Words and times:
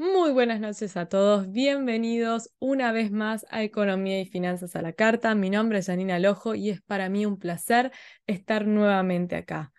Muy 0.00 0.30
buenas 0.30 0.60
noches 0.60 0.96
a 0.96 1.08
todos, 1.08 1.50
bienvenidos 1.50 2.52
una 2.60 2.92
vez 2.92 3.10
más 3.10 3.44
a 3.50 3.64
Economía 3.64 4.20
y 4.20 4.26
Finanzas 4.26 4.76
a 4.76 4.82
la 4.82 4.92
Carta. 4.92 5.34
Mi 5.34 5.50
nombre 5.50 5.80
es 5.80 5.86
Janina 5.86 6.20
Lojo 6.20 6.54
y 6.54 6.70
es 6.70 6.80
para 6.80 7.08
mí 7.08 7.26
un 7.26 7.36
placer 7.36 7.90
estar 8.28 8.64
nuevamente 8.68 9.34
acá. 9.34 9.72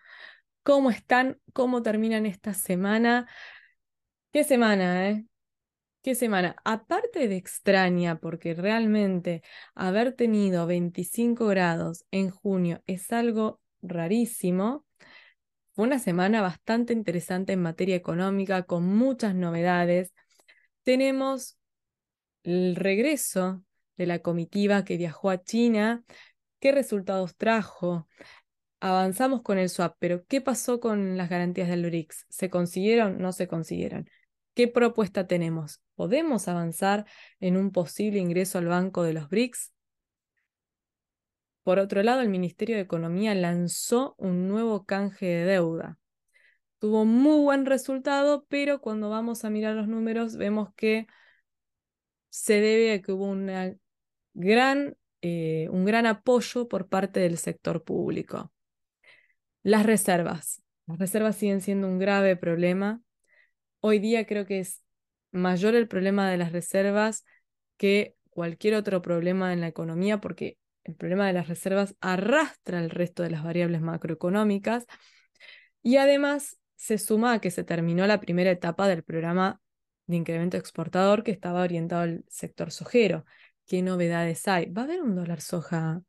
¿Cómo 0.62 0.90
están? 0.90 1.40
¿Cómo 1.54 1.80
terminan 1.80 2.26
esta 2.26 2.52
semana? 2.52 3.28
¿Qué 4.30 4.44
semana, 4.44 5.08
eh? 5.08 5.24
¿Qué 6.02 6.14
semana? 6.14 6.54
Aparte 6.64 7.26
de 7.26 7.36
extraña, 7.36 8.18
porque 8.20 8.52
realmente 8.52 9.42
haber 9.74 10.12
tenido 10.12 10.66
25 10.66 11.46
grados 11.46 12.04
en 12.10 12.28
junio 12.28 12.82
es 12.86 13.10
algo 13.10 13.58
rarísimo. 13.80 14.84
Una 15.80 15.98
semana 15.98 16.42
bastante 16.42 16.92
interesante 16.92 17.54
en 17.54 17.62
materia 17.62 17.96
económica, 17.96 18.64
con 18.64 18.84
muchas 18.84 19.34
novedades. 19.34 20.12
Tenemos 20.82 21.56
el 22.42 22.76
regreso 22.76 23.64
de 23.96 24.04
la 24.04 24.18
comitiva 24.18 24.84
que 24.84 24.98
viajó 24.98 25.30
a 25.30 25.42
China. 25.42 26.04
¿Qué 26.58 26.72
resultados 26.72 27.34
trajo? 27.34 28.06
Avanzamos 28.80 29.40
con 29.40 29.56
el 29.56 29.70
swap, 29.70 29.96
pero 29.98 30.26
¿qué 30.26 30.42
pasó 30.42 30.80
con 30.80 31.16
las 31.16 31.30
garantías 31.30 31.70
del 31.70 31.86
BRICS? 31.86 32.26
¿Se 32.28 32.50
consiguieron? 32.50 33.16
¿No 33.16 33.32
se 33.32 33.48
consiguieron? 33.48 34.06
¿Qué 34.52 34.68
propuesta 34.68 35.26
tenemos? 35.26 35.80
¿Podemos 35.94 36.46
avanzar 36.46 37.06
en 37.40 37.56
un 37.56 37.72
posible 37.72 38.18
ingreso 38.18 38.58
al 38.58 38.66
Banco 38.66 39.02
de 39.02 39.14
los 39.14 39.30
BRICS? 39.30 39.72
Por 41.62 41.78
otro 41.78 42.02
lado, 42.02 42.20
el 42.22 42.28
Ministerio 42.28 42.76
de 42.76 42.82
Economía 42.82 43.34
lanzó 43.34 44.14
un 44.18 44.48
nuevo 44.48 44.84
canje 44.84 45.26
de 45.26 45.44
deuda. 45.44 45.98
Tuvo 46.78 47.04
muy 47.04 47.40
buen 47.42 47.66
resultado, 47.66 48.46
pero 48.48 48.80
cuando 48.80 49.10
vamos 49.10 49.44
a 49.44 49.50
mirar 49.50 49.74
los 49.74 49.86
números 49.86 50.36
vemos 50.36 50.70
que 50.74 51.06
se 52.30 52.60
debe 52.60 52.92
a 52.94 53.02
que 53.02 53.12
hubo 53.12 53.26
una 53.26 53.74
gran, 54.32 54.96
eh, 55.20 55.68
un 55.70 55.84
gran 55.84 56.06
apoyo 56.06 56.68
por 56.68 56.88
parte 56.88 57.20
del 57.20 57.36
sector 57.36 57.84
público. 57.84 58.50
Las 59.62 59.84
reservas. 59.84 60.62
Las 60.86 60.98
reservas 60.98 61.36
siguen 61.36 61.60
siendo 61.60 61.86
un 61.86 61.98
grave 61.98 62.36
problema. 62.36 63.02
Hoy 63.80 63.98
día 63.98 64.26
creo 64.26 64.46
que 64.46 64.60
es 64.60 64.82
mayor 65.32 65.74
el 65.74 65.86
problema 65.86 66.30
de 66.30 66.38
las 66.38 66.52
reservas 66.52 67.24
que 67.76 68.16
cualquier 68.30 68.74
otro 68.74 69.02
problema 69.02 69.52
en 69.52 69.60
la 69.60 69.68
economía 69.68 70.20
porque 70.20 70.56
el 70.90 70.96
problema 70.96 71.26
de 71.26 71.32
las 71.32 71.48
reservas 71.48 71.94
arrastra 72.00 72.80
el 72.80 72.90
resto 72.90 73.22
de 73.22 73.30
las 73.30 73.42
variables 73.42 73.80
macroeconómicas 73.80 74.86
y 75.82 75.96
además 75.96 76.58
se 76.76 76.98
suma 76.98 77.34
a 77.34 77.40
que 77.40 77.50
se 77.50 77.64
terminó 77.64 78.06
la 78.06 78.20
primera 78.20 78.50
etapa 78.50 78.88
del 78.88 79.02
programa 79.02 79.60
de 80.06 80.16
incremento 80.16 80.56
exportador 80.56 81.22
que 81.22 81.30
estaba 81.30 81.62
orientado 81.62 82.02
al 82.02 82.24
sector 82.28 82.72
sojero. 82.72 83.24
¿Qué 83.66 83.82
novedades 83.82 84.48
hay? 84.48 84.66
¿Va 84.66 84.82
a 84.82 84.84
haber 84.86 85.02
un 85.02 85.14
dólar 85.14 85.40
soja 85.40 86.02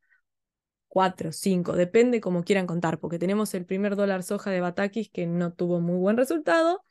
4, 0.88 1.32
5? 1.32 1.74
Depende 1.74 2.20
como 2.22 2.44
quieran 2.44 2.68
contar, 2.68 3.00
porque 3.00 3.20
tenemos 3.20 3.54
el 3.54 3.66
primer 3.66 3.96
dólar 3.96 4.24
soja 4.24 4.50
de 4.50 4.62
Batakis 4.62 5.10
que 5.12 5.28
no 5.28 5.54
tuvo 5.54 5.80
muy 5.80 5.98
buen 5.98 6.18
resultado 6.18 6.84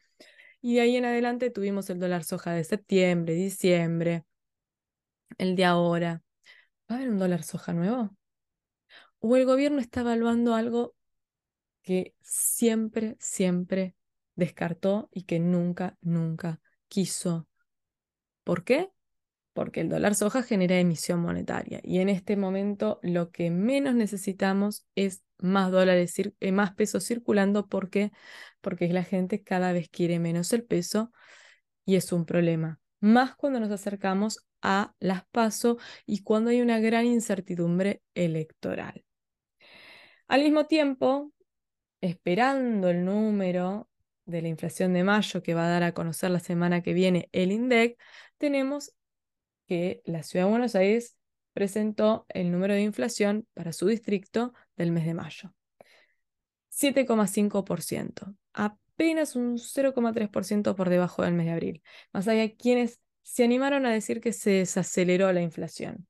y 0.60 0.74
de 0.76 0.82
ahí 0.82 0.96
en 0.96 1.06
adelante 1.06 1.50
tuvimos 1.50 1.90
el 1.90 1.98
dólar 1.98 2.24
soja 2.24 2.52
de 2.52 2.64
septiembre, 2.64 3.34
diciembre, 3.34 4.24
el 5.38 5.56
de 5.56 5.64
ahora. 5.64 6.22
¿Va 6.90 6.96
a 6.96 6.98
haber 6.98 7.10
un 7.10 7.18
dólar 7.18 7.42
soja 7.42 7.72
nuevo? 7.72 8.10
¿O 9.20 9.36
el 9.36 9.44
gobierno 9.44 9.80
está 9.80 10.00
evaluando 10.00 10.54
algo 10.54 10.94
que 11.82 12.14
siempre, 12.22 13.16
siempre 13.20 13.94
descartó 14.34 15.08
y 15.12 15.24
que 15.24 15.38
nunca, 15.38 15.96
nunca 16.00 16.60
quiso? 16.88 17.48
¿Por 18.44 18.64
qué? 18.64 18.90
Porque 19.52 19.82
el 19.82 19.88
dólar 19.88 20.14
soja 20.14 20.42
genera 20.42 20.78
emisión 20.78 21.20
monetaria 21.20 21.80
y 21.82 22.00
en 22.00 22.08
este 22.08 22.36
momento 22.36 23.00
lo 23.02 23.30
que 23.30 23.50
menos 23.50 23.94
necesitamos 23.94 24.86
es 24.94 25.22
más 25.38 25.70
dólares, 25.70 26.14
eh, 26.18 26.52
más 26.52 26.74
pesos 26.74 27.06
circulando. 27.06 27.66
¿Por 27.66 27.90
qué? 27.90 28.12
Porque 28.60 28.88
la 28.92 29.04
gente 29.04 29.42
cada 29.42 29.72
vez 29.72 29.88
quiere 29.90 30.18
menos 30.18 30.52
el 30.52 30.64
peso 30.64 31.12
y 31.84 31.96
es 31.96 32.12
un 32.12 32.26
problema. 32.26 32.80
Más 33.00 33.34
cuando 33.34 33.60
nos 33.60 33.70
acercamos 33.70 34.46
a 34.62 34.94
las 35.00 35.24
PASO 35.26 35.78
y 36.06 36.22
cuando 36.22 36.50
hay 36.50 36.60
una 36.60 36.78
gran 36.78 37.06
incertidumbre 37.06 38.02
electoral. 38.14 39.04
Al 40.28 40.42
mismo 40.42 40.66
tiempo, 40.66 41.32
esperando 42.00 42.88
el 42.88 43.04
número 43.04 43.88
de 44.26 44.42
la 44.42 44.48
inflación 44.48 44.92
de 44.92 45.04
mayo 45.04 45.42
que 45.42 45.54
va 45.54 45.66
a 45.66 45.70
dar 45.70 45.82
a 45.82 45.92
conocer 45.92 46.30
la 46.30 46.40
semana 46.40 46.82
que 46.82 46.92
viene 46.92 47.28
el 47.32 47.52
INDEC, 47.52 47.98
tenemos 48.38 48.92
que 49.66 50.02
la 50.04 50.22
Ciudad 50.22 50.46
de 50.46 50.50
Buenos 50.50 50.74
Aires 50.74 51.16
presentó 51.52 52.26
el 52.28 52.52
número 52.52 52.74
de 52.74 52.82
inflación 52.82 53.46
para 53.54 53.72
su 53.72 53.86
distrito 53.86 54.54
del 54.76 54.92
mes 54.92 55.04
de 55.04 55.14
mayo. 55.14 55.54
7,5%, 56.70 58.36
apenas 59.00 59.34
un 59.34 59.58
0,3% 59.58 60.76
por 60.76 60.90
debajo 60.90 61.22
del 61.22 61.32
mes 61.32 61.46
de 61.46 61.52
abril. 61.52 61.82
Más 62.12 62.28
allá 62.28 62.54
quienes 62.54 63.00
se 63.22 63.44
animaron 63.44 63.86
a 63.86 63.92
decir 63.92 64.20
que 64.20 64.34
se 64.34 64.50
desaceleró 64.50 65.32
la 65.32 65.40
inflación. 65.40 66.06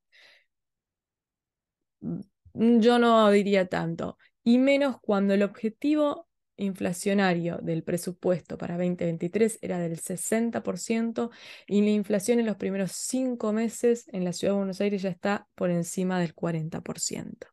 Mm, 2.00 2.80
yo 2.80 2.98
no 2.98 3.30
diría 3.30 3.66
tanto, 3.68 4.18
y 4.42 4.58
menos 4.58 4.96
cuando 5.00 5.34
el 5.34 5.42
objetivo 5.44 6.28
inflacionario 6.56 7.58
del 7.62 7.84
presupuesto 7.84 8.58
para 8.58 8.76
2023 8.76 9.58
era 9.62 9.78
del 9.78 9.96
60% 9.98 11.30
y 11.68 11.82
la 11.82 11.90
inflación 11.90 12.40
en 12.40 12.46
los 12.46 12.56
primeros 12.56 12.92
cinco 12.92 13.52
meses 13.52 14.06
en 14.08 14.24
la 14.24 14.32
ciudad 14.32 14.54
de 14.54 14.58
Buenos 14.58 14.80
Aires 14.80 15.02
ya 15.02 15.10
está 15.10 15.46
por 15.54 15.70
encima 15.70 16.18
del 16.18 16.34
40%. 16.34 17.46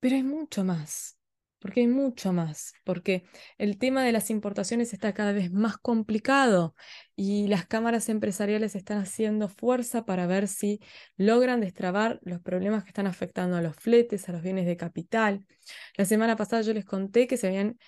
Pero 0.00 0.14
hay 0.14 0.22
mucho 0.22 0.64
más 0.64 1.16
porque 1.58 1.80
hay 1.80 1.86
mucho 1.86 2.32
más, 2.32 2.74
porque 2.84 3.24
el 3.58 3.78
tema 3.78 4.04
de 4.04 4.12
las 4.12 4.30
importaciones 4.30 4.92
está 4.92 5.14
cada 5.14 5.32
vez 5.32 5.50
más 5.50 5.78
complicado 5.78 6.74
y 7.14 7.48
las 7.48 7.66
cámaras 7.66 8.08
empresariales 8.08 8.74
están 8.74 8.98
haciendo 8.98 9.48
fuerza 9.48 10.04
para 10.04 10.26
ver 10.26 10.48
si 10.48 10.80
logran 11.16 11.60
destrabar 11.60 12.20
los 12.22 12.40
problemas 12.40 12.84
que 12.84 12.90
están 12.90 13.06
afectando 13.06 13.56
a 13.56 13.62
los 13.62 13.76
fletes, 13.76 14.28
a 14.28 14.32
los 14.32 14.42
bienes 14.42 14.66
de 14.66 14.76
capital. 14.76 15.44
La 15.96 16.04
semana 16.04 16.36
pasada 16.36 16.62
yo 16.62 16.74
les 16.74 16.84
conté 16.84 17.26
que 17.26 17.36
se 17.36 17.48
habían 17.48 17.78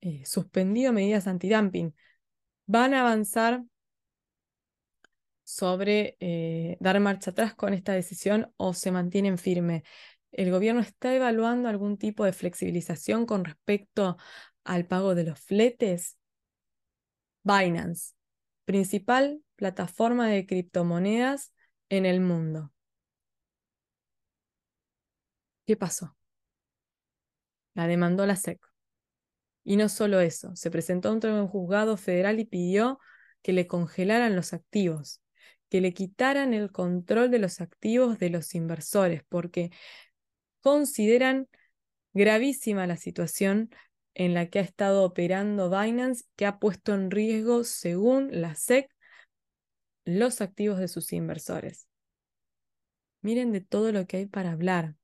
eh, 0.00 0.24
suspendido 0.24 0.92
medidas 0.92 1.26
antidumping. 1.26 1.94
Van 2.66 2.94
a 2.94 3.00
avanzar 3.00 3.62
sobre 5.44 6.16
eh, 6.20 6.76
dar 6.80 7.00
marcha 7.00 7.30
atrás 7.30 7.54
con 7.54 7.72
esta 7.72 7.92
decisión 7.92 8.52
o 8.58 8.74
se 8.74 8.90
mantienen 8.92 9.38
firmes 9.38 9.82
el 10.38 10.52
gobierno 10.52 10.80
está 10.80 11.12
evaluando 11.12 11.68
algún 11.68 11.98
tipo 11.98 12.24
de 12.24 12.32
flexibilización 12.32 13.26
con 13.26 13.44
respecto 13.44 14.16
al 14.62 14.86
pago 14.86 15.16
de 15.16 15.24
los 15.24 15.40
fletes? 15.40 16.16
Binance, 17.42 18.14
principal 18.64 19.42
plataforma 19.56 20.28
de 20.28 20.46
criptomonedas 20.46 21.52
en 21.88 22.06
el 22.06 22.20
mundo. 22.20 22.72
¿Qué 25.66 25.76
pasó? 25.76 26.16
La 27.74 27.88
demandó 27.88 28.24
la 28.24 28.34
SEC. 28.34 28.60
Y 29.64 29.76
no 29.76 29.88
solo 29.88 30.20
eso, 30.20 30.54
se 30.54 30.70
presentó 30.70 31.10
ante 31.10 31.26
un 31.26 31.48
juzgado 31.48 31.96
federal 31.96 32.38
y 32.38 32.44
pidió 32.44 33.00
que 33.42 33.52
le 33.52 33.66
congelaran 33.66 34.36
los 34.36 34.52
activos, 34.52 35.20
que 35.68 35.80
le 35.80 35.92
quitaran 35.92 36.54
el 36.54 36.70
control 36.70 37.32
de 37.32 37.40
los 37.40 37.60
activos 37.60 38.20
de 38.20 38.30
los 38.30 38.54
inversores, 38.54 39.24
porque 39.28 39.70
consideran 40.68 41.48
gravísima 42.12 42.86
la 42.86 42.98
situación 42.98 43.70
en 44.12 44.34
la 44.34 44.50
que 44.50 44.58
ha 44.58 44.62
estado 44.62 45.02
operando 45.02 45.70
Binance, 45.70 46.24
que 46.36 46.44
ha 46.44 46.58
puesto 46.58 46.92
en 46.92 47.10
riesgo, 47.10 47.64
según 47.64 48.28
la 48.32 48.54
SEC, 48.54 48.90
los 50.04 50.42
activos 50.42 50.78
de 50.78 50.88
sus 50.88 51.14
inversores. 51.14 51.88
Miren 53.22 53.50
de 53.50 53.62
todo 53.62 53.92
lo 53.92 54.06
que 54.06 54.18
hay 54.18 54.26
para 54.26 54.52
hablar. 54.52 54.94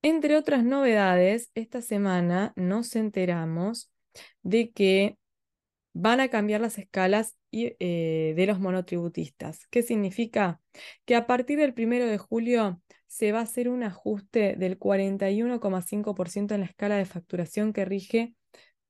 Entre 0.00 0.38
otras 0.38 0.64
novedades, 0.64 1.50
esta 1.54 1.82
semana 1.82 2.54
nos 2.56 2.96
enteramos 2.96 3.92
de 4.42 4.70
que 4.70 5.18
van 5.92 6.20
a 6.20 6.28
cambiar 6.28 6.62
las 6.62 6.78
escalas 6.78 7.36
eh, 7.52 8.32
de 8.34 8.46
los 8.46 8.58
monotributistas. 8.58 9.66
¿Qué 9.68 9.82
significa? 9.82 10.60
Que 11.04 11.14
a 11.14 11.26
partir 11.26 11.58
del 11.58 11.74
primero 11.74 12.06
de 12.06 12.16
julio 12.16 12.81
se 13.12 13.30
va 13.30 13.40
a 13.40 13.42
hacer 13.42 13.68
un 13.68 13.82
ajuste 13.82 14.56
del 14.56 14.78
41,5% 14.78 16.54
en 16.54 16.60
la 16.60 16.66
escala 16.66 16.96
de 16.96 17.04
facturación 17.04 17.74
que 17.74 17.84
rige, 17.84 18.34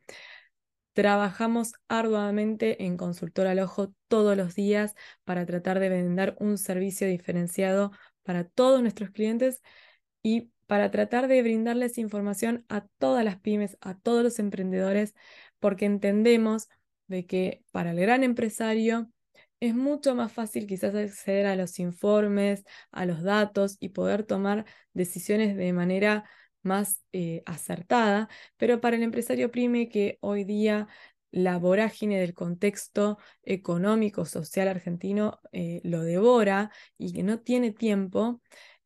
Trabajamos 0.93 1.73
arduamente 1.89 2.85
en 2.85 2.97
Consultor 2.97 3.47
al 3.47 3.61
Ojo 3.61 3.95
todos 4.09 4.37
los 4.37 4.55
días 4.55 4.95
para 5.25 5.47
tratar 5.47 5.81
de 5.81 5.89
vender 5.89 6.37
un 6.41 6.59
servicio 6.59 7.07
diferenciado 7.07 7.93
para 8.23 8.45
todos 8.45 8.83
nuestros 8.83 9.11
clientes 9.11 9.63
y 10.23 10.51
para 10.67 10.91
tratar 10.91 11.27
de 11.27 11.43
brindarles 11.43 11.99
información 11.99 12.65
a 12.69 12.87
todas 12.99 13.25
las 13.25 13.41
pymes, 13.41 13.77
a 13.81 13.99
todos 13.99 14.23
los 14.23 14.39
emprendedores, 14.39 15.15
porque 15.59 15.85
entendemos 15.85 16.69
de 17.07 17.27
que 17.27 17.65
para 17.73 17.93
el 17.93 18.01
gran 18.01 18.23
empresario 18.23 19.11
es 19.61 19.75
mucho 19.75 20.15
más 20.15 20.33
fácil 20.33 20.67
quizás 20.67 20.95
acceder 20.95 21.47
a 21.47 21.57
los 21.57 21.79
informes, 21.79 22.65
a 22.91 23.07
los 23.07 23.23
datos 23.23 23.77
y 23.81 23.91
poder 23.91 24.25
tomar 24.25 24.65
decisiones 24.95 25.57
de 25.57 25.73
manera 25.73 26.25
más 26.63 27.03
eh, 27.13 27.43
acertada, 27.47 28.29
pero 28.57 28.81
para 28.81 28.97
el 28.97 29.03
empresario 29.03 29.51
prime 29.51 29.89
que 29.89 30.19
hoy 30.21 30.45
día 30.45 30.89
la 31.31 31.59
vorágine 31.59 32.19
del 32.21 32.35
contexto 32.35 33.19
económico, 33.43 34.25
social 34.25 34.69
argentino 34.69 35.41
eh, 35.53 35.81
lo 35.85 36.03
devora 36.03 36.71
y 36.99 37.13
que 37.13 37.23
no 37.23 37.41
tiene 37.41 37.71
tiempo, 37.73 38.41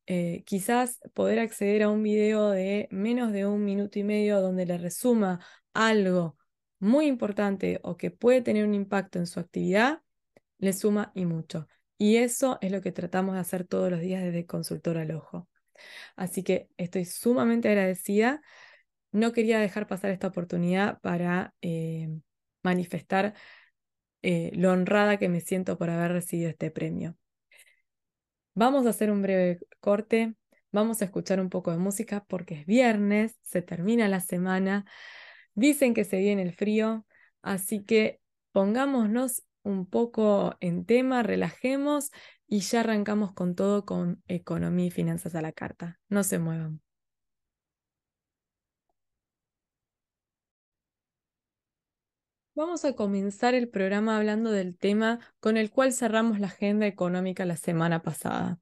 eh, 0.07 0.43
quizás 0.45 1.01
poder 1.15 1.39
acceder 1.39 1.83
a 1.85 1.91
un 1.91 2.03
video 2.03 2.51
de 2.51 2.89
menos 2.91 3.33
de 3.33 3.47
un 3.47 3.65
minuto 3.65 3.99
y 3.99 4.05
medio 4.05 4.41
donde 4.41 4.67
le 4.67 4.79
resuma 4.79 5.41
algo 5.73 6.37
muy 6.79 7.07
importante 7.07 7.81
o 7.83 7.97
que 7.97 8.11
puede 8.11 8.43
tener 8.43 8.65
un 8.67 8.75
impacto 8.75 9.19
en 9.19 9.27
su 9.27 9.41
actividad, 9.41 10.03
le 10.59 10.73
suma 10.73 11.13
y 11.15 11.25
mucho. 11.27 11.69
Y 11.99 12.17
eso 12.17 12.59
es 12.61 12.73
lo 12.73 12.81
que 12.81 12.93
tratamos 12.93 13.35
de 13.35 13.41
hacer 13.41 13.65
todos 13.65 13.91
los 13.91 14.01
días 14.01 14.23
desde 14.23 14.47
Consultor 14.47 14.99
al 14.99 15.13
Ojo. 15.13 15.49
Así 16.17 16.43
que 16.43 16.69
estoy 16.77 17.05
sumamente 17.05 17.69
agradecida. 17.69 18.41
No 19.13 19.33
quería 19.33 19.59
dejar 19.61 19.87
pasar 19.87 20.11
esta 20.11 20.29
oportunidad 20.29 21.01
para 21.01 21.55
eh, 21.63 22.09
manifestar 22.63 23.35
eh, 24.23 24.51
lo 24.55 24.73
honrada 24.73 25.19
que 25.19 25.29
me 25.29 25.41
siento 25.41 25.79
por 25.79 25.91
haber 25.91 26.13
recibido 26.13 26.51
este 26.51 26.71
premio. 26.71 27.17
Vamos 28.55 28.87
a 28.87 28.91
hacer 28.91 29.11
un 29.11 29.21
breve 29.21 29.59
corte, 29.81 30.35
vamos 30.71 31.03
a 31.03 31.07
escuchar 31.07 31.41
un 31.41 31.51
poco 31.51 31.73
de 31.73 31.79
música 31.79 32.25
porque 32.29 32.61
es 32.61 32.67
viernes, 32.67 33.37
se 33.43 33.63
termina 33.63 34.09
la 34.09 34.21
semana, 34.21 34.85
dicen 35.55 35.93
que 35.93 36.05
se 36.05 36.19
viene 36.19 36.43
el 36.43 36.53
frío, 36.53 37.05
así 37.43 37.85
que 37.85 38.21
pongámonos 38.53 39.43
un 39.65 39.87
poco 39.87 40.57
en 40.61 40.85
tema, 40.87 41.23
relajemos 41.25 42.13
y 42.47 42.61
ya 42.61 42.81
arrancamos 42.81 43.33
con 43.33 43.55
todo 43.57 43.85
con 43.85 44.23
economía 44.29 44.87
y 44.87 44.91
finanzas 44.91 45.35
a 45.35 45.43
la 45.43 45.53
carta. 45.53 46.01
No 46.09 46.23
se 46.23 46.39
muevan. 46.39 46.81
Vamos 52.57 52.85
a 52.85 52.93
comenzar 52.95 53.55
el 53.55 53.69
programa 53.69 54.17
hablando 54.17 54.53
del 54.53 54.77
tema 54.79 55.19
con 55.41 55.57
el 55.57 55.71
cual 55.71 55.93
cerramos 55.93 56.39
la 56.39 56.47
agenda 56.47 56.87
económica 56.87 57.45
la 57.45 57.57
semana 57.57 58.03
pasada, 58.03 58.61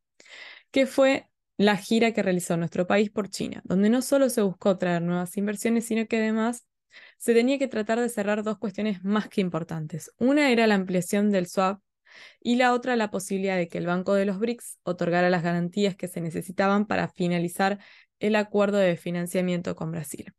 que 0.70 0.86
fue 0.86 1.28
la 1.58 1.76
gira 1.76 2.12
que 2.12 2.22
realizó 2.22 2.56
nuestro 2.56 2.86
país 2.86 3.10
por 3.10 3.28
China, 3.28 3.60
donde 3.64 3.90
no 3.90 4.00
solo 4.00 4.30
se 4.30 4.40
buscó 4.40 4.78
traer 4.78 5.02
nuevas 5.02 5.36
inversiones, 5.36 5.84
sino 5.84 6.06
que 6.06 6.16
además 6.16 6.64
se 7.22 7.34
tenía 7.34 7.56
que 7.56 7.68
tratar 7.68 8.00
de 8.00 8.08
cerrar 8.08 8.42
dos 8.42 8.58
cuestiones 8.58 9.04
más 9.04 9.28
que 9.28 9.40
importantes. 9.40 10.10
Una 10.18 10.50
era 10.50 10.66
la 10.66 10.74
ampliación 10.74 11.30
del 11.30 11.46
swap 11.46 11.80
y 12.40 12.56
la 12.56 12.72
otra 12.72 12.96
la 12.96 13.12
posibilidad 13.12 13.56
de 13.56 13.68
que 13.68 13.78
el 13.78 13.86
Banco 13.86 14.14
de 14.14 14.24
los 14.24 14.40
BRICS 14.40 14.80
otorgara 14.82 15.30
las 15.30 15.44
garantías 15.44 15.94
que 15.94 16.08
se 16.08 16.20
necesitaban 16.20 16.84
para 16.84 17.06
finalizar 17.06 17.78
el 18.18 18.34
acuerdo 18.34 18.78
de 18.78 18.96
financiamiento 18.96 19.76
con 19.76 19.92
Brasil. 19.92 20.32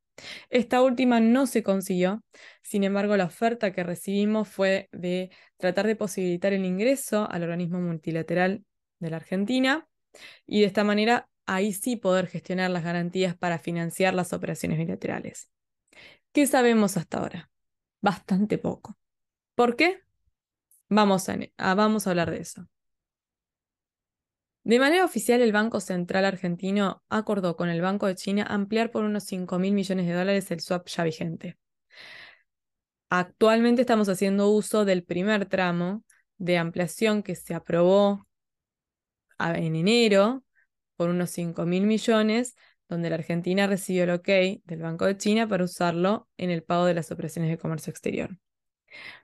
Esta 0.50 0.82
última 0.82 1.22
no 1.22 1.48
se 1.48 1.64
consiguió, 1.64 2.22
sin 2.62 2.84
embargo 2.84 3.16
la 3.16 3.28
oferta 3.28 3.72
que 3.72 3.86
recibimos 3.86 4.50
fue 4.50 4.90
de 4.92 5.32
tratar 5.56 5.88
de 5.88 5.96
posibilitar 5.96 6.52
el 6.52 6.66
ingreso 6.66 7.32
al 7.32 7.44
organismo 7.44 7.80
multilateral 7.80 8.66
de 9.00 9.10
la 9.10 9.16
Argentina 9.16 9.88
y 10.46 10.60
de 10.60 10.66
esta 10.66 10.84
manera 10.84 11.30
ahí 11.46 11.72
sí 11.72 11.96
poder 11.96 12.28
gestionar 12.28 12.72
las 12.72 12.84
garantías 12.84 13.38
para 13.38 13.58
financiar 13.58 14.14
las 14.14 14.34
operaciones 14.34 14.80
bilaterales. 14.80 15.50
¿Qué 16.34 16.48
sabemos 16.48 16.98
hasta 16.98 17.20
ahora? 17.20 17.52
Bastante 18.02 18.58
poco. 18.58 18.98
¿Por 19.56 19.76
qué? 19.76 20.02
Vamos 20.90 21.30
a, 21.30 21.38
vamos 21.76 22.08
a 22.08 22.10
hablar 22.10 22.32
de 22.32 22.40
eso. 22.40 22.68
De 24.64 24.80
manera 24.80 25.06
oficial, 25.06 25.42
el 25.42 25.52
Banco 25.52 25.80
Central 25.80 26.26
Argentino 26.26 27.04
acordó 27.10 27.56
con 27.56 27.70
el 27.70 27.82
Banco 27.82 28.08
de 28.08 28.16
China 28.16 28.46
ampliar 28.50 28.92
por 28.92 29.04
unos 29.04 29.26
5 29.26 29.60
mil 29.60 29.74
millones 29.74 30.08
de 30.08 30.14
dólares 30.14 30.50
el 30.52 30.62
swap 30.62 30.88
ya 30.88 31.04
vigente. 31.04 31.58
Actualmente 33.10 33.82
estamos 33.82 34.10
haciendo 34.10 34.50
uso 34.50 34.86
del 34.86 35.04
primer 35.04 35.46
tramo 35.46 36.04
de 36.38 36.58
ampliación 36.58 37.22
que 37.22 37.36
se 37.36 37.54
aprobó 37.54 38.26
en 39.38 39.76
enero 39.76 40.44
por 40.96 41.10
unos 41.10 41.30
5 41.30 41.66
mil 41.66 41.86
millones 41.86 42.56
donde 42.94 43.10
la 43.10 43.16
Argentina 43.16 43.68
recibió 43.68 44.04
el 44.04 44.12
ok 44.12 44.28
del 44.64 44.82
Banco 44.82 45.06
de 45.06 45.18
China 45.18 45.48
para 45.48 45.64
usarlo 45.64 46.28
en 46.38 46.50
el 46.50 46.64
pago 46.64 46.86
de 46.86 46.94
las 46.94 47.12
operaciones 47.12 47.50
de 47.50 47.58
comercio 47.58 47.92
exterior. 47.92 48.38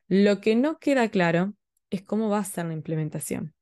Lo 0.07 0.41
que 0.41 0.55
no 0.55 0.79
queda 0.79 1.09
claro 1.09 1.53
es 1.89 2.01
cómo 2.01 2.29
va 2.29 2.39
a 2.39 2.43
ser 2.43 2.65
la 2.65 2.73
implementación. 2.73 3.53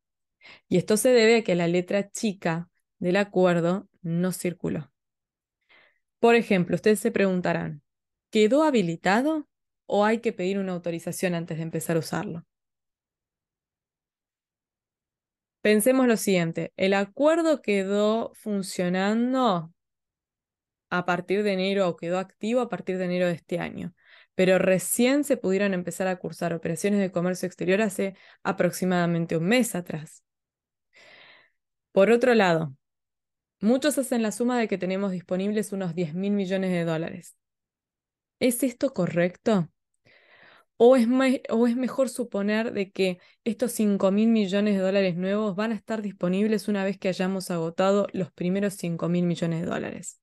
Y 0.70 0.78
esto 0.78 0.98
se 0.98 1.10
debe 1.10 1.38
a 1.38 1.44
que 1.44 1.56
la 1.56 1.68
letra 1.68 2.10
chica 2.10 2.70
del 3.00 3.18
acuerdo 3.18 3.90
no 4.02 4.32
circuló. 4.32 4.92
Por 6.20 6.36
ejemplo, 6.36 6.76
ustedes 6.76 7.00
se 7.00 7.12
preguntarán, 7.12 7.84
¿quedó 8.32 8.64
habilitado 8.64 9.48
o 9.86 10.06
hay 10.06 10.20
que 10.20 10.34
pedir 10.34 10.58
una 10.58 10.72
autorización 10.72 11.36
antes 11.36 11.58
de 11.58 11.64
empezar 11.64 11.98
a 11.98 12.00
usarlo? 12.00 12.46
Pensemos 15.62 16.08
lo 16.08 16.16
siguiente, 16.16 16.72
el 16.78 16.94
acuerdo 16.94 17.62
quedó 17.62 18.32
funcionando 18.36 19.74
a 20.90 21.06
partir 21.06 21.44
de 21.44 21.54
enero 21.54 21.88
o 21.90 21.96
quedó 21.98 22.20
activo 22.20 22.62
a 22.62 22.70
partir 22.70 22.98
de 22.98 23.06
enero 23.06 23.28
de 23.28 23.34
este 23.34 23.60
año, 23.60 23.94
pero 24.36 24.60
recién 24.60 25.24
se 25.24 25.38
pudieron 25.38 25.74
empezar 25.74 26.08
a 26.08 26.18
cursar 26.18 26.54
operaciones 26.54 27.00
de 27.00 27.12
comercio 27.12 27.48
exterior 27.48 27.82
hace 27.82 28.16
aproximadamente 28.44 29.38
un 29.38 29.46
mes 29.46 29.76
atrás. 29.76 30.24
Por 31.92 32.12
otro 32.12 32.36
lado, 32.36 32.76
muchos 33.62 33.98
hacen 33.98 34.22
la 34.22 34.32
suma 34.32 34.60
de 34.60 34.68
que 34.68 34.78
tenemos 34.78 35.12
disponibles 35.12 35.72
unos 35.74 35.96
10 35.96 36.14
mil 36.14 36.34
millones 36.34 36.72
de 36.72 36.86
dólares. 36.86 37.36
¿Es 38.40 38.64
esto 38.64 38.94
correcto? 38.94 39.70
¿O 40.78 40.96
es, 40.96 41.08
¿O 41.50 41.68
es, 41.68 41.76
mejor 41.76 42.10
suponer 42.10 42.72
de 42.72 42.92
que 42.92 43.20
estos 43.44 43.72
5 43.72 44.12
mil 44.12 44.30
millones 44.30 44.76
de 44.76 44.82
dólares 44.82 45.16
nuevos 45.18 45.56
van 45.56 45.72
a 45.72 45.76
estar 45.76 46.04
disponibles 46.04 46.68
una 46.68 46.84
vez 46.84 47.00
que 47.00 47.10
hayamos 47.10 47.50
agotado 47.50 48.08
los 48.14 48.32
primeros 48.32 48.76
5 48.76 49.10
mil 49.10 49.26
millones 49.26 49.62
de 49.62 49.68
dólares? 49.68 50.22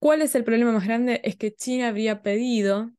¿Cuál 0.00 0.22
es 0.22 0.34
el 0.34 0.42
problema 0.42 0.72
más 0.72 0.84
grande? 0.84 1.20
Es 1.22 1.36
que 1.36 1.54
China 1.54 1.88
habría 1.88 2.22
pedido, 2.22 2.90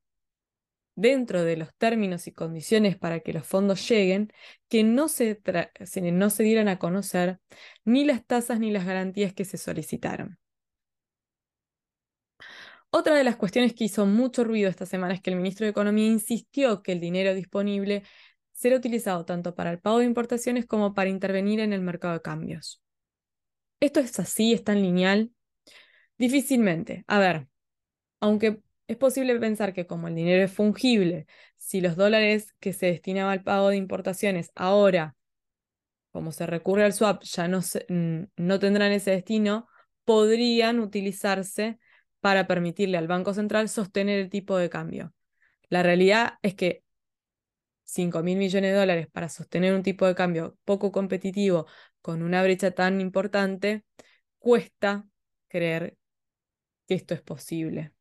dentro 0.96 1.43
de 1.43 1.58
los 1.58 1.74
términos 1.75 2.27
y 2.27 2.31
condiciones 2.31 2.98
para 2.98 3.22
que 3.22 3.34
los 3.34 3.46
fondos 3.48 3.88
lleguen, 3.89 4.31
que 4.70 4.84
no 4.84 5.08
se, 5.08 5.41
no 6.13 6.29
se 6.29 6.43
dieran 6.43 6.67
a 6.67 6.79
conocer 6.79 7.39
ni 7.86 8.05
las 8.05 8.25
tasas 8.25 8.60
ni 8.60 8.72
las 8.72 8.86
garantías 8.86 9.34
que 9.34 9.46
se 9.46 9.58
solicitaron. 9.58 10.38
Otra 12.89 13.15
de 13.15 13.24
las 13.24 13.38
cuestiones 13.38 13.74
que 13.74 13.86
hizo 13.86 14.05
mucho 14.05 14.43
ruido 14.43 14.70
esta 14.70 14.86
semana 14.86 15.13
es 15.13 15.22
que 15.22 15.29
el 15.29 15.38
ministro 15.38 15.65
de 15.65 15.72
Economía 15.72 16.08
insistió 16.08 16.84
que 16.84 16.91
el 16.91 17.00
dinero 17.00 17.34
disponible 17.34 18.03
será 18.51 18.75
utilizado 18.75 19.25
tanto 19.25 19.55
para 19.55 19.72
el 19.72 19.79
pago 19.79 20.00
de 20.00 20.05
importaciones 20.05 20.65
como 20.65 20.93
para 20.93 21.10
intervenir 21.10 21.62
en 21.62 21.74
el 21.74 21.81
mercado 21.81 22.15
de 22.15 22.22
cambios. 22.22 22.81
¿Esto 23.79 24.00
es 24.00 24.20
así? 24.20 24.53
¿Es 24.53 24.63
tan 24.63 24.81
lineal? 24.81 25.31
Difícilmente. 26.22 27.04
A 27.08 27.18
ver, 27.18 27.48
aunque 28.20 28.62
es 28.88 28.96
posible 28.96 29.40
pensar 29.40 29.74
que 29.74 29.88
como 29.88 30.08
el 30.08 30.13
dinero 30.13 30.44
es 30.44 30.51
fungible, 30.51 31.25
si 31.58 31.82
los 31.82 31.96
dólares 31.96 32.54
que 32.60 32.74
se 32.74 32.86
destinaban 32.86 33.34
al 33.34 33.44
pago 33.44 33.70
de 33.70 33.78
importaciones 33.78 34.51
ahora, 34.54 35.16
como 36.12 36.32
se 36.32 36.46
recurre 36.46 36.84
al 36.84 36.94
swap, 36.94 37.24
ya 37.24 37.48
no, 37.48 37.62
no 38.38 38.60
tendrán 38.60 38.92
ese 38.92 39.10
destino, 39.10 39.68
podrían 40.06 40.80
utilizarse 40.80 41.80
para 42.20 42.46
permitirle 42.46 43.00
al 43.00 43.08
Banco 43.08 43.34
Central 43.34 43.68
sostener 43.68 44.20
el 44.20 44.30
tipo 44.30 44.58
de 44.58 44.70
cambio. 44.70 45.16
La 45.70 45.82
realidad 45.82 46.34
es 46.44 46.54
que 46.54 46.84
5 47.84 48.22
mil 48.22 48.38
millones 48.38 48.74
de 48.74 48.78
dólares 48.78 49.08
para 49.12 49.28
sostener 49.28 49.74
un 49.74 49.82
tipo 49.82 50.06
de 50.06 50.13
cambio 50.13 50.56
poco 50.66 50.92
competitivo 50.92 51.66
con 52.00 52.22
una 52.22 52.44
brecha 52.44 52.70
tan 52.70 53.01
importante, 53.01 53.86
cuesta 54.38 55.08
creer 55.48 55.98
que 56.92 56.96
esto 56.96 57.14
es 57.14 57.22
posible. 57.22 57.94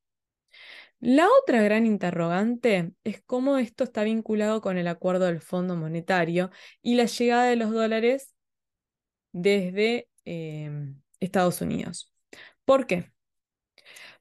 La 0.99 1.29
otra 1.29 1.63
gran 1.63 1.87
interrogante 1.87 2.93
es 3.05 3.23
cómo 3.23 3.57
esto 3.57 3.85
está 3.85 4.03
vinculado 4.03 4.61
con 4.61 4.79
el 4.79 4.89
acuerdo 4.89 5.27
del 5.27 5.41
Fondo 5.41 5.77
Monetario 5.77 6.51
y 6.83 6.97
la 6.97 7.05
llegada 7.05 7.45
de 7.45 7.55
los 7.55 7.71
dólares 7.71 8.35
desde 9.31 10.09
em, 10.25 11.01
Estados 11.21 11.61
Unidos. 11.61 12.13
¿Por 12.65 12.89
qué? 12.89 13.13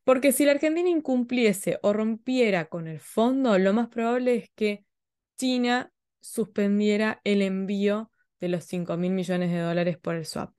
Porque 0.04 0.32
si 0.32 0.46
la 0.46 0.52
Argentina 0.52 0.88
incumpliese 0.88 1.80
o 1.82 1.92
rompiera 1.92 2.66
con 2.66 2.88
el 2.88 3.00
fondo, 3.00 3.58
lo 3.58 3.74
más 3.74 3.88
probable 3.88 4.36
es 4.36 4.52
que 4.54 4.86
China 5.36 5.92
suspendiera 6.22 7.22
el 7.24 7.42
envío 7.42 8.12
de 8.40 8.50
los 8.50 8.66
5 8.66 8.98
mil 8.98 9.14
millones 9.14 9.50
de 9.50 9.62
dólares 9.62 9.98
por 9.98 10.14
el 10.14 10.28
swap 10.28 10.54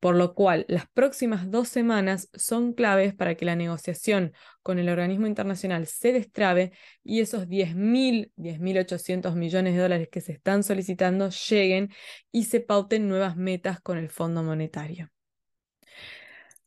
por 0.00 0.16
lo 0.16 0.34
cual 0.34 0.64
las 0.68 0.86
próximas 0.88 1.50
dos 1.50 1.68
semanas 1.68 2.28
son 2.34 2.72
claves 2.72 3.14
para 3.14 3.36
que 3.36 3.44
la 3.44 3.56
negociación 3.56 4.32
con 4.62 4.78
el 4.78 4.88
organismo 4.88 5.26
internacional 5.26 5.86
se 5.86 6.12
destrabe 6.12 6.72
y 7.02 7.20
esos 7.20 7.48
10.000, 7.48 8.32
10.800 8.36 9.34
millones 9.34 9.74
de 9.74 9.80
dólares 9.80 10.08
que 10.10 10.20
se 10.20 10.32
están 10.32 10.62
solicitando 10.62 11.30
lleguen 11.30 11.92
y 12.32 12.44
se 12.44 12.60
pauten 12.60 13.08
nuevas 13.08 13.36
metas 13.36 13.80
con 13.80 13.98
el 13.98 14.10
Fondo 14.10 14.42
Monetario. 14.42 15.10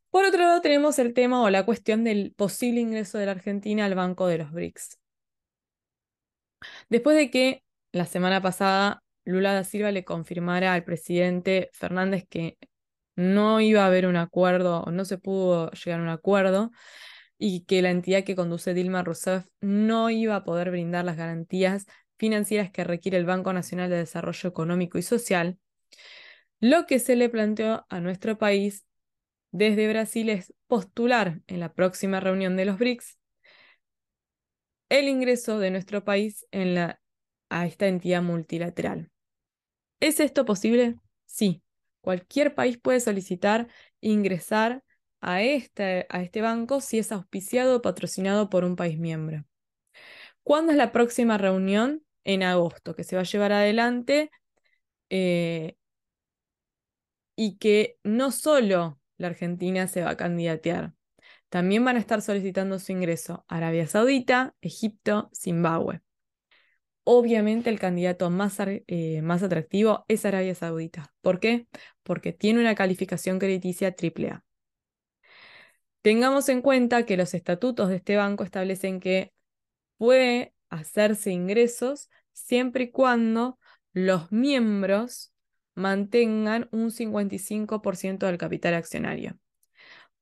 Por 0.09 0.25
otro 0.25 0.39
lado, 0.39 0.61
tenemos 0.61 0.97
el 0.99 1.13
tema 1.13 1.43
o 1.43 1.49
la 1.49 1.65
cuestión 1.65 2.03
del 2.03 2.33
posible 2.35 2.81
ingreso 2.81 3.17
de 3.17 3.25
la 3.25 3.33
Argentina 3.33 3.85
al 3.85 3.95
Banco 3.95 4.27
de 4.27 4.39
los 4.39 4.51
BRICS. 4.51 4.97
Después 6.89 7.15
de 7.17 7.29
que 7.29 7.63
la 7.91 8.05
semana 8.05 8.41
pasada 8.41 9.03
Lula 9.25 9.53
da 9.53 9.63
Silva 9.63 9.91
le 9.91 10.05
confirmara 10.05 10.73
al 10.73 10.83
presidente 10.83 11.69
Fernández 11.73 12.25
que 12.29 12.57
no 13.17 13.59
iba 13.59 13.83
a 13.83 13.87
haber 13.87 14.07
un 14.07 14.15
acuerdo, 14.15 14.85
no 14.89 15.03
se 15.03 15.17
pudo 15.17 15.69
llegar 15.71 15.99
a 15.99 16.03
un 16.03 16.09
acuerdo, 16.09 16.71
y 17.37 17.65
que 17.65 17.81
la 17.81 17.91
entidad 17.91 18.23
que 18.23 18.35
conduce 18.35 18.73
Dilma 18.73 19.03
Rousseff 19.03 19.45
no 19.59 20.09
iba 20.09 20.37
a 20.37 20.43
poder 20.45 20.71
brindar 20.71 21.03
las 21.03 21.17
garantías 21.17 21.85
financieras 22.17 22.71
que 22.71 22.85
requiere 22.85 23.17
el 23.17 23.25
Banco 23.25 23.51
Nacional 23.51 23.89
de 23.89 23.97
Desarrollo 23.97 24.49
Económico 24.49 24.97
y 24.97 25.01
Social, 25.01 25.59
lo 26.59 26.87
que 26.87 26.99
se 26.99 27.15
le 27.15 27.29
planteó 27.29 27.85
a 27.89 27.99
nuestro 27.99 28.37
país 28.37 28.85
desde 29.51 29.87
Brasil 29.89 30.29
es 30.29 30.53
postular 30.67 31.41
en 31.47 31.59
la 31.59 31.73
próxima 31.73 32.19
reunión 32.19 32.55
de 32.55 32.65
los 32.65 32.79
BRICS 32.79 33.17
el 34.89 35.07
ingreso 35.07 35.59
de 35.59 35.71
nuestro 35.71 36.03
país 36.03 36.45
a 37.49 37.65
esta 37.65 37.87
entidad 37.87 38.21
multilateral. 38.21 39.11
¿Es 39.99 40.19
esto 40.19 40.45
posible? 40.45 40.95
Sí, 41.25 41.61
Cualquier 42.07 42.55
país 42.55 42.77
puede 42.77 43.01
solicitar 43.01 43.67
ingresar 43.99 44.81
a 45.19 45.41
este, 45.41 46.05
a 46.07 46.21
este 46.21 46.39
banco 46.39 46.79
si 46.79 46.99
es 46.99 47.11
auspiciado 47.11 47.75
o 47.75 47.81
patrocinado 47.81 48.49
por 48.49 48.63
un 48.63 48.77
país 48.77 48.97
miembro. 48.97 49.43
¿Cuándo 50.41 50.71
es 50.71 50.77
la 50.77 50.93
próxima 50.93 51.37
reunión? 51.37 52.05
En 52.23 52.43
agosto, 52.43 52.95
que 52.95 53.03
se 53.03 53.17
va 53.17 53.23
a 53.23 53.25
llevar 53.25 53.51
adelante 53.51 54.31
eh, 55.09 55.75
y 57.35 57.57
que 57.57 57.97
no 58.05 58.31
solo 58.31 59.01
la 59.17 59.27
Argentina 59.27 59.89
se 59.89 60.01
va 60.01 60.11
a 60.11 60.15
candidatear, 60.17 60.93
también 61.49 61.83
van 61.83 61.97
a 61.97 61.99
estar 61.99 62.21
solicitando 62.21 62.79
su 62.79 62.93
ingreso 62.93 63.43
Arabia 63.49 63.85
Saudita, 63.85 64.55
Egipto, 64.61 65.29
Zimbabue. 65.33 65.99
Obviamente 67.09 67.69
el 67.69 67.79
candidato 67.79 68.29
más, 68.29 68.57
eh, 68.59 69.21
más 69.21 69.41
atractivo 69.41 70.03
es 70.09 70.25
Arabia 70.25 70.53
Saudita. 70.55 71.13
¿Por 71.21 71.39
qué? 71.39 71.65
Porque 72.07 72.31
tiene 72.31 72.61
una 72.61 72.73
calificación 72.73 73.37
crediticia 73.37 73.93
AAA. 73.93 74.45
Tengamos 76.01 76.47
en 76.47 76.61
cuenta 76.61 77.05
que 77.05 77.17
los 77.17 77.33
estatutos 77.33 77.89
de 77.89 77.97
este 77.97 78.15
banco 78.15 78.45
establecen 78.45 79.01
que 79.01 79.33
puede 79.97 80.53
hacerse 80.69 81.31
ingresos 81.31 82.09
siempre 82.31 82.85
y 82.85 82.91
cuando 82.91 83.59
los 83.91 84.31
miembros 84.31 85.33
mantengan 85.75 86.69
un 86.71 86.91
55% 86.91 88.25
del 88.25 88.37
capital 88.37 88.75
accionario. 88.75 89.37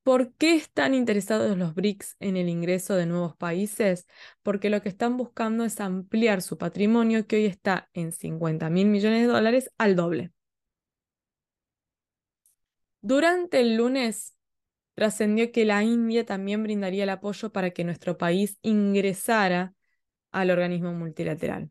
¿Por 0.02 0.32
qué 0.34 0.56
están 0.56 0.92
interesados 0.92 1.56
los 1.56 1.74
BRICS 1.74 2.16
en 2.20 2.36
el 2.36 2.48
ingreso 2.48 2.96
de 2.96 3.06
nuevos 3.06 3.36
países? 3.36 4.08
Porque 4.42 4.70
lo 4.70 4.82
que 4.82 4.88
están 4.88 5.16
buscando 5.16 5.64
es 5.64 5.80
ampliar 5.80 6.42
su 6.42 6.58
patrimonio, 6.58 7.28
que 7.28 7.36
hoy 7.36 7.46
está 7.46 7.88
en 7.92 8.10
50 8.10 8.70
mil 8.70 8.88
millones 8.88 9.22
de 9.22 9.32
dólares, 9.32 9.70
al 9.78 9.94
doble. 9.94 10.32
Durante 13.08 13.60
el 13.60 13.76
lunes 13.76 14.34
trascendió 14.94 15.52
que 15.52 15.64
la 15.64 15.84
India 15.84 16.26
también 16.26 16.64
brindaría 16.64 17.04
el 17.04 17.10
apoyo 17.10 17.52
para 17.52 17.70
que 17.70 17.84
nuestro 17.84 18.18
país 18.18 18.58
ingresara 18.62 19.74
al 20.32 20.50
organismo 20.50 20.92
multilateral. 20.92 21.70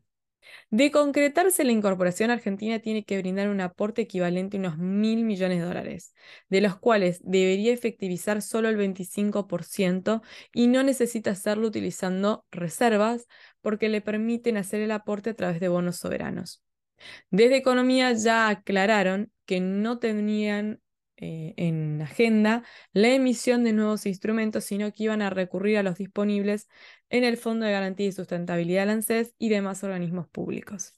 De 0.70 0.90
concretarse 0.90 1.62
la 1.64 1.72
incorporación, 1.72 2.30
Argentina 2.30 2.78
tiene 2.78 3.04
que 3.04 3.18
brindar 3.18 3.50
un 3.50 3.60
aporte 3.60 4.00
equivalente 4.00 4.56
a 4.56 4.60
unos 4.60 4.78
mil 4.78 5.24
millones 5.24 5.58
de 5.58 5.66
dólares, 5.66 6.14
de 6.48 6.62
los 6.62 6.78
cuales 6.78 7.20
debería 7.22 7.74
efectivizar 7.74 8.40
solo 8.40 8.70
el 8.70 8.78
25% 8.78 10.22
y 10.54 10.68
no 10.68 10.84
necesita 10.84 11.32
hacerlo 11.32 11.68
utilizando 11.68 12.46
reservas 12.50 13.26
porque 13.60 13.90
le 13.90 14.00
permiten 14.00 14.56
hacer 14.56 14.80
el 14.80 14.90
aporte 14.90 15.28
a 15.28 15.34
través 15.34 15.60
de 15.60 15.68
bonos 15.68 15.96
soberanos. 15.96 16.62
Desde 17.30 17.58
Economía 17.58 18.10
ya 18.14 18.48
aclararon 18.48 19.30
que 19.44 19.60
no 19.60 19.98
tenían 19.98 20.80
eh, 21.18 21.54
en 21.56 22.02
agenda 22.02 22.62
la 22.92 23.08
emisión 23.08 23.64
de 23.64 23.72
nuevos 23.72 24.06
instrumentos, 24.06 24.64
sino 24.64 24.92
que 24.92 25.04
iban 25.04 25.22
a 25.22 25.30
recurrir 25.30 25.78
a 25.78 25.82
los 25.82 25.96
disponibles 25.96 26.68
en 27.10 27.24
el 27.24 27.36
Fondo 27.36 27.66
de 27.66 27.72
Garantía 27.72 28.06
y 28.06 28.12
Sustentabilidad 28.12 28.82
del 28.82 28.90
ANSES 28.90 29.34
y 29.38 29.48
demás 29.48 29.82
organismos 29.84 30.28
públicos. 30.28 30.94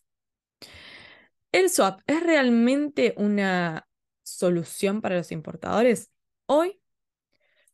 ¿El 1.52 1.70
swap 1.70 2.00
es 2.06 2.22
realmente 2.22 3.14
una 3.16 3.88
solución 4.22 5.00
para 5.00 5.16
los 5.16 5.32
importadores? 5.32 6.10
Hoy, 6.46 6.80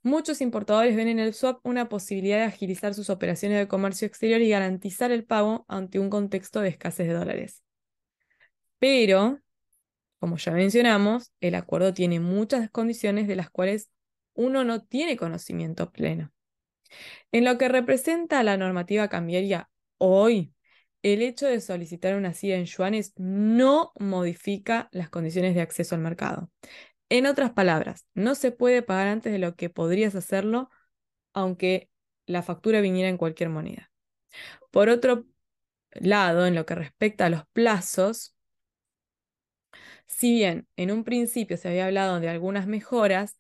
muchos 0.03 0.41
importadores 0.41 0.95
ven 0.97 1.09
en 1.09 1.19
el 1.19 1.35
swap 1.35 1.61
una 1.65 1.89
posibilidad 1.89 2.39
de 2.39 2.45
agilizar 2.45 2.95
sus 2.95 3.11
operaciones 3.11 3.59
de 3.59 3.69
comercio 3.69 4.07
exterior 4.07 4.41
y 4.43 4.51
garantizar 4.51 5.11
el 5.13 5.25
pago 5.25 5.65
ante 5.69 5.99
un 5.99 6.11
contexto 6.11 6.61
de 6.61 6.69
escasez 6.69 7.09
de 7.09 7.15
dólares. 7.15 7.63
Pero, 8.79 9.41
como 10.25 10.39
ya 10.39 10.53
mencionamos, 10.53 11.35
el 11.43 11.55
acuerdo 11.55 11.93
tiene 11.93 12.19
muchas 12.19 12.71
condiciones 12.71 13.29
de 13.29 13.37
las 13.37 13.51
cuales 13.51 13.91
uno 14.33 14.65
no 14.65 14.83
tiene 14.83 15.19
conocimiento 15.19 15.93
pleno. 15.93 16.33
En 17.31 17.45
lo 17.45 17.59
que 17.59 17.69
representa 17.69 18.43
la 18.43 18.57
normativa 18.57 19.09
cambiaria 19.09 19.69
hoy, 19.99 20.55
el 21.03 21.21
hecho 21.21 21.47
de 21.47 21.61
solicitar 21.61 22.15
una 22.15 22.33
CIDA 22.33 22.57
en 22.57 22.65
yuanes 22.65 23.13
no 23.19 23.93
modifica 24.01 24.89
las 24.93 25.11
condiciones 25.11 25.55
de 25.55 25.61
acceso 25.61 25.95
al 25.95 26.01
mercado. 26.01 26.51
En 27.11 27.27
otras 27.27 27.51
palabras, 27.51 28.07
no 28.15 28.35
se 28.35 28.51
puede 28.51 28.81
pagar 28.81 29.09
antes 29.09 29.31
de 29.31 29.39
lo 29.39 29.57
que 29.57 29.69
podrías 29.69 30.15
hacerlo, 30.15 30.71
aunque 31.35 31.91
la 32.25 32.43
factura 32.43 32.81
viniera 32.81 33.11
en 33.11 33.19
cualquier 33.19 33.51
moneda. 33.51 33.93
Por 34.71 34.89
otro 34.89 35.27
lado, 35.91 36.47
en 36.47 36.55
lo 36.55 36.65
que 36.65 36.77
respecta 36.77 37.27
a 37.27 37.29
los 37.29 37.45
plazos, 37.53 38.34
si 40.07 40.33
bien 40.33 40.67
en 40.77 40.91
un 40.91 41.05
principio 41.05 41.57
se 41.57 41.69
había 41.69 41.87
hablado 41.87 42.21
de 42.21 42.29
algunas 42.29 42.67
mejoras, 42.67 43.37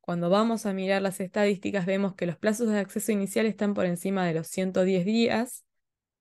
cuando 0.00 0.30
vamos 0.30 0.66
a 0.66 0.72
mirar 0.72 1.02
las 1.02 1.20
estadísticas 1.20 1.86
vemos 1.86 2.14
que 2.14 2.26
los 2.26 2.36
plazos 2.36 2.68
de 2.68 2.78
acceso 2.78 3.12
inicial 3.12 3.46
están 3.46 3.74
por 3.74 3.86
encima 3.86 4.26
de 4.26 4.34
los 4.34 4.48
110 4.48 5.04
días 5.04 5.64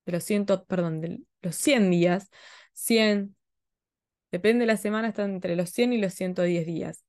de 0.10 0.18
los 0.18 0.24
100, 0.24 0.46
perdón, 0.68 1.02
de 1.02 1.22
los 1.42 1.56
100 1.56 1.92
días, 1.92 2.30
100, 2.74 3.36
depende 4.32 4.64
de 4.64 4.68
la 4.68 4.78
semana, 4.78 5.10
están 5.10 5.32
entre 5.32 5.56
los 5.56 5.70
100 5.70 5.94
y 5.94 6.00
los 6.00 6.14
110 6.14 6.66
días. 6.66 7.04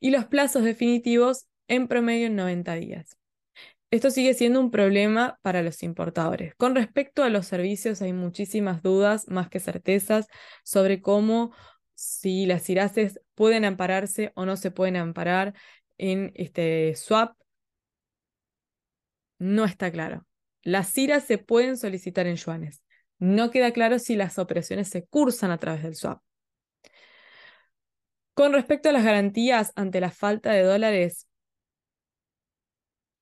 Y 0.00 0.10
los 0.10 0.26
plazos 0.26 0.64
definitivos 0.64 1.46
en 1.68 1.86
promedio 1.86 2.26
en 2.26 2.36
90 2.36 2.74
días. 2.74 3.16
Esto 3.92 4.10
sigue 4.10 4.34
siendo 4.34 4.60
un 4.60 4.70
problema 4.70 5.38
para 5.42 5.62
los 5.62 5.82
importadores. 5.82 6.54
Con 6.56 6.74
respecto 6.74 7.22
a 7.22 7.30
los 7.30 7.46
servicios, 7.46 8.02
hay 8.02 8.12
muchísimas 8.12 8.82
dudas, 8.82 9.28
más 9.28 9.48
que 9.48 9.60
certezas, 9.60 10.26
sobre 10.64 11.00
cómo 11.00 11.52
si 12.00 12.46
las 12.46 12.70
IRACES 12.70 13.20
pueden 13.34 13.66
ampararse 13.66 14.32
o 14.34 14.46
no 14.46 14.56
se 14.56 14.70
pueden 14.70 14.96
amparar 14.96 15.52
en 15.98 16.32
este 16.34 16.94
swap. 16.96 17.36
No 19.38 19.66
está 19.66 19.92
claro. 19.92 20.26
Las 20.62 20.90
CIRAs 20.90 21.24
se 21.24 21.36
pueden 21.36 21.76
solicitar 21.76 22.26
en 22.26 22.36
yuanes. 22.36 22.82
No 23.18 23.50
queda 23.50 23.72
claro 23.72 23.98
si 23.98 24.16
las 24.16 24.38
operaciones 24.38 24.88
se 24.88 25.04
cursan 25.04 25.50
a 25.50 25.58
través 25.58 25.82
del 25.82 25.94
swap. 25.94 26.22
Con 28.32 28.54
respecto 28.54 28.88
a 28.88 28.92
las 28.92 29.04
garantías 29.04 29.70
ante 29.76 30.00
la 30.00 30.10
falta 30.10 30.52
de 30.52 30.62
dólares, 30.62 31.28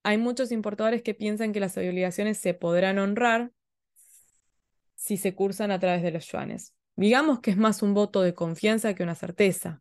hay 0.05 0.19
muchos 0.19 0.53
importadores 0.53 1.03
que 1.03 1.15
piensan 1.15 1.53
que 1.53 1.59
las 1.59 1.77
obligaciones 1.77 2.39
se 2.39 2.55
podrán 2.55 3.01
honrar 3.01 3.51
si 4.95 5.17
se 5.17 5.35
cursan 5.35 5.73
a 5.73 5.81
través 5.81 6.05
de 6.05 6.13
los 6.13 6.31
yuanes. 6.31 6.78
Digamos 6.99 7.39
que 7.39 7.53
es 7.53 7.57
más 7.57 7.83
un 7.83 7.95
voto 7.95 8.23
de 8.23 8.35
confianza 8.35 8.93
que 8.93 9.05
una 9.05 9.15
certeza. 9.15 9.81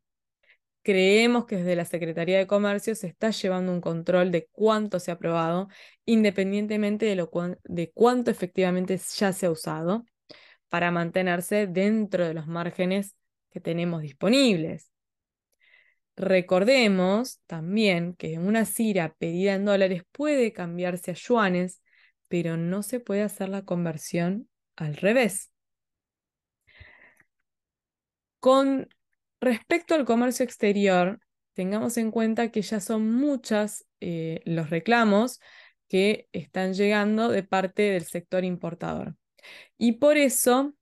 Creemos 0.84 1.48
que 1.48 1.56
desde 1.56 1.76
la 1.76 1.84
Secretaría 1.84 2.38
de 2.38 2.46
Comercio 2.46 2.94
se 2.94 3.08
está 3.08 3.32
llevando 3.32 3.72
un 3.72 3.82
control 3.82 4.30
de 4.32 4.48
cuánto 4.52 5.00
se 5.00 5.10
ha 5.10 5.16
aprobado, 5.16 5.68
independientemente 6.06 7.08
de, 7.08 7.16
lo 7.16 7.32
de 7.64 7.92
cuánto 7.92 8.30
efectivamente 8.30 9.00
ya 9.16 9.34
se 9.34 9.48
ha 9.48 9.52
usado, 9.52 10.06
para 10.70 10.92
mantenerse 10.92 11.66
dentro 11.66 12.24
de 12.24 12.36
los 12.36 12.46
márgenes 12.46 13.16
que 13.50 13.62
tenemos 13.62 14.04
disponibles. 14.04 14.92
Recordemos 16.16 17.40
también 17.48 18.14
que 18.14 18.38
una 18.38 18.66
CIRA 18.66 19.16
pedida 19.16 19.56
en 19.56 19.66
dólares 19.66 20.04
puede 20.12 20.54
cambiarse 20.54 21.10
a 21.10 21.16
yuanes, 21.16 21.82
pero 22.28 22.58
no 22.58 22.84
se 22.84 23.00
puede 23.00 23.24
hacer 23.24 23.50
la 23.50 23.66
conversión 23.66 24.48
al 24.76 24.96
revés. 24.96 25.52
Con 28.40 28.88
Respecto 29.40 29.94
al 29.94 30.06
comercio 30.06 30.44
exterior, 30.44 31.20
tengamos 31.54 31.98
en 31.98 32.12
cuenta 32.12 32.52
que 32.52 32.62
ya 32.62 32.80
son 32.80 33.14
muchas 33.14 33.86
eh, 34.00 34.42
los 34.46 34.70
reclamos 34.70 35.40
que 35.88 36.28
están 36.34 36.74
llegando 36.74 37.30
de 37.30 37.44
parte 37.44 37.84
del 37.84 38.06
sector 38.06 38.44
importador. 38.44 39.16
Y 39.78 39.94
por 39.94 40.18
eso, 40.18 40.74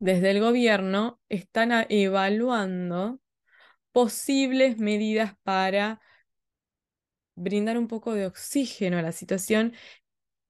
desde 0.00 0.32
el 0.32 0.40
gobierno, 0.40 1.20
están 1.28 1.86
evaluando 1.88 3.20
posibles 3.92 4.78
medidas 4.78 5.34
para 5.44 6.00
brindar 7.34 7.78
un 7.78 7.86
poco 7.86 8.14
de 8.14 8.26
oxígeno 8.26 8.98
a 8.98 9.02
la 9.02 9.12
situación, 9.12 9.74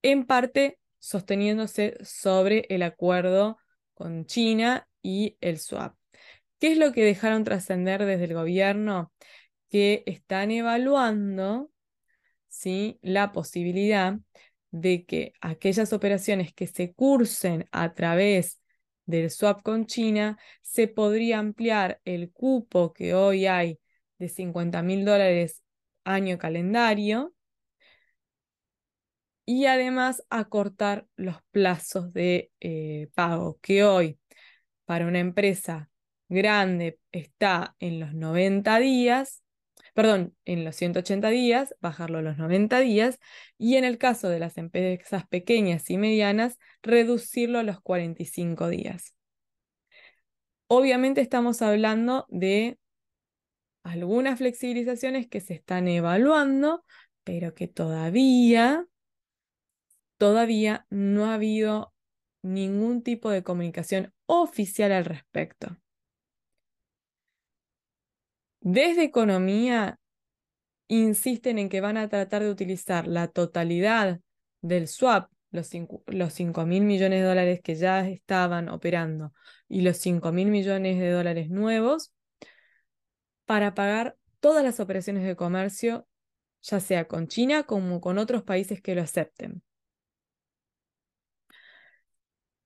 en 0.02 0.24
parte 0.24 0.78
sosteniéndose 0.98 1.98
sobre 2.02 2.66
el 2.70 2.82
acuerdo 2.82 3.58
con 3.94 4.24
China 4.24 4.88
y 5.02 5.36
el 5.40 5.58
swap. 5.58 5.96
¿Qué 6.58 6.72
es 6.72 6.78
lo 6.78 6.92
que 6.92 7.04
dejaron 7.04 7.44
trascender 7.44 8.04
desde 8.04 8.24
el 8.24 8.34
gobierno? 8.34 9.12
Que 9.70 10.04
están 10.06 10.50
evaluando 10.50 11.70
¿sí? 12.48 12.98
la 13.02 13.32
posibilidad 13.32 14.18
de 14.70 15.04
que 15.04 15.34
aquellas 15.40 15.92
operaciones 15.92 16.54
que 16.54 16.66
se 16.66 16.92
cursen 16.94 17.66
a 17.72 17.94
través 17.94 18.60
del 19.06 19.30
swap 19.30 19.62
con 19.62 19.86
China, 19.86 20.38
se 20.62 20.88
podría 20.88 21.38
ampliar 21.38 22.00
el 22.04 22.32
cupo 22.32 22.92
que 22.92 23.14
hoy 23.14 23.46
hay 23.46 23.80
de 24.18 24.28
50 24.28 24.82
mil 24.82 25.04
dólares 25.04 25.62
año 26.04 26.38
calendario 26.38 27.34
y 29.44 29.66
además 29.66 30.24
acortar 30.30 31.06
los 31.16 31.36
plazos 31.50 32.12
de 32.12 32.52
eh, 32.60 33.08
pago 33.14 33.58
que 33.60 33.84
hoy 33.84 34.18
para 34.92 35.07
una 35.07 35.20
empresa 35.20 35.88
grande 36.28 36.98
está 37.12 37.76
en 37.78 37.98
los 37.98 38.12
90 38.12 38.78
días, 38.78 39.42
perdón, 39.94 40.37
en 40.44 40.66
los 40.66 40.76
180 40.76 41.31
días, 41.31 41.74
bajarlo 41.81 42.18
a 42.18 42.20
los 42.20 42.37
90 42.37 42.78
días, 42.81 43.18
y 43.57 43.76
en 43.76 43.85
el 43.85 43.96
caso 43.96 44.28
de 44.28 44.38
las 44.38 44.59
empresas 44.59 45.26
pequeñas 45.26 45.88
y 45.88 45.96
medianas, 45.96 46.59
reducirlo 46.83 47.59
a 47.59 47.62
los 47.62 47.81
45 47.81 48.68
días. 48.68 49.14
Obviamente 50.66 51.22
estamos 51.22 51.62
hablando 51.62 52.26
de 52.28 52.78
algunas 53.85 54.37
flexibilizaciones 54.37 55.26
que 55.26 55.40
se 55.40 55.55
están 55.55 55.88
evaluando, 55.88 56.85
pero 57.24 57.55
que 57.55 57.66
todavía, 57.66 58.87
todavía 60.18 60.87
no 60.90 61.31
ha 61.31 61.35
habido 61.37 61.91
ningún 62.42 63.02
tipo 63.02 63.31
de 63.31 63.42
comunicación 63.42 64.12
oficial 64.26 64.92
al 64.92 65.05
respecto. 65.05 65.76
Desde 68.61 69.02
economía 69.05 69.98
insisten 70.88 71.59
en 71.59 71.68
que 71.68 71.81
van 71.81 71.96
a 71.96 72.09
tratar 72.09 72.42
de 72.42 72.50
utilizar 72.50 73.07
la 73.07 73.28
totalidad 73.28 74.20
del 74.61 74.88
swap, 74.88 75.31
los 75.50 75.68
5 75.68 76.66
mil 76.66 76.85
millones 76.85 77.20
de 77.20 77.26
dólares 77.26 77.61
que 77.62 77.74
ya 77.74 78.09
estaban 78.09 78.68
operando 78.68 79.33
y 79.68 79.83
los 79.83 79.96
5 79.98 80.33
mil 80.33 80.48
millones 80.48 80.98
de 80.98 81.11
dólares 81.11 81.50
nuevos, 81.50 82.12
para 83.44 83.74
pagar 83.74 84.16
todas 84.40 84.64
las 84.64 84.81
operaciones 84.81 85.24
de 85.24 85.37
comercio, 85.37 86.07
ya 86.62 86.81
sea 86.81 87.07
con 87.07 87.26
China 87.26 87.64
como 87.64 88.00
con 88.00 88.18
otros 88.18 88.44
países 88.44 88.81
que 88.81 88.94
lo 88.94 89.02
acepten. 89.02 89.62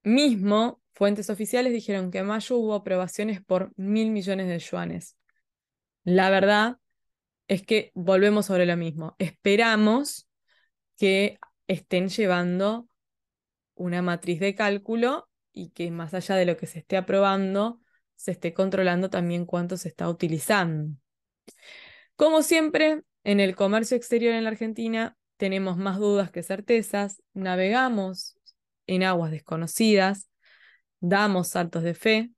Mismo, 0.07 0.81
fuentes 0.95 1.31
oficiales 1.31 1.73
dijeron 1.73 2.13
que 2.13 2.19
en 2.19 2.27
mayo 2.27 2.57
hubo 2.59 2.75
aprobaciones 2.75 3.43
por 3.45 3.73
mil 3.75 4.13
millones 4.13 4.47
de 4.47 4.61
yuanes. 4.61 5.17
La 6.05 6.31
verdad 6.31 6.79
es 7.49 7.67
que 7.67 7.91
volvemos 7.93 8.47
sobre 8.47 8.67
lo 8.67 8.77
mismo. 8.77 9.17
Esperamos 9.19 10.29
que 10.97 11.41
estén 11.67 12.09
llevando 12.09 12.89
una 13.75 14.01
matriz 14.01 14.39
de 14.39 14.55
cálculo 14.55 15.29
y 15.53 15.71
que 15.71 15.91
más 15.91 16.15
allá 16.15 16.37
de 16.37 16.47
lo 16.47 16.57
que 16.57 16.69
se 16.69 16.79
esté 16.79 16.97
aprobando, 16.97 17.81
se 18.15 18.31
esté 18.31 18.55
controlando 18.55 19.11
también 19.11 19.45
cuánto 19.45 19.77
se 19.77 19.89
está 19.89 20.09
utilizando. 20.09 20.97
Como 22.15 22.43
siempre, 22.43 23.03
en 23.25 23.41
el 23.41 23.57
comercio 23.57 23.97
exterior 23.97 24.35
en 24.35 24.45
la 24.45 24.51
Argentina 24.51 25.17
tenemos 25.37 25.77
más 25.79 25.99
dudas 25.99 26.31
que 26.31 26.45
certezas, 26.45 27.21
navegamos 27.35 28.36
en 28.87 29.03
aguas 29.03 29.31
desconocidas, 29.31 30.29
damos 31.01 31.49
saltos 31.49 31.83
de 31.83 31.95
fe, 31.95 32.31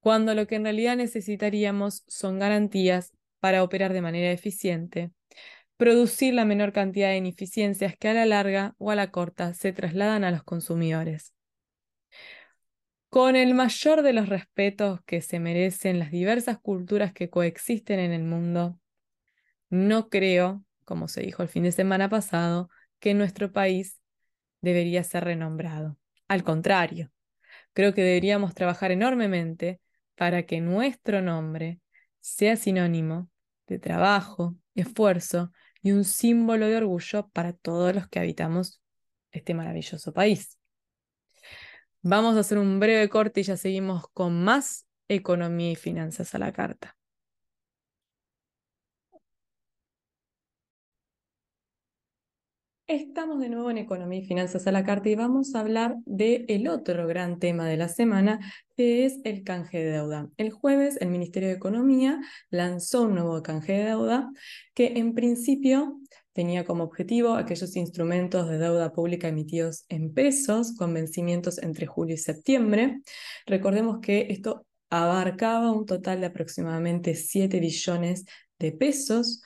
cuando 0.00 0.34
lo 0.34 0.46
que 0.46 0.56
en 0.56 0.64
realidad 0.64 0.96
necesitaríamos 0.96 2.04
son 2.08 2.38
garantías 2.38 3.12
para 3.38 3.62
operar 3.62 3.92
de 3.92 4.02
manera 4.02 4.32
eficiente, 4.32 5.12
producir 5.76 6.34
la 6.34 6.44
menor 6.44 6.72
cantidad 6.72 7.08
de 7.10 7.18
ineficiencias 7.18 7.96
que 7.98 8.08
a 8.08 8.14
la 8.14 8.26
larga 8.26 8.74
o 8.78 8.90
a 8.90 8.94
la 8.94 9.10
corta 9.10 9.54
se 9.54 9.72
trasladan 9.72 10.24
a 10.24 10.30
los 10.30 10.42
consumidores. 10.42 11.34
Con 13.08 13.34
el 13.34 13.54
mayor 13.54 14.02
de 14.02 14.12
los 14.12 14.28
respetos 14.28 15.00
que 15.04 15.20
se 15.20 15.40
merecen 15.40 15.98
las 15.98 16.10
diversas 16.10 16.58
culturas 16.58 17.12
que 17.12 17.28
coexisten 17.28 17.98
en 17.98 18.12
el 18.12 18.22
mundo, 18.22 18.78
no 19.68 20.08
creo, 20.08 20.64
como 20.84 21.08
se 21.08 21.22
dijo 21.22 21.42
el 21.42 21.48
fin 21.48 21.64
de 21.64 21.72
semana 21.72 22.08
pasado, 22.08 22.70
que 23.00 23.14
nuestro 23.14 23.52
país 23.52 23.99
debería 24.60 25.04
ser 25.04 25.24
renombrado. 25.24 25.96
Al 26.28 26.44
contrario, 26.44 27.10
creo 27.72 27.94
que 27.94 28.02
deberíamos 28.02 28.54
trabajar 28.54 28.90
enormemente 28.90 29.80
para 30.14 30.44
que 30.44 30.60
nuestro 30.60 31.22
nombre 31.22 31.80
sea 32.20 32.56
sinónimo 32.56 33.30
de 33.66 33.78
trabajo, 33.78 34.56
esfuerzo 34.74 35.52
y 35.82 35.92
un 35.92 36.04
símbolo 36.04 36.66
de 36.66 36.76
orgullo 36.76 37.28
para 37.30 37.52
todos 37.52 37.94
los 37.94 38.08
que 38.08 38.18
habitamos 38.18 38.82
este 39.30 39.54
maravilloso 39.54 40.12
país. 40.12 40.58
Vamos 42.02 42.36
a 42.36 42.40
hacer 42.40 42.58
un 42.58 42.80
breve 42.80 43.08
corte 43.08 43.40
y 43.40 43.44
ya 43.44 43.56
seguimos 43.56 44.04
con 44.12 44.42
más 44.44 44.86
economía 45.08 45.72
y 45.72 45.76
finanzas 45.76 46.34
a 46.34 46.38
la 46.38 46.52
carta. 46.52 46.99
Estamos 52.90 53.38
de 53.38 53.48
nuevo 53.48 53.70
en 53.70 53.78
Economía 53.78 54.18
y 54.18 54.26
Finanzas 54.26 54.66
a 54.66 54.72
la 54.72 54.82
Carta 54.82 55.08
y 55.08 55.14
vamos 55.14 55.54
a 55.54 55.60
hablar 55.60 55.94
del 56.06 56.44
el 56.48 56.66
otro 56.66 57.06
gran 57.06 57.38
tema 57.38 57.64
de 57.68 57.76
la 57.76 57.86
semana, 57.86 58.40
que 58.76 59.04
es 59.04 59.20
el 59.22 59.44
canje 59.44 59.78
de 59.78 59.92
deuda. 59.92 60.28
El 60.38 60.50
jueves 60.50 60.98
el 61.00 61.08
Ministerio 61.08 61.50
de 61.50 61.54
Economía 61.54 62.20
lanzó 62.50 63.02
un 63.02 63.14
nuevo 63.14 63.40
canje 63.44 63.74
de 63.74 63.84
deuda 63.84 64.32
que 64.74 64.94
en 64.96 65.14
principio 65.14 66.00
tenía 66.32 66.64
como 66.64 66.82
objetivo 66.82 67.34
aquellos 67.34 67.76
instrumentos 67.76 68.48
de 68.48 68.58
deuda 68.58 68.92
pública 68.92 69.28
emitidos 69.28 69.84
en 69.88 70.12
pesos 70.12 70.74
con 70.76 70.92
vencimientos 70.92 71.58
entre 71.58 71.86
julio 71.86 72.16
y 72.16 72.18
septiembre. 72.18 73.02
Recordemos 73.46 74.00
que 74.00 74.26
esto 74.30 74.66
abarcaba 74.88 75.70
un 75.70 75.86
total 75.86 76.18
de 76.18 76.26
aproximadamente 76.26 77.14
7 77.14 77.60
billones 77.60 78.24
de 78.58 78.72
pesos 78.72 79.42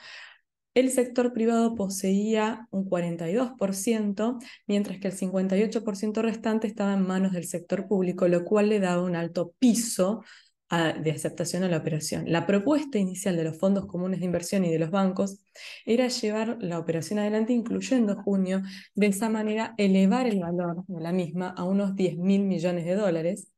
el 0.75 0.91
sector 0.91 1.33
privado 1.33 1.75
poseía 1.75 2.69
un 2.71 2.89
42%, 2.89 4.39
mientras 4.67 4.99
que 4.99 5.09
el 5.09 5.15
58% 5.15 6.23
restante 6.23 6.67
estaba 6.67 6.95
en 6.95 7.07
manos 7.07 7.33
del 7.33 7.45
sector 7.47 7.87
público, 7.87 8.29
lo 8.29 8.45
cual 8.45 8.69
le 8.69 8.81
daba 8.81 9.03
un 9.03 9.17
alto 9.17 9.55
piso 9.59 10.23
de 10.71 11.11
aceptación 11.13 11.63
a 11.63 11.69
la 11.69 11.77
operación. 11.77 12.25
La 12.27 12.47
propuesta 12.47 12.99
inicial 12.99 13.37
de 13.37 13.45
los 13.45 13.59
fondos 13.59 13.87
comunes 13.87 14.21
de 14.21 14.27
inversión 14.27 14.65
y 14.65 14.73
de 14.73 14.79
los 14.79 14.91
bancos 14.91 15.39
era 15.85 16.09
llevar 16.09 16.59
la 16.61 16.79
operación 16.79 17.19
adelante 17.19 17.53
incluyendo 17.53 18.17
junio, 18.17 18.63
de 18.95 19.07
esa 19.07 19.29
manera 19.29 19.75
elevar 19.79 20.27
el 20.27 20.41
valor 20.41 20.85
de 20.87 21.01
la 21.01 21.13
misma 21.13 21.51
a 21.57 21.65
unos 21.65 21.95
10 21.95 22.17
mil 22.19 22.43
millones 22.43 22.85
de 22.87 22.97
dólares, 22.97 23.53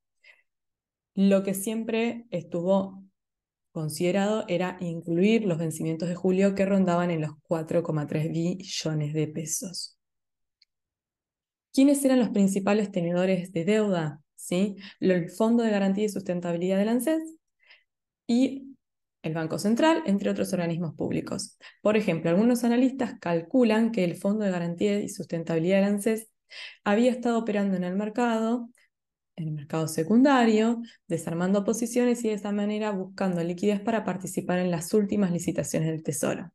lo 1.14 1.42
que 1.42 1.54
siempre 1.54 2.26
estuvo 2.30 3.05
considerado 3.76 4.46
era 4.48 4.78
incluir 4.80 5.44
los 5.44 5.58
vencimientos 5.58 6.08
de 6.08 6.14
julio 6.14 6.54
que 6.54 6.64
rondaban 6.64 7.10
en 7.10 7.20
los 7.20 7.32
4,3 7.46 8.32
billones 8.32 9.12
de 9.12 9.28
pesos. 9.28 9.98
¿Quiénes 11.74 12.02
eran 12.02 12.20
los 12.20 12.30
principales 12.30 12.90
tenedores 12.90 13.52
de 13.52 13.66
deuda? 13.66 14.22
¿Sí? 14.34 14.76
El 14.98 15.28
Fondo 15.28 15.62
de 15.62 15.70
Garantía 15.70 16.06
y 16.06 16.08
Sustentabilidad 16.08 16.78
del 16.78 16.88
ANSES 16.88 17.36
y 18.26 18.74
el 19.20 19.34
Banco 19.34 19.58
Central, 19.58 20.02
entre 20.06 20.30
otros 20.30 20.54
organismos 20.54 20.94
públicos. 20.94 21.58
Por 21.82 21.98
ejemplo, 21.98 22.30
algunos 22.30 22.64
analistas 22.64 23.16
calculan 23.20 23.92
que 23.92 24.04
el 24.04 24.16
Fondo 24.16 24.46
de 24.46 24.52
Garantía 24.52 25.00
y 25.00 25.10
Sustentabilidad 25.10 25.82
del 25.82 25.96
ANSES 25.96 26.30
había 26.82 27.10
estado 27.10 27.36
operando 27.36 27.76
en 27.76 27.84
el 27.84 27.94
mercado 27.94 28.70
el 29.36 29.52
mercado 29.52 29.86
secundario, 29.86 30.82
desarmando 31.06 31.64
posiciones 31.64 32.24
y 32.24 32.28
de 32.28 32.34
esa 32.34 32.52
manera 32.52 32.90
buscando 32.90 33.42
liquidez 33.42 33.80
para 33.80 34.04
participar 34.04 34.58
en 34.58 34.70
las 34.70 34.92
últimas 34.94 35.30
licitaciones 35.30 35.90
del 35.90 36.02
Tesoro. 36.02 36.52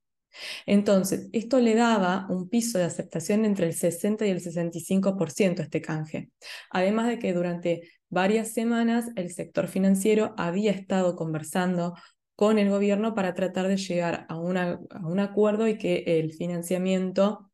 Entonces, 0.66 1.30
esto 1.34 1.60
le 1.60 1.76
daba 1.76 2.26
un 2.30 2.50
piso 2.50 2.78
de 2.78 2.86
aceptación 2.86 3.46
entre 3.46 3.68
el 3.68 3.74
60 3.74 4.26
y 4.26 4.30
el 4.30 4.42
65% 4.42 5.60
a 5.60 5.64
este 5.64 5.82
canje. 5.82 6.30
Además 6.70 7.08
de 7.08 7.20
que 7.20 7.34
durante 7.34 7.90
varias 8.10 8.54
semanas 8.54 9.10
el 9.16 9.32
sector 9.32 9.68
financiero 9.68 10.34
había 10.38 10.72
estado 10.72 11.16
conversando 11.16 11.96
con 12.36 12.60
el 12.60 12.70
gobierno 12.70 13.14
para 13.14 13.34
tratar 13.34 13.68
de 13.68 13.78
llegar 13.78 14.26
a, 14.30 14.34
a 14.34 14.38
un 14.38 15.20
acuerdo 15.20 15.68
y 15.68 15.78
que 15.78 16.04
el 16.08 16.34
financiamiento 16.34 17.52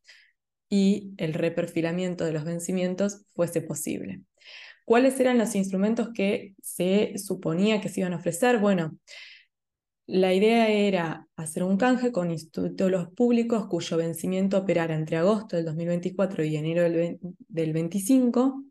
y 0.70 1.14
el 1.18 1.34
reperfilamiento 1.34 2.26
de 2.26 2.34
los 2.34 2.44
vencimientos 2.44 3.26
fuese 3.34 3.62
posible. 3.62 4.22
¿Cuáles 4.88 5.20
eran 5.20 5.38
los 5.38 5.54
instrumentos 5.54 6.12
que 6.14 6.56
se 6.62 7.18
suponía 7.18 7.82
que 7.82 7.90
se 7.90 8.00
iban 8.00 8.14
a 8.14 8.18
ofrecer? 8.20 8.58
Bueno, 8.58 8.98
la 10.06 10.34
idea 10.34 10.70
era 10.70 11.28
hacer 11.36 11.64
un 11.64 11.76
canje 11.76 12.14
con 12.14 12.32
institutos 12.32 13.10
públicos 13.10 13.68
cuyo 13.68 13.98
vencimiento 13.98 14.58
operara 14.58 14.96
entre 14.96 15.18
agosto 15.18 15.58
del 15.58 15.66
2024 15.66 16.46
y 16.46 16.56
enero 16.56 16.84
del, 16.84 17.20
2025, 17.50 18.64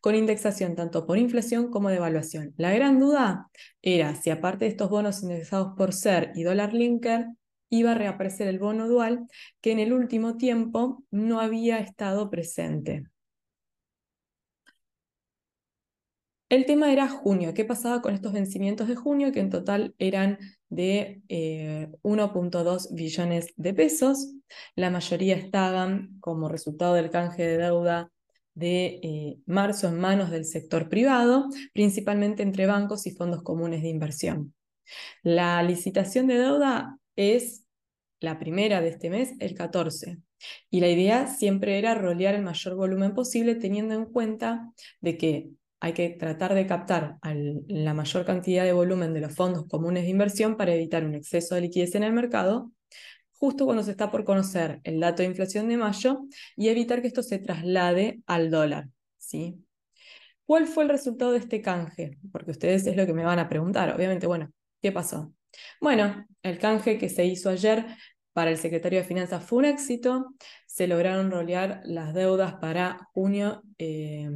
con 0.00 0.16
indexación 0.16 0.74
tanto 0.74 1.06
por 1.06 1.18
inflación 1.18 1.70
como 1.70 1.88
de 1.88 1.98
evaluación. 1.98 2.52
La 2.56 2.72
gran 2.72 2.98
duda 2.98 3.48
era 3.80 4.16
si 4.16 4.30
aparte 4.30 4.64
de 4.64 4.72
estos 4.72 4.90
bonos 4.90 5.22
indexados 5.22 5.74
por 5.76 5.90
SER 5.90 6.32
y 6.34 6.42
dólar 6.42 6.74
linker, 6.74 7.26
iba 7.68 7.92
a 7.92 7.94
reaparecer 7.94 8.48
el 8.48 8.58
bono 8.58 8.88
dual 8.88 9.28
que 9.60 9.70
en 9.70 9.78
el 9.78 9.92
último 9.92 10.36
tiempo 10.36 11.04
no 11.12 11.38
había 11.38 11.78
estado 11.78 12.28
presente. 12.28 13.04
El 16.50 16.66
tema 16.66 16.92
era 16.92 17.08
junio. 17.08 17.54
¿Qué 17.54 17.64
pasaba 17.64 18.02
con 18.02 18.12
estos 18.12 18.32
vencimientos 18.32 18.88
de 18.88 18.96
junio? 18.96 19.30
Que 19.30 19.38
en 19.38 19.50
total 19.50 19.94
eran 19.98 20.36
de 20.68 21.22
1.2 21.28 22.86
eh, 22.86 22.88
billones 22.90 23.54
de 23.56 23.72
pesos. 23.72 24.34
La 24.74 24.90
mayoría 24.90 25.36
estaban 25.36 26.18
como 26.18 26.48
resultado 26.48 26.94
del 26.94 27.10
canje 27.10 27.44
de 27.46 27.56
deuda 27.56 28.10
de 28.54 28.98
eh, 29.00 29.38
marzo 29.46 29.86
en 29.86 30.00
manos 30.00 30.32
del 30.32 30.44
sector 30.44 30.88
privado, 30.88 31.46
principalmente 31.72 32.42
entre 32.42 32.66
bancos 32.66 33.06
y 33.06 33.12
fondos 33.12 33.44
comunes 33.44 33.82
de 33.82 33.88
inversión. 33.88 34.52
La 35.22 35.62
licitación 35.62 36.26
de 36.26 36.38
deuda 36.38 36.98
es 37.14 37.64
la 38.18 38.40
primera 38.40 38.80
de 38.80 38.88
este 38.88 39.08
mes, 39.08 39.34
el 39.38 39.54
14. 39.54 40.18
Y 40.68 40.80
la 40.80 40.88
idea 40.88 41.28
siempre 41.28 41.78
era 41.78 41.94
rolear 41.94 42.34
el 42.34 42.42
mayor 42.42 42.74
volumen 42.74 43.14
posible, 43.14 43.54
teniendo 43.54 43.94
en 43.94 44.06
cuenta 44.06 44.72
de 45.00 45.16
que 45.16 45.50
hay 45.80 45.94
que 45.94 46.10
tratar 46.10 46.54
de 46.54 46.66
captar 46.66 47.16
la 47.22 47.94
mayor 47.94 48.26
cantidad 48.26 48.64
de 48.64 48.72
volumen 48.72 49.14
de 49.14 49.20
los 49.20 49.34
fondos 49.34 49.66
comunes 49.66 50.04
de 50.04 50.10
inversión 50.10 50.56
para 50.56 50.74
evitar 50.74 51.04
un 51.04 51.14
exceso 51.14 51.54
de 51.54 51.62
liquidez 51.62 51.94
en 51.94 52.04
el 52.04 52.12
mercado, 52.12 52.70
justo 53.32 53.64
cuando 53.64 53.82
se 53.82 53.92
está 53.92 54.10
por 54.10 54.24
conocer 54.24 54.80
el 54.84 55.00
dato 55.00 55.22
de 55.22 55.28
inflación 55.28 55.68
de 55.68 55.78
mayo 55.78 56.20
y 56.56 56.68
evitar 56.68 57.00
que 57.00 57.08
esto 57.08 57.22
se 57.22 57.38
traslade 57.38 58.20
al 58.26 58.50
dólar. 58.50 58.88
¿sí? 59.16 59.64
¿Cuál 60.44 60.66
fue 60.66 60.82
el 60.82 60.90
resultado 60.90 61.32
de 61.32 61.38
este 61.38 61.62
canje? 61.62 62.18
Porque 62.30 62.50
ustedes 62.50 62.86
es 62.86 62.96
lo 62.96 63.06
que 63.06 63.14
me 63.14 63.24
van 63.24 63.38
a 63.38 63.48
preguntar. 63.48 63.94
Obviamente, 63.94 64.26
bueno, 64.26 64.50
¿qué 64.82 64.92
pasó? 64.92 65.32
Bueno, 65.80 66.26
el 66.42 66.58
canje 66.58 66.98
que 66.98 67.08
se 67.08 67.24
hizo 67.24 67.48
ayer 67.48 67.86
para 68.32 68.50
el 68.50 68.58
secretario 68.58 68.98
de 68.98 69.04
Finanzas 69.06 69.44
fue 69.44 69.60
un 69.60 69.64
éxito. 69.64 70.34
Se 70.66 70.86
lograron 70.86 71.30
rolear 71.30 71.80
las 71.84 72.12
deudas 72.12 72.54
para 72.54 73.08
junio. 73.14 73.62
Eh, 73.78 74.28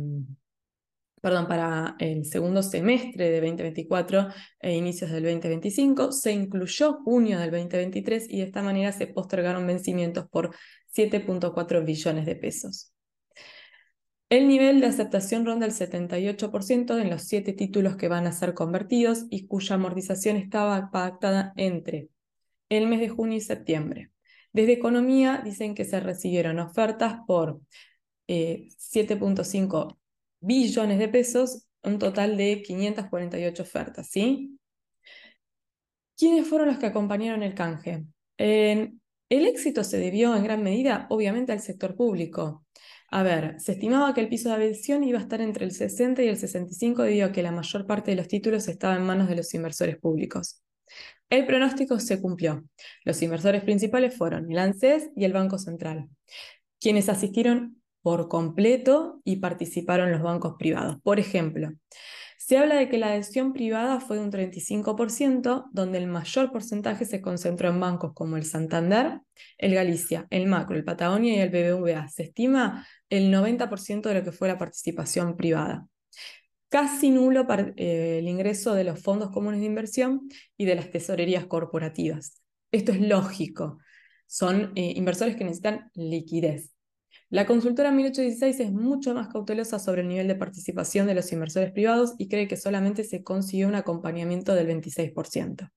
perdón, 1.25 1.49
para 1.49 1.97
el 2.01 2.27
segundo 2.27 2.63
semestre 2.63 3.31
de 3.31 3.41
2024 3.41 4.29
e 4.61 4.75
inicios 4.75 5.11
del 5.11 5.23
2025. 5.23 6.13
Se 6.13 6.33
incluyó 6.33 6.99
junio 7.03 7.39
del 7.39 7.51
2023 7.51 8.27
y 8.29 8.41
de 8.41 8.45
esta 8.45 8.63
manera 8.63 8.93
se 8.93 9.07
postergaron 9.07 9.67
vencimientos 9.67 10.27
por 10.29 10.55
7.4 10.95 11.83
billones 11.83 12.27
de 12.27 12.37
pesos. 12.37 12.93
El 14.29 14.49
nivel 14.49 14.83
de 14.83 14.89
aceptación 14.89 15.47
ronda 15.47 15.65
el 15.65 15.73
78% 15.73 17.01
en 17.01 17.09
los 17.09 17.23
siete 17.23 17.55
títulos 17.55 17.97
que 17.97 18.09
van 18.09 18.27
a 18.27 18.33
ser 18.33 18.53
convertidos 18.53 19.25
y 19.31 19.47
cuya 19.47 19.77
amortización 19.77 20.37
estaba 20.37 20.91
pactada 20.91 21.55
entre 21.57 22.11
el 22.69 22.87
mes 22.87 23.01
de 23.01 23.09
junio 23.09 23.39
y 23.39 23.41
septiembre. 23.41 24.11
Desde 24.53 24.75
Economía 24.75 25.41
dicen 25.43 25.75
que 25.75 25.87
se 25.87 26.01
recibieron 26.01 26.59
ofertas 26.59 27.21
por 27.27 27.63
7.5 28.29 29.91
eh, 29.91 30.04
billones 30.45 30.99
de 30.99 31.09
pesos, 31.09 31.67
un 31.83 31.99
total 31.99 32.37
de 32.37 32.63
548 32.63 33.63
ofertas, 33.63 34.09
¿sí? 34.11 34.59
¿Quiénes 36.17 36.47
fueron 36.47 36.69
los 36.69 36.79
que 36.79 36.87
acompañaron 36.87 37.43
el 37.43 37.55
canje? 37.55 38.05
el 38.37 39.47
éxito 39.47 39.85
se 39.85 39.99
debió 39.99 40.35
en 40.35 40.45
gran 40.45 40.63
medida, 40.63 41.07
obviamente, 41.09 41.53
al 41.53 41.61
sector 41.61 41.95
público. 41.97 42.65
A 43.11 43.23
ver, 43.23 43.61
se 43.61 43.73
estimaba 43.73 44.13
que 44.13 44.21
el 44.21 44.29
piso 44.29 44.49
de 44.49 44.57
adhesión 44.57 45.05
iba 45.05 45.19
a 45.19 45.23
estar 45.23 45.41
entre 45.41 45.65
el 45.65 45.73
60 45.73 46.23
y 46.23 46.29
el 46.29 46.37
65 46.37 47.03
debido 47.03 47.27
a 47.27 47.33
que 47.33 47.43
la 47.43 47.53
mayor 47.53 47.87
parte 47.87 48.11
de 48.11 48.17
los 48.17 48.29
títulos 48.29 48.67
estaba 48.69 48.97
en 48.97 49.05
manos 49.05 49.29
de 49.29 49.37
los 49.37 49.55
inversores 49.55 49.99
públicos. 49.99 50.63
El 51.31 51.47
pronóstico 51.47 51.99
se 52.01 52.21
cumplió. 52.21 52.65
Los 53.05 53.23
inversores 53.23 53.63
principales 53.63 54.17
fueron 54.17 54.51
el 54.51 54.59
ANSES 54.59 55.11
y 55.17 55.25
el 55.25 55.33
Banco 55.33 55.59
Central, 55.59 56.09
quienes 56.81 57.09
asistieron 57.09 57.83
por 58.05 58.29
completo 58.29 59.23
y 59.25 59.37
participaron 59.37 60.13
los 60.13 60.21
bancos 60.21 60.57
privados. 60.59 60.99
Por 61.03 61.19
ejemplo, 61.19 61.73
se 62.37 62.59
habla 62.59 62.75
de 62.75 62.91
que 62.91 62.99
la 62.99 63.13
adhesión 63.13 63.55
privada 63.55 63.99
fue 63.99 64.19
de 64.19 64.25
un 64.25 64.31
35%, 64.31 65.71
donde 65.73 65.97
el 65.97 66.07
mayor 66.07 66.53
porcentaje 66.53 67.07
se 67.07 67.23
concentró 67.23 67.71
en 67.71 67.81
bancos 67.81 68.13
como 68.13 68.37
el 68.37 68.45
Santander, 68.45 69.23
el 69.57 69.75
Galicia, 69.75 70.27
el 70.29 70.45
Macro, 70.45 70.77
el 70.77 70.85
Patagonia 70.85 71.35
y 71.35 71.39
el 71.39 71.49
BBVA. 71.49 72.07
Se 72.09 72.25
estima 72.25 72.87
el 73.09 73.33
90% 73.33 74.11
de 74.11 74.15
lo 74.17 74.23
que 74.23 74.33
fue 74.33 74.49
la 74.49 74.59
participación 74.59 75.39
privada. 75.39 75.87
Casi 76.69 77.11
nulo 77.11 77.47
eh, 77.77 78.19
el 78.19 78.29
ingreso 78.29 78.75
de 78.75 78.85
los 78.85 79.01
fondos 79.01 79.31
comunes 79.31 79.61
de 79.61 79.67
inversión 79.67 80.29
y 80.59 80.67
de 80.67 80.75
las 80.75 80.91
tesorerías 80.91 81.47
corporativas. 81.47 82.43
Esto 82.71 82.93
es 82.93 83.01
lógico. 83.01 83.79
Son 84.27 84.73
eh, 84.75 84.93
inversores 84.95 85.37
que 85.37 85.45
necesitan 85.45 85.91
liquidez. 85.95 86.74
La 87.31 87.47
consultora 87.47 87.91
1816 87.91 88.61
es 88.61 88.73
mucho 88.73 89.15
más 89.15 89.29
cautelosa 89.29 89.79
sobre 89.79 90.03
el 90.03 90.09
nivel 90.09 90.29
de 90.29 90.35
participación 90.35 91.07
de 91.07 91.15
los 91.15 91.33
inversores 91.33 91.73
privados 91.73 92.15
y 92.19 92.29
cree 92.29 92.47
que 92.47 92.57
solamente 92.57 93.03
se 93.05 93.23
consiguió 93.23 93.67
un 93.69 93.75
acompañamiento 93.75 94.55
del 94.55 94.69
26%. 94.69 95.71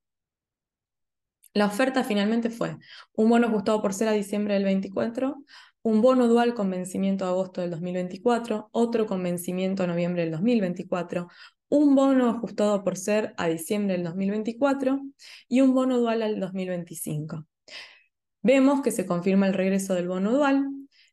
La 1.53 1.65
oferta 1.65 2.03
finalmente 2.03 2.51
fue 2.51 2.77
un 3.13 3.29
bono 3.29 3.47
ajustado 3.47 3.81
por 3.81 3.93
ser 3.93 4.09
a 4.09 4.11
diciembre 4.11 4.53
del 4.53 4.65
24, 4.65 5.43
un 5.81 6.01
bono 6.01 6.27
dual 6.27 6.53
con 6.53 6.69
vencimiento 6.69 7.25
a 7.25 7.29
agosto 7.29 7.61
del 7.61 7.71
2024, 7.71 8.69
otro 8.71 9.07
con 9.07 9.23
vencimiento 9.23 9.83
a 9.83 9.87
noviembre 9.87 10.23
del 10.23 10.31
2024, 10.33 11.27
un 11.69 11.95
bono 11.95 12.29
ajustado 12.29 12.83
por 12.83 12.97
ser 12.97 13.33
a 13.37 13.47
diciembre 13.47 13.95
del 13.95 14.03
2024 14.03 15.01
y 15.47 15.61
un 15.61 15.73
bono 15.73 15.97
dual 15.97 16.21
al 16.21 16.39
2025. 16.39 17.47
Vemos 18.43 18.81
que 18.81 18.91
se 18.91 19.05
confirma 19.05 19.47
el 19.47 19.53
regreso 19.53 19.93
del 19.93 20.07
bono 20.07 20.31
dual, 20.33 20.67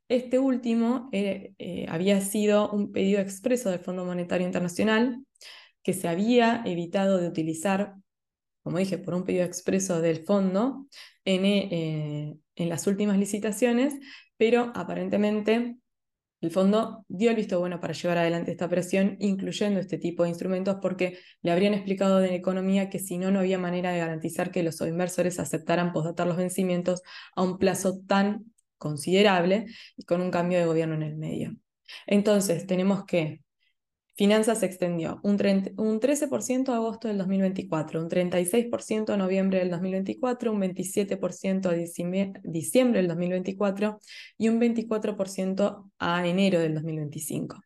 este 0.09 0.39
último 0.39 1.09
eh, 1.13 1.55
eh, 1.59 1.87
había 1.89 2.21
sido 2.21 2.71
un 2.71 2.93
pedido 2.93 3.21
expreso 3.21 3.71
del 3.71 3.81
Fondo 3.81 4.05
Monetario 4.05 4.47
Internacional 4.47 5.25
que 5.83 5.93
se 5.93 6.09
había 6.09 6.63
evitado 6.65 7.19
de 7.19 7.29
utilizar, 7.29 7.95
como 8.63 8.79
dije, 8.79 8.99
por 8.99 9.15
un 9.15 9.25
pedido 9.25 9.45
expreso 9.45 10.01
del 10.01 10.25
fondo 10.25 10.87
en, 11.25 11.45
eh, 11.45 12.37
en 12.57 12.69
las 12.69 12.87
últimas 12.87 13.19
licitaciones, 13.19 13.95
pero 14.37 14.73
aparentemente 14.75 15.77
el 16.41 16.51
fondo 16.51 17.07
dio 17.09 17.31
el 17.31 17.37
visto 17.37 17.59
bueno 17.59 17.81
para 17.81 17.95
llevar 17.95 18.19
adelante 18.19 18.51
esta 18.51 18.67
operación, 18.67 19.17
incluyendo 19.19 19.81
este 19.81 19.97
tipo 19.97 20.25
de 20.25 20.29
instrumentos, 20.29 20.77
porque 20.83 21.19
le 21.41 21.51
habrían 21.51 21.73
explicado 21.73 22.19
de 22.19 22.35
economía 22.35 22.91
que 22.91 22.99
si 22.99 23.17
no, 23.17 23.31
no 23.31 23.39
había 23.39 23.59
manera 23.59 23.93
de 23.93 23.99
garantizar 23.99 24.51
que 24.51 24.63
los 24.63 24.79
inversores 24.83 25.41
aceptaran 25.41 25.93
postdatar 25.93 26.27
los 26.27 26.37
vencimientos 26.37 27.03
a 27.35 27.43
un 27.43 27.57
plazo 27.57 28.01
tan 28.07 28.54
considerable 28.79 29.67
y 29.97 30.05
con 30.05 30.21
un 30.21 30.31
cambio 30.31 30.59
de 30.59 30.67
gobierno 30.67 30.95
en 30.95 31.03
el 31.03 31.17
medio. 31.17 31.57
Entonces, 32.07 32.67
tenemos 32.67 33.05
que 33.05 33.45
Finanzas 34.17 34.61
se 34.61 34.67
extendió 34.67 35.19
un, 35.25 35.37
13% 35.39 36.69
a 36.69 36.77
agosto 36.77 37.09
del 37.09 37.19
2024, 37.19 38.01
un 38.01 38.09
36% 38.09 39.13
a 39.13 39.17
noviembre 39.17 39.59
del 39.59 39.71
2024, 39.71 40.53
un 40.53 40.61
27% 40.61 41.69
a 41.69 41.73
diciembre 42.45 43.01
del 43.01 43.09
2024 43.09 43.99
y 44.39 44.49
un 44.49 44.61
24% 44.61 45.91
a 45.99 46.27
enero 46.29 46.61
del 46.61 46.75
2025. 46.75 47.61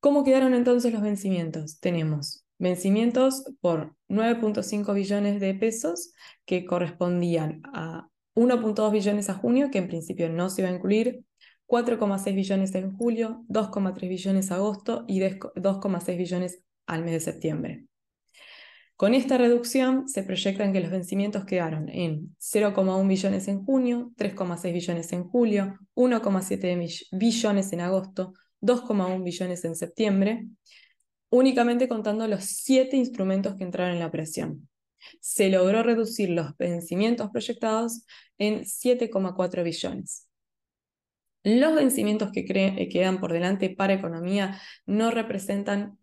¿Cómo 0.00 0.22
quedaron 0.22 0.52
entonces 0.52 0.92
los 0.92 1.00
vencimientos? 1.00 1.80
Tenemos 1.80 2.44
vencimientos 2.58 3.44
por 3.62 3.96
9.5 4.10 4.92
billones 4.92 5.40
de 5.40 5.54
pesos 5.54 6.12
que 6.44 6.66
correspondían 6.66 7.62
a 7.72 8.08
1.2 8.36 8.92
billones 8.92 9.30
a 9.30 9.34
junio, 9.34 9.70
que 9.72 9.78
en 9.78 9.88
principio 9.88 10.28
no 10.28 10.50
se 10.50 10.60
iba 10.60 10.70
a 10.70 10.74
incluir, 10.74 11.24
4,6 11.66 12.34
billones 12.34 12.74
en 12.74 12.96
julio, 12.96 13.44
2,3 13.48 14.08
billones 14.08 14.52
a 14.52 14.56
agosto 14.56 15.04
y 15.08 15.20
2,6 15.20 16.16
billones 16.16 16.62
al 16.86 17.02
mes 17.02 17.12
de 17.14 17.20
septiembre. 17.20 17.86
Con 18.94 19.14
esta 19.14 19.36
reducción 19.36 20.08
se 20.08 20.22
proyectan 20.22 20.72
que 20.72 20.80
los 20.80 20.90
vencimientos 20.90 21.44
quedaron 21.44 21.88
en 21.88 22.36
0,1 22.38 23.08
billones 23.08 23.48
en 23.48 23.64
junio, 23.64 24.12
3,6 24.16 24.72
billones 24.72 25.12
en 25.12 25.24
julio, 25.24 25.78
1,7 25.94 27.08
billones 27.12 27.72
en 27.72 27.80
agosto, 27.80 28.32
2,1 28.62 29.22
billones 29.22 29.64
en 29.64 29.76
septiembre, 29.76 30.46
únicamente 31.30 31.88
contando 31.88 32.28
los 32.28 32.44
siete 32.44 32.96
instrumentos 32.96 33.56
que 33.56 33.64
entraron 33.64 33.94
en 33.94 34.00
la 34.00 34.06
operación 34.06 34.68
se 35.20 35.48
logró 35.48 35.82
reducir 35.82 36.30
los 36.30 36.56
vencimientos 36.56 37.30
proyectados 37.30 38.04
en 38.38 38.64
7,4 38.64 39.62
billones. 39.62 40.26
Los 41.42 41.74
vencimientos 41.74 42.32
que 42.32 42.44
quedan 42.44 43.20
por 43.20 43.32
delante 43.32 43.70
para 43.70 43.94
economía 43.94 44.60
no 44.84 45.10
representan 45.10 45.98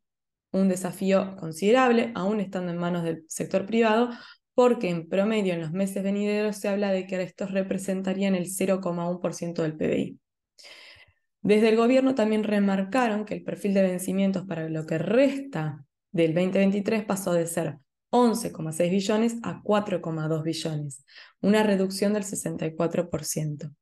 un 0.52 0.70
desafío 0.70 1.36
considerable, 1.38 2.12
aún 2.16 2.40
estando 2.40 2.72
en 2.72 2.78
manos 2.78 3.04
del 3.04 3.26
sector 3.28 3.66
privado, 3.66 4.10
porque 4.54 4.90
en 4.90 5.10
promedio 5.10 5.54
en 5.54 5.62
los 5.62 5.72
meses 5.72 6.04
venideros 6.04 6.58
se 6.58 6.70
habla 6.70 6.92
de 6.92 7.08
que 7.08 7.22
estos 7.22 7.52
representarían 7.52 8.36
el 8.36 8.46
0,1% 8.46 9.64
del 9.64 9.76
PBI. 9.76 10.20
Desde 11.42 11.70
el 11.70 11.76
gobierno 11.76 12.16
también 12.16 12.46
remarcaron 12.46 13.26
que 13.26 13.34
el 13.34 13.44
perfil 13.44 13.74
de 13.74 13.82
vencimientos 13.82 14.46
para 14.46 14.70
lo 14.70 14.86
que 14.86 14.98
resta 14.98 15.84
del 16.12 16.34
2023 16.34 17.04
pasó 17.04 17.34
de 17.34 17.48
ser 17.48 17.80
11,6 18.14 18.92
billones 18.92 19.38
a 19.42 19.64
4,2 19.64 20.44
billones, 20.44 21.04
una 21.42 21.64
reducción 21.64 22.14
del 22.14 22.24
64%. 22.24 23.74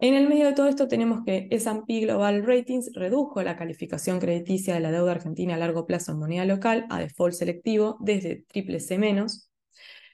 En 0.00 0.14
el 0.14 0.28
medio 0.28 0.46
de 0.46 0.52
todo 0.52 0.68
esto 0.68 0.86
tenemos 0.86 1.24
que 1.26 1.48
S&P 1.50 2.02
Global 2.02 2.46
Ratings 2.46 2.92
redujo 2.94 3.42
la 3.42 3.56
calificación 3.56 4.20
crediticia 4.20 4.74
de 4.74 4.78
la 4.78 4.92
deuda 4.92 5.10
argentina 5.10 5.56
a 5.56 5.58
largo 5.58 5.84
plazo 5.84 6.12
en 6.12 6.20
moneda 6.20 6.44
local 6.44 6.86
a 6.90 7.00
default 7.00 7.34
selectivo 7.34 7.96
desde 7.98 8.44
triple 8.46 8.78
C-. 8.78 9.26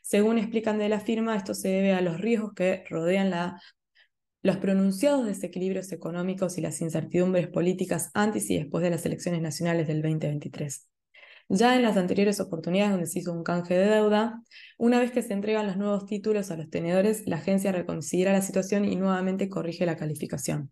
Según 0.00 0.38
explican 0.38 0.78
de 0.78 0.88
la 0.88 1.00
firma, 1.00 1.36
esto 1.36 1.52
se 1.52 1.68
debe 1.68 1.92
a 1.92 2.00
los 2.00 2.18
riesgos 2.18 2.54
que 2.54 2.84
rodean 2.88 3.58
los 4.42 4.56
pronunciados 4.56 5.26
desequilibrios 5.26 5.92
económicos 5.92 6.56
y 6.56 6.62
las 6.62 6.80
incertidumbres 6.80 7.48
políticas 7.48 8.10
antes 8.14 8.48
y 8.48 8.56
después 8.56 8.82
de 8.82 8.90
las 8.90 9.04
elecciones 9.04 9.42
nacionales 9.42 9.88
del 9.88 10.00
2023. 10.00 10.88
Ya 11.48 11.76
en 11.76 11.82
las 11.82 11.96
anteriores 11.98 12.40
oportunidades 12.40 12.92
donde 12.92 13.06
se 13.06 13.18
hizo 13.18 13.32
un 13.32 13.44
canje 13.44 13.74
de 13.74 13.86
deuda, 13.86 14.42
una 14.78 14.98
vez 14.98 15.12
que 15.12 15.22
se 15.22 15.34
entregan 15.34 15.66
los 15.66 15.76
nuevos 15.76 16.06
títulos 16.06 16.50
a 16.50 16.56
los 16.56 16.70
tenedores, 16.70 17.26
la 17.26 17.36
agencia 17.36 17.70
reconsidera 17.70 18.32
la 18.32 18.40
situación 18.40 18.86
y 18.86 18.96
nuevamente 18.96 19.50
corrige 19.50 19.84
la 19.84 19.96
calificación. 19.96 20.70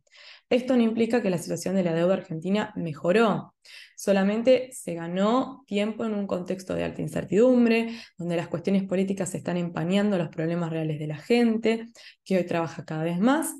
Esto 0.49 0.77
no 0.77 0.83
implica 0.83 1.23
que 1.23 1.31
la 1.31 1.39
situación 1.39 1.75
de 1.75 1.83
la 1.83 1.95
deuda 1.95 2.15
argentina 2.15 2.73
mejoró, 2.75 3.55
solamente 3.97 4.71
se 4.73 4.95
ganó 4.95 5.63
tiempo 5.67 6.05
en 6.05 6.15
un 6.15 6.27
contexto 6.27 6.75
de 6.75 6.85
alta 6.85 7.03
incertidumbre, 7.03 7.95
donde 8.17 8.37
las 8.37 8.49
cuestiones 8.49 8.85
políticas 8.85 9.35
están 9.35 9.59
empañando 9.59 10.19
los 10.19 10.29
problemas 10.29 10.71
reales 10.71 10.99
de 10.99 11.07
la 11.07 11.19
gente, 11.19 11.89
que 12.25 12.39
hoy 12.39 12.45
trabaja 12.45 12.85
cada 12.85 13.05
vez 13.05 13.19
más, 13.19 13.55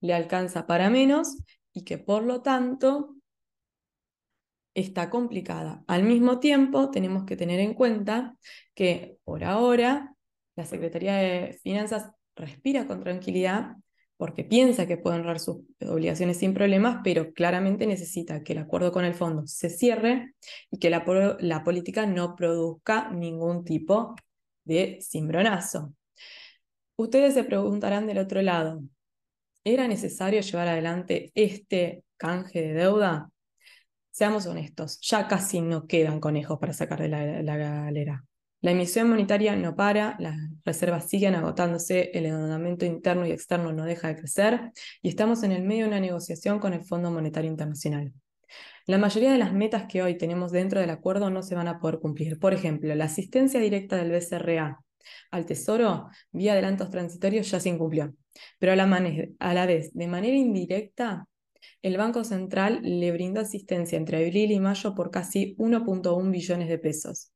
le 0.00 0.14
alcanza 0.14 0.66
para 0.66 0.90
menos 0.90 1.38
y 1.72 1.84
que 1.84 1.98
por 1.98 2.22
lo 2.22 2.42
tanto 2.42 3.16
está 4.74 5.10
complicada. 5.10 5.84
Al 5.86 6.02
mismo 6.02 6.40
tiempo, 6.40 6.90
tenemos 6.90 7.24
que 7.24 7.36
tener 7.36 7.60
en 7.60 7.74
cuenta 7.74 8.36
que 8.74 9.18
por 9.24 9.44
ahora 9.44 10.14
la 10.56 10.64
Secretaría 10.64 11.16
de 11.16 11.58
Finanzas 11.62 12.10
respira 12.36 12.86
con 12.86 13.02
tranquilidad 13.02 13.76
porque 14.22 14.44
piensa 14.44 14.86
que 14.86 14.98
puede 14.98 15.16
honrar 15.16 15.40
sus 15.40 15.62
obligaciones 15.80 16.36
sin 16.38 16.54
problemas, 16.54 17.00
pero 17.02 17.32
claramente 17.32 17.88
necesita 17.88 18.44
que 18.44 18.52
el 18.52 18.60
acuerdo 18.60 18.92
con 18.92 19.04
el 19.04 19.14
fondo 19.14 19.48
se 19.48 19.68
cierre 19.68 20.36
y 20.70 20.78
que 20.78 20.90
la, 20.90 21.04
política 21.64 22.06
no 22.06 22.36
produzca 22.36 23.10
ningún 23.10 23.64
tipo 23.64 24.14
de 24.62 25.00
cimbronazo. 25.02 25.92
Ustedes 26.94 27.34
se 27.34 27.42
preguntarán 27.42 28.06
del 28.06 28.18
otro 28.18 28.42
lado, 28.42 28.84
¿era 29.64 29.88
necesario 29.88 30.40
llevar 30.40 30.68
adelante 30.68 31.32
este 31.34 32.04
canje 32.16 32.62
de 32.62 32.74
deuda? 32.74 33.31
Seamos 34.12 34.44
honestos, 34.44 35.00
ya 35.00 35.26
casi 35.26 35.62
no 35.62 35.86
quedan 35.86 36.20
conejos 36.20 36.58
para 36.58 36.74
sacar 36.74 37.00
de 37.00 37.08
la, 37.08 37.56
galera. 37.56 38.26
La 38.60 38.72
emisión 38.72 39.08
monetaria 39.08 39.56
no 39.56 39.74
para, 39.74 40.16
las 40.18 40.36
reservas 40.66 41.08
siguen 41.08 41.34
agotándose, 41.34 42.10
el 42.12 42.26
endeudamiento 42.26 42.84
interno 42.84 43.24
y 43.26 43.30
externo 43.30 43.72
no 43.72 43.86
deja 43.86 44.08
de 44.08 44.16
crecer 44.16 44.70
y 45.00 45.08
estamos 45.08 45.42
en 45.44 45.52
el 45.52 45.62
medio 45.62 45.84
de 45.84 45.88
una 45.88 46.00
negociación 46.00 46.58
con 46.58 46.74
el 46.74 46.84
Fondo 46.84 47.10
Monetario 47.10 47.50
Internacional. 47.50 48.12
La 48.86 48.98
mayoría 48.98 49.32
de 49.32 49.38
las 49.38 49.54
metas 49.54 49.86
que 49.88 50.02
hoy 50.02 50.18
tenemos 50.18 50.52
dentro 50.52 50.78
del 50.78 50.90
acuerdo 50.90 51.30
no 51.30 51.42
se 51.42 51.54
van 51.54 51.68
a 51.68 51.78
poder 51.78 51.98
cumplir. 51.98 52.38
Por 52.38 52.52
ejemplo, 52.52 52.94
la 52.94 53.06
asistencia 53.06 53.60
directa 53.60 53.96
del 53.96 54.10
BCRA 54.10 54.78
al 55.30 55.46
Tesoro 55.46 56.10
vía 56.32 56.52
adelantos 56.52 56.90
transitorios 56.90 57.50
ya 57.50 57.60
se 57.60 57.70
incumplió, 57.70 58.14
pero 58.58 58.72
a 58.72 59.54
la 59.54 59.66
vez, 59.66 59.94
de 59.94 60.06
manera 60.06 60.36
indirecta, 60.36 61.26
el 61.82 61.96
Banco 61.96 62.24
Central 62.24 62.80
le 62.82 63.12
brindó 63.12 63.40
asistencia 63.40 63.96
entre 63.98 64.24
abril 64.24 64.50
y 64.50 64.60
mayo 64.60 64.94
por 64.94 65.10
casi 65.10 65.54
1.1 65.56 66.30
billones 66.30 66.68
de 66.68 66.78
pesos. 66.78 67.32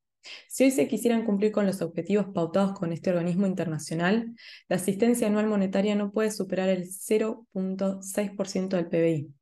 Si 0.47 0.65
hoy 0.65 0.71
se 0.71 0.87
quisieran 0.87 1.25
cumplir 1.25 1.51
con 1.51 1.65
los 1.65 1.81
objetivos 1.81 2.27
pautados 2.33 2.77
con 2.77 2.91
este 2.91 3.09
organismo 3.09 3.47
internacional, 3.47 4.35
la 4.67 4.75
asistencia 4.75 5.27
anual 5.27 5.47
monetaria 5.47 5.95
no 5.95 6.11
puede 6.11 6.31
superar 6.31 6.69
el 6.69 6.85
0.6% 6.85 8.75
del 8.75 8.87
PBI. 8.87 9.33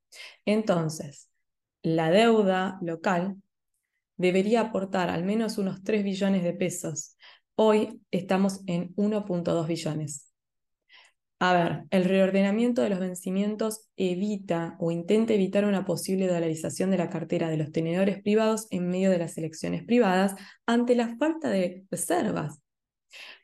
Entonces, 0.45 1.29
la 1.81 2.09
deuda 2.09 2.77
local 2.81 3.37
debería 4.17 4.61
aportar 4.61 5.09
al 5.09 5.23
menos 5.23 5.57
unos 5.57 5.83
3 5.83 6.03
billones 6.03 6.43
de 6.43 6.53
pesos. 6.53 7.17
Hoy 7.55 8.01
estamos 8.11 8.61
en 8.67 8.93
1.2 8.95 9.67
billones. 9.67 10.34
A 11.39 11.53
ver, 11.53 11.83
el 11.89 12.05
reordenamiento 12.05 12.81
de 12.81 12.89
los 12.89 12.99
vencimientos 12.99 13.89
evita 13.97 14.77
o 14.79 14.91
intenta 14.91 15.33
evitar 15.33 15.65
una 15.65 15.85
posible 15.85 16.27
dolarización 16.27 16.91
de 16.91 16.97
la 16.97 17.09
cartera 17.09 17.49
de 17.49 17.57
los 17.57 17.71
tenedores 17.71 18.21
privados 18.21 18.67
en 18.71 18.87
medio 18.89 19.11
de 19.11 19.17
las 19.17 19.37
elecciones 19.37 19.83
privadas 19.83 20.35
ante 20.65 20.95
la 20.95 21.17
falta 21.17 21.49
de 21.49 21.83
reservas, 21.91 22.59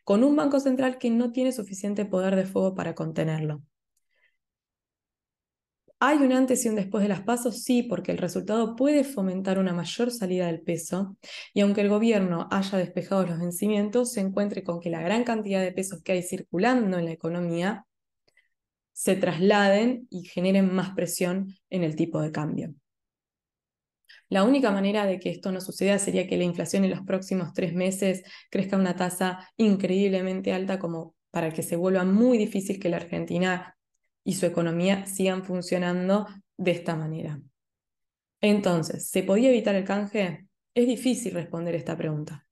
con 0.06 0.24
un 0.24 0.36
Banco 0.38 0.60
Central 0.62 0.98
que 1.00 1.10
no 1.10 1.32
tiene 1.32 1.52
suficiente 1.52 2.06
poder 2.06 2.36
de 2.38 2.46
fuego 2.46 2.76
para 2.76 2.96
contenerlo. 2.96 3.62
¿Hay 6.04 6.18
un 6.18 6.34
antes 6.34 6.66
y 6.66 6.70
un 6.70 6.74
después 6.74 7.04
de 7.04 7.10
las 7.10 7.22
pasos? 7.22 7.62
Sí, 7.62 7.84
porque 7.84 8.12
el 8.12 8.18
resultado 8.18 8.76
puede 8.76 9.04
fomentar 9.04 9.60
una 9.60 9.72
mayor 9.72 10.10
salida 10.10 10.48
del 10.48 10.62
peso 10.62 11.16
y 11.54 11.62
aunque 11.62 11.82
el 11.82 11.90
gobierno 11.90 12.48
haya 12.50 12.80
despejado 12.80 13.24
los 13.28 13.38
vencimientos, 13.38 14.12
se 14.12 14.22
encuentre 14.22 14.64
con 14.64 14.80
que 14.80 14.90
la 14.90 15.04
gran 15.04 15.24
cantidad 15.24 15.62
de 15.62 15.72
pesos 15.72 16.02
que 16.02 16.14
hay 16.14 16.24
circulando 16.24 16.98
en 16.98 17.06
la 17.06 17.12
economía 17.12 17.86
se 18.94 19.16
trasladen 19.16 20.08
y 20.10 20.24
generen 20.24 20.74
más 20.74 20.96
presión 20.96 21.54
en 21.70 21.84
el 21.84 21.96
tipo 21.96 22.20
de 22.20 22.32
cambio. 22.32 22.74
La 24.28 24.44
única 24.44 24.72
manera 24.72 25.06
de 25.06 25.20
que 25.20 25.30
esto 25.30 25.52
no 25.52 25.62
suceda 25.62 26.00
sería 26.00 26.28
que 26.28 26.38
la 26.38 26.46
inflación 26.46 26.84
en 26.84 26.90
los 26.90 27.02
próximos 27.02 27.54
tres 27.54 27.76
meses 27.76 28.24
crezca 28.50 28.76
a 28.76 28.80
una 28.80 28.96
tasa 28.96 29.48
increíblemente 29.56 30.52
alta 30.52 30.80
como 30.80 31.14
para 31.30 31.52
que 31.52 31.62
se 31.62 31.76
vuelva 31.76 32.06
muy 32.06 32.40
difícil 32.40 32.80
que 32.80 32.90
la 32.90 32.98
Argentina 32.98 33.78
y 34.24 34.34
su 34.34 34.46
economía 34.46 35.06
sigan 35.06 35.44
funcionando 35.44 36.28
de 36.58 36.72
esta 36.72 36.96
manera. 36.96 37.40
Entonces, 38.40 39.10
¿se 39.10 39.24
podía 39.24 39.50
evitar 39.50 39.76
el 39.76 39.84
canje? 39.84 40.48
Es 40.74 40.88
difícil 40.88 41.34
responder 41.34 41.76
esta 41.76 41.98
pregunta. 41.98 42.48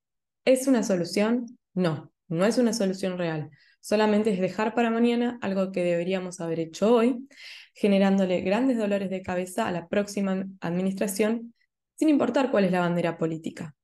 ¿Es 0.45 0.67
una 0.67 0.83
solución? 0.83 1.57
No, 1.73 2.11
no 2.27 2.45
es 2.45 2.57
una 2.57 2.73
solución 2.73 3.17
real. 3.17 3.49
Solamente 3.81 4.31
es 4.31 4.39
dejar 4.39 4.75
para 4.75 4.91
mañana 4.91 5.39
algo 5.41 5.71
que 5.71 5.83
deberíamos 5.83 6.41
haber 6.41 6.59
hecho 6.59 6.93
hoy, 6.93 7.27
generándole 7.73 8.41
grandes 8.41 8.77
dolores 8.77 9.09
de 9.09 9.21
cabeza 9.21 9.67
a 9.67 9.71
la 9.71 9.87
próxima 9.87 10.45
administración, 10.59 11.53
sin 11.95 12.09
importar 12.09 12.51
cuál 12.51 12.65
es 12.65 12.71
la 12.71 12.81
bandera 12.81 13.17
política. 13.17 13.75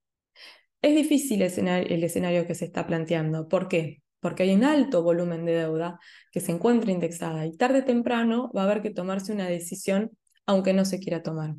Es 0.82 0.96
difícil 0.96 1.42
el 1.42 2.04
escenario 2.04 2.46
que 2.46 2.56
se 2.56 2.66
está 2.66 2.86
planteando. 2.86 3.48
¿Por 3.48 3.68
qué? 3.68 4.02
Porque 4.26 4.42
hay 4.42 4.56
un 4.56 4.64
alto 4.64 5.04
volumen 5.04 5.46
de 5.46 5.54
deuda 5.54 6.00
que 6.32 6.40
se 6.40 6.52
encuentra 6.52 6.92
indexada 6.92 7.46
y 7.46 7.56
tarde 7.56 7.82
o 7.82 7.86
temprano 7.86 8.52
va 8.58 8.62
a 8.62 8.66
haber 8.66 8.82
que 8.82 8.90
tomarse 8.90 9.32
una 9.32 9.48
decisión 9.48 10.18
aunque 10.48 10.74
no 10.74 10.84
se 10.84 11.00
quiera 11.00 11.22
tomar. 11.22 11.54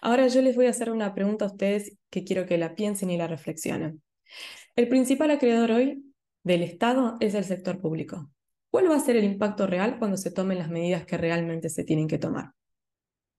Ahora 0.00 0.28
yo 0.28 0.40
les 0.40 0.54
voy 0.54 0.66
a 0.66 0.70
hacer 0.70 0.92
una 0.92 1.16
pregunta 1.16 1.46
a 1.46 1.48
ustedes 1.48 1.98
que 2.08 2.22
quiero 2.22 2.46
que 2.46 2.58
la 2.58 2.76
piensen 2.76 3.10
y 3.10 3.16
la 3.16 3.26
reflexionen. 3.26 4.04
El 4.76 4.86
principal 4.86 5.32
acreedor 5.32 5.72
hoy 5.72 6.14
del 6.44 6.62
Estado 6.62 7.16
es 7.18 7.34
el 7.34 7.42
sector 7.42 7.80
público. 7.80 8.30
¿Cuál 8.70 8.88
va 8.88 8.94
a 8.94 9.00
ser 9.00 9.16
el 9.16 9.24
impacto 9.24 9.66
real 9.66 9.98
cuando 9.98 10.16
se 10.16 10.30
tomen 10.30 10.58
las 10.58 10.70
medidas 10.70 11.06
que 11.06 11.18
realmente 11.18 11.70
se 11.70 11.82
tienen 11.82 12.06
que 12.06 12.18
tomar? 12.18 12.52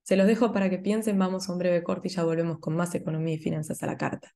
Se 0.04 0.18
los 0.18 0.28
dejo 0.28 0.52
para 0.52 0.70
que 0.70 0.80
piensen, 0.80 1.18
vamos 1.18 1.48
a 1.48 1.54
un 1.54 1.60
breve 1.60 1.84
corte 1.84 2.10
y 2.10 2.12
ya 2.12 2.26
volvemos 2.26 2.60
con 2.60 2.76
más 2.76 2.94
economía 2.96 3.36
y 3.36 3.40
finanzas 3.40 3.82
a 3.82 3.86
la 3.86 3.96
carta. 3.96 4.36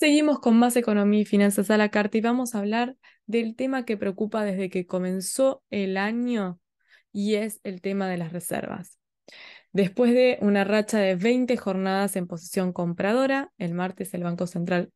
Seguimos 0.00 0.38
con 0.38 0.58
más 0.58 0.76
economía 0.76 1.20
y 1.20 1.24
finanzas 1.26 1.70
a 1.70 1.76
la 1.76 1.90
carta 1.90 2.16
y 2.16 2.22
vamos 2.22 2.54
a 2.54 2.60
hablar 2.60 2.96
del 3.26 3.54
tema 3.54 3.84
que 3.84 3.98
preocupa 3.98 4.42
desde 4.44 4.70
que 4.70 4.86
comenzó 4.86 5.62
el 5.68 5.98
año 5.98 6.58
y 7.12 7.34
es 7.34 7.60
el 7.64 7.82
tema 7.82 8.08
de 8.08 8.16
las 8.16 8.32
reservas. 8.32 8.98
Después 9.72 10.14
de 10.14 10.38
una 10.40 10.64
racha 10.64 10.98
de 10.98 11.16
20 11.16 11.54
jornadas 11.58 12.16
en 12.16 12.26
posición 12.26 12.72
compradora, 12.72 13.52
el 13.58 13.74
martes 13.74 14.14
el 14.14 14.22
Banco 14.22 14.46
Central 14.46 14.90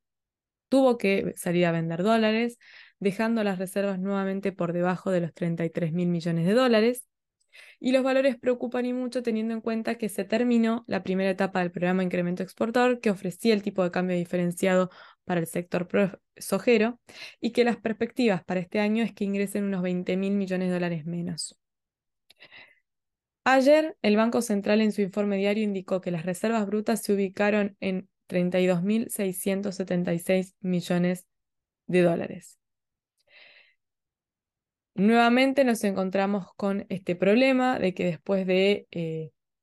tuvo 0.71 0.97
que 0.97 1.35
salir 1.37 1.67
a 1.67 1.73
vender 1.73 2.03
dólares, 2.03 2.57
dejando 2.99 3.45
las 3.45 3.59
reservas 3.59 3.99
nuevamente 3.99 4.53
por 4.53 4.73
debajo 4.73 5.11
de 5.11 5.21
los 5.21 5.35
33 5.35 5.93
mil 5.93 6.09
millones 6.09 6.47
de 6.47 6.55
dólares. 6.55 7.07
Y 7.81 7.93
los 7.93 8.03
valores 8.03 8.37
preocupan 8.37 8.87
y 8.87 8.93
mucho 8.93 9.23
teniendo 9.23 9.55
en 9.55 9.61
cuenta 9.61 9.97
que 9.97 10.09
se 10.09 10.25
terminó 10.25 10.85
la 10.87 11.03
primera 11.03 11.31
etapa 11.31 11.61
del 11.61 11.71
programa 11.71 12.03
Incremento 12.03 12.43
Exportador 12.43 13.01
que 13.01 13.11
ofrecía 13.11 13.55
el 13.55 13.63
tipo 13.63 13.83
de 13.83 13.91
cambio 13.91 14.17
diferenciado 14.17 14.91
para 15.25 15.41
el 15.41 15.47
sector 15.47 15.89
sojero 16.37 17.01
y 17.41 17.53
que 17.53 17.65
las 17.65 17.77
perspectivas 17.77 18.45
para 18.45 18.61
este 18.61 18.81
año 18.81 19.05
es 19.05 19.13
que 19.13 19.25
ingresen 19.25 19.65
unos 19.65 19.83
20 19.83 20.17
mil 20.17 20.35
millones 20.35 20.69
de 20.69 20.75
dólares 20.75 21.07
menos. 21.07 21.59
Ayer, 23.45 23.97
el 24.01 24.17
Banco 24.17 24.41
Central 24.41 24.81
en 24.81 24.93
su 24.93 25.03
informe 25.03 25.37
diario 25.37 25.65
indicó 25.65 26.01
que 26.01 26.11
las 26.11 26.25
reservas 26.25 26.67
brutas 26.67 27.03
se 27.03 27.13
ubicaron 27.13 27.77
en 27.81 28.09
32.676 28.29 30.55
millones 30.61 31.27
de 31.87 32.03
dólares. 32.03 32.59
Nuevamente 34.95 35.65
nos 35.65 35.83
encontramos 35.83 36.55
con 36.57 36.87
este 36.89 37.17
problema 37.17 37.81
de 37.81 37.95
que 37.95 38.05
después 38.05 38.47
de 38.47 38.87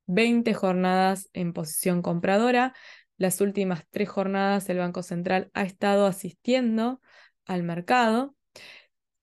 20 0.08 0.52
eh, 0.52 0.54
jornadas 0.54 1.30
en 1.32 1.54
posición 1.54 2.02
compradora, 2.02 2.74
las 3.18 3.40
últimas 3.40 3.86
tres 3.90 4.10
jornadas 4.10 4.68
el 4.70 4.80
Banco 4.80 5.04
Central 5.04 5.50
ha 5.54 5.64
estado 5.64 6.06
asistiendo 6.06 7.00
al 7.46 7.64
mercado 7.64 8.36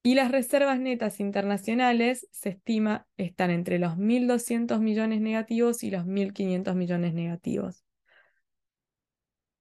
y 0.03 0.15
las 0.15 0.31
reservas 0.31 0.81
netas 0.81 1.21
internacionales 1.21 2.27
se 2.31 2.51
estima 2.51 3.07
están 3.19 3.51
entre 3.51 3.79
los 3.79 3.99
1.200 3.99 4.81
millones 4.81 5.21
negativos 5.21 5.83
y 5.83 5.91
los 5.91 6.07
1.500 6.07 6.75
millones 6.75 7.13
negativos. 7.13 7.85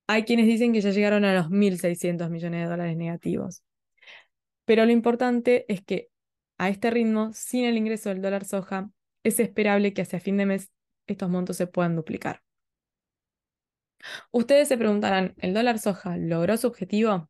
Hay 0.07 0.23
quienes 0.23 0.45
dicen 0.45 0.71
que 0.71 0.79
ya 0.79 0.91
llegaron 0.91 1.25
a 1.25 1.33
los 1.33 1.49
1.600 1.49 2.29
millones 2.29 2.61
de 2.61 2.69
dólares 2.69 2.95
negativos. 2.95 3.63
Pero 4.63 4.85
lo 4.85 4.91
importante 4.91 5.65
es 5.67 5.81
que 5.83 6.09
a 6.57 6.69
este 6.69 6.89
ritmo, 6.89 7.31
sin 7.33 7.65
el 7.65 7.77
ingreso 7.77 8.09
del 8.09 8.21
dólar 8.21 8.45
soja, 8.45 8.89
es 9.23 9.39
esperable 9.39 9.93
que 9.93 10.01
hacia 10.01 10.19
fin 10.19 10.37
de 10.37 10.45
mes 10.45 10.71
estos 11.07 11.29
montos 11.29 11.57
se 11.57 11.67
puedan 11.67 11.95
duplicar. 11.95 12.41
Ustedes 14.31 14.67
se 14.67 14.77
preguntarán, 14.77 15.35
¿el 15.37 15.53
dólar 15.53 15.79
soja 15.79 16.17
logró 16.17 16.57
su 16.57 16.67
objetivo? 16.67 17.29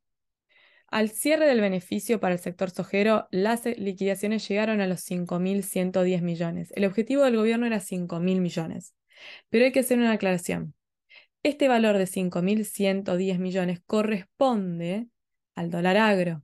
Al 0.89 1.09
cierre 1.09 1.47
del 1.47 1.59
beneficio 1.59 2.19
para 2.19 2.35
el 2.35 2.39
sector 2.39 2.69
sojero, 2.69 3.27
las 3.29 3.65
liquidaciones 3.65 4.47
llegaron 4.47 4.79
a 4.79 4.87
los 4.87 5.01
5.110 5.01 6.21
millones. 6.21 6.71
El 6.75 6.85
objetivo 6.85 7.23
del 7.23 7.35
gobierno 7.35 7.65
era 7.65 7.81
5.000 7.81 8.39
millones. 8.39 8.95
Pero 9.49 9.65
hay 9.65 9.71
que 9.71 9.81
hacer 9.81 9.97
una 9.97 10.13
aclaración. 10.13 10.75
Este 11.43 11.67
valor 11.67 11.97
de 11.97 12.07
5.110 12.07 13.37
millones 13.39 13.81
corresponde 13.85 15.07
al 15.55 15.71
dólar 15.71 15.97
agro. 15.97 16.43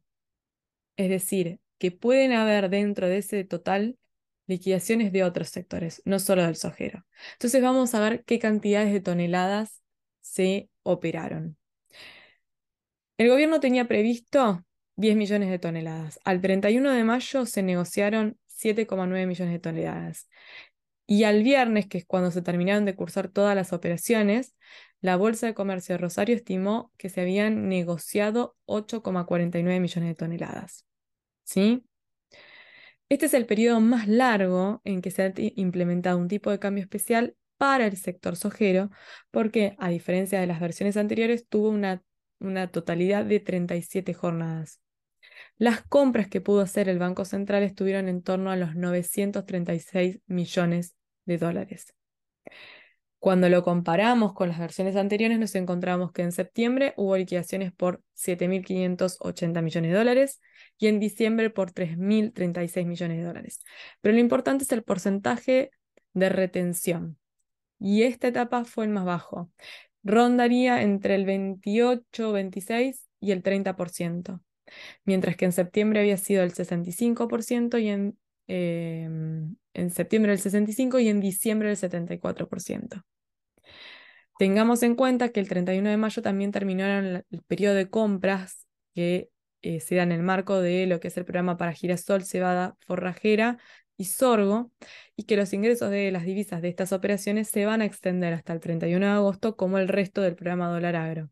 Es 0.97 1.09
decir, 1.09 1.59
que 1.77 1.91
pueden 1.91 2.33
haber 2.33 2.69
dentro 2.69 3.07
de 3.07 3.17
ese 3.17 3.43
total 3.43 3.97
liquidaciones 4.47 5.11
de 5.11 5.23
otros 5.23 5.49
sectores, 5.49 6.01
no 6.05 6.19
solo 6.19 6.43
del 6.43 6.55
sojero. 6.55 7.05
Entonces 7.33 7.61
vamos 7.61 7.93
a 7.95 7.99
ver 7.99 8.23
qué 8.25 8.39
cantidades 8.39 8.91
de 8.93 8.99
toneladas 8.99 9.81
se 10.21 10.69
operaron. 10.83 11.57
El 13.17 13.29
gobierno 13.29 13.59
tenía 13.59 13.87
previsto 13.87 14.65
10 14.95 15.15
millones 15.15 15.49
de 15.49 15.59
toneladas. 15.59 16.19
Al 16.23 16.41
31 16.41 16.91
de 16.91 17.03
mayo 17.03 17.45
se 17.45 17.63
negociaron 17.63 18.37
7,9 18.47 19.27
millones 19.27 19.53
de 19.53 19.59
toneladas. 19.59 20.29
Y 21.05 21.25
al 21.25 21.43
viernes, 21.43 21.87
que 21.87 21.97
es 21.99 22.05
cuando 22.05 22.31
se 22.31 22.41
terminaron 22.41 22.85
de 22.85 22.95
cursar 22.95 23.27
todas 23.27 23.55
las 23.55 23.73
operaciones, 23.73 24.55
la 25.01 25.17
Bolsa 25.17 25.47
de 25.47 25.53
Comercio 25.53 25.93
de 25.93 25.99
Rosario 25.99 26.35
estimó 26.35 26.91
que 26.97 27.09
se 27.09 27.21
habían 27.21 27.67
negociado 27.67 28.55
8,49 28.65 29.79
millones 29.79 30.09
de 30.09 30.15
toneladas. 30.15 30.85
¿Sí? 31.43 31.83
Este 33.09 33.27
es 33.27 33.33
el 33.33 33.45
periodo 33.45 33.79
más 33.79 34.07
largo 34.07 34.81
en 34.85 35.01
que 35.01 35.11
se 35.11 35.23
ha 35.23 35.33
implementado 35.37 36.17
un 36.17 36.27
tipo 36.27 36.49
de 36.49 36.59
cambio 36.59 36.83
especial 36.83 37.35
para 37.57 37.85
el 37.85 37.97
sector 37.97 38.35
sojero, 38.35 38.89
porque 39.31 39.75
a 39.77 39.89
diferencia 39.89 40.39
de 40.39 40.47
las 40.47 40.59
versiones 40.59 40.97
anteriores, 40.97 41.47
tuvo 41.47 41.69
una, 41.69 42.03
una 42.39 42.67
totalidad 42.71 43.25
de 43.25 43.39
37 43.39 44.13
jornadas. 44.13 44.81
Las 45.57 45.83
compras 45.83 46.27
que 46.27 46.41
pudo 46.41 46.61
hacer 46.61 46.89
el 46.89 46.99
Banco 46.99 47.25
Central 47.25 47.63
estuvieron 47.63 48.09
en 48.09 48.23
torno 48.23 48.51
a 48.51 48.55
los 48.55 48.75
936 48.75 50.19
millones 50.25 50.95
de 51.25 51.37
dólares. 51.37 51.93
Cuando 53.23 53.47
lo 53.47 53.63
comparamos 53.63 54.33
con 54.33 54.49
las 54.49 54.59
versiones 54.59 54.97
anteriores, 54.97 55.39
nos 55.39 55.55
encontramos 55.55 56.11
que 56.11 56.23
en 56.23 56.33
septiembre 56.33 56.93
hubo 56.97 57.15
liquidaciones 57.15 57.71
por 57.71 58.03
7.580 58.15 59.61
millones 59.61 59.91
de 59.93 59.97
dólares 59.97 60.41
y 60.77 60.87
en 60.87 60.99
diciembre 60.99 61.49
por 61.49 61.71
3.036 61.71 62.85
millones 62.85 63.19
de 63.19 63.23
dólares. 63.23 63.61
Pero 64.01 64.15
lo 64.15 64.19
importante 64.19 64.65
es 64.65 64.73
el 64.73 64.83
porcentaje 64.83 65.71
de 66.13 66.27
retención. 66.27 67.17
y 67.79 68.03
esta 68.03 68.27
etapa 68.27 68.65
fue 68.65 68.83
el 68.83 68.91
más 68.91 69.05
bajo. 69.05 69.49
Rondaría 70.03 70.81
entre 70.81 71.15
el 71.15 71.25
28, 71.25 72.33
26 72.33 73.07
y 73.21 73.31
el 73.31 73.41
30%, 73.41 74.41
mientras 75.05 75.37
que 75.37 75.45
en 75.45 75.53
septiembre 75.53 76.01
había 76.01 76.17
sido 76.17 76.43
el 76.43 76.51
65% 76.53 77.77
y 77.77 77.87
en, 77.87 78.17
em, 78.47 79.55
en 79.73 79.89
septiembre 79.89 80.33
el 80.33 80.39
65% 80.39 80.99
y 80.99 81.09
en 81.09 81.19
diciembre 81.19 81.69
el 81.69 81.77
74%. 81.77 83.03
Tengamos 84.37 84.83
en 84.83 84.95
cuenta 84.95 85.29
que 85.29 85.39
el 85.39 85.47
31 85.47 85.89
de 85.89 85.97
mayo 85.97 86.21
también 86.21 86.51
terminaron 86.51 87.23
el 87.29 87.41
periodo 87.47 87.75
de 87.75 87.89
compras 87.89 88.65
que 88.93 89.29
eh, 89.61 89.79
se 89.79 89.95
da 89.95 90.03
en 90.03 90.11
el 90.11 90.23
marco 90.23 90.59
de 90.59 90.87
lo 90.87 90.99
que 90.99 91.07
es 91.07 91.17
el 91.17 91.25
programa 91.25 91.57
para 91.57 91.73
girasol, 91.73 92.23
cebada, 92.23 92.75
forrajera 92.85 93.57
y 93.95 94.05
sorgo, 94.05 94.71
y 95.15 95.23
que 95.23 95.37
los 95.37 95.53
ingresos 95.53 95.89
de 95.89 96.11
las 96.11 96.25
divisas 96.25 96.61
de 96.61 96.69
estas 96.69 96.91
operaciones 96.93 97.47
se 97.49 97.65
van 97.65 97.81
a 97.81 97.85
extender 97.85 98.33
hasta 98.33 98.53
el 98.53 98.59
31 98.59 99.05
de 99.05 99.11
agosto 99.11 99.55
como 99.55 99.77
el 99.77 99.87
resto 99.87 100.21
del 100.21 100.35
programa 100.35 100.69
dólar 100.69 100.95
agro. 100.95 101.29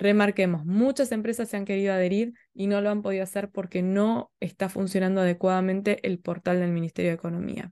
Remarquemos, 0.00 0.64
muchas 0.64 1.12
empresas 1.12 1.50
se 1.50 1.58
han 1.58 1.66
querido 1.66 1.92
adherir 1.92 2.32
y 2.54 2.68
no 2.68 2.80
lo 2.80 2.88
han 2.88 3.02
podido 3.02 3.22
hacer 3.22 3.50
porque 3.50 3.82
no 3.82 4.32
está 4.40 4.70
funcionando 4.70 5.20
adecuadamente 5.20 5.98
el 6.08 6.18
portal 6.18 6.58
del 6.58 6.70
Ministerio 6.70 7.10
de 7.10 7.16
Economía. 7.16 7.70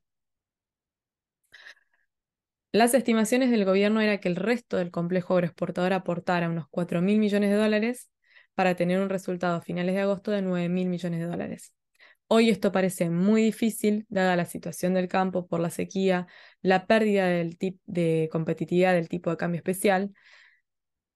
Las 2.70 2.92
estimaciones 2.92 3.50
del 3.50 3.64
gobierno 3.64 4.02
era 4.02 4.20
que 4.20 4.28
el 4.28 4.36
resto 4.36 4.76
del 4.76 4.90
complejo 4.90 5.32
agroexportador 5.32 5.94
aportara 5.94 6.50
unos 6.50 6.66
4 6.70 7.00
mil 7.00 7.18
millones 7.18 7.48
de 7.48 7.56
dólares 7.56 8.10
para 8.54 8.74
tener 8.76 9.00
un 9.00 9.08
resultado 9.08 9.56
a 9.56 9.62
finales 9.62 9.94
de 9.94 10.02
agosto 10.02 10.30
de 10.30 10.42
9 10.42 10.68
mil 10.68 10.90
millones 10.90 11.20
de 11.20 11.26
dólares. 11.26 11.72
Hoy 12.26 12.50
esto 12.50 12.72
parece 12.72 13.08
muy 13.08 13.42
difícil, 13.42 14.04
dada 14.10 14.36
la 14.36 14.44
situación 14.44 14.92
del 14.92 15.08
campo 15.08 15.46
por 15.46 15.60
la 15.60 15.70
sequía, 15.70 16.26
la 16.60 16.86
pérdida 16.86 17.26
del 17.26 17.56
de 17.86 18.28
competitividad 18.30 18.92
del 18.92 19.08
tipo 19.08 19.30
de 19.30 19.38
cambio 19.38 19.56
especial. 19.56 20.12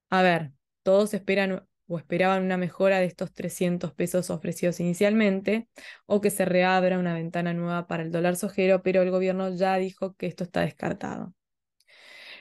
A 0.09 0.23
ver, 0.23 0.53
todos 0.83 1.15
esperan 1.15 1.67
o 1.87 1.99
esperaban 1.99 2.43
una 2.43 2.57
mejora 2.57 3.01
de 3.01 3.07
estos 3.07 3.33
300 3.33 3.93
pesos 3.93 4.31
ofrecidos 4.31 4.81
inicialmente, 4.81 5.69
o 6.07 6.21
que 6.21 6.31
se 6.31 6.45
reabra 6.45 6.99
una 6.99 7.15
ventana 7.15 7.53
nueva 7.53 7.87
para 7.87 8.03
el 8.03 8.11
dólar 8.11 8.37
sojero, 8.37 8.83
pero 8.83 9.03
el 9.03 9.11
gobierno 9.11 9.55
ya 9.55 9.77
dijo 9.77 10.15
que 10.15 10.27
esto 10.27 10.45
está 10.45 10.63
descartado. 10.63 11.35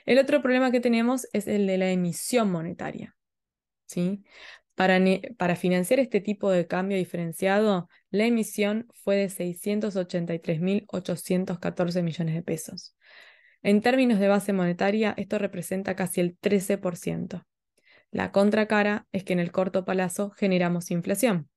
El 0.06 0.20
otro 0.20 0.42
problema 0.42 0.72
que 0.72 0.80
tenemos 0.80 1.28
es 1.34 1.48
el 1.48 1.68
de 1.68 1.78
la 1.78 1.92
emisión 1.92 2.50
monetaria. 2.52 3.16
¿sí? 3.86 4.24
Para, 4.76 5.00
para, 5.38 5.56
financiar 5.56 6.00
este 6.00 6.22
tipo 6.22 6.50
de 6.50 6.66
cambio 6.66 6.98
diferenciado, 6.98 7.88
la 8.10 8.26
emisión 8.26 8.88
fue 8.94 9.18
de 9.18 9.30
683.814 9.30 12.04
millones 12.04 12.36
de 12.36 12.42
pesos. 12.42 12.96
En 13.64 13.82
términos 13.82 14.20
de 14.20 14.28
base 14.28 14.54
monetaria, 14.54 15.14
esto 15.18 15.38
representa 15.38 15.96
casi 15.96 16.20
el 16.22 16.40
13%. 16.40 17.46
La 18.12 18.32
contracara 18.32 19.08
es 19.12 19.24
que 19.24 19.34
en 19.34 19.40
el 19.40 19.52
corto 19.52 19.86
plazo 19.86 20.32
generamos 20.32 20.92
inflación. 20.92 21.50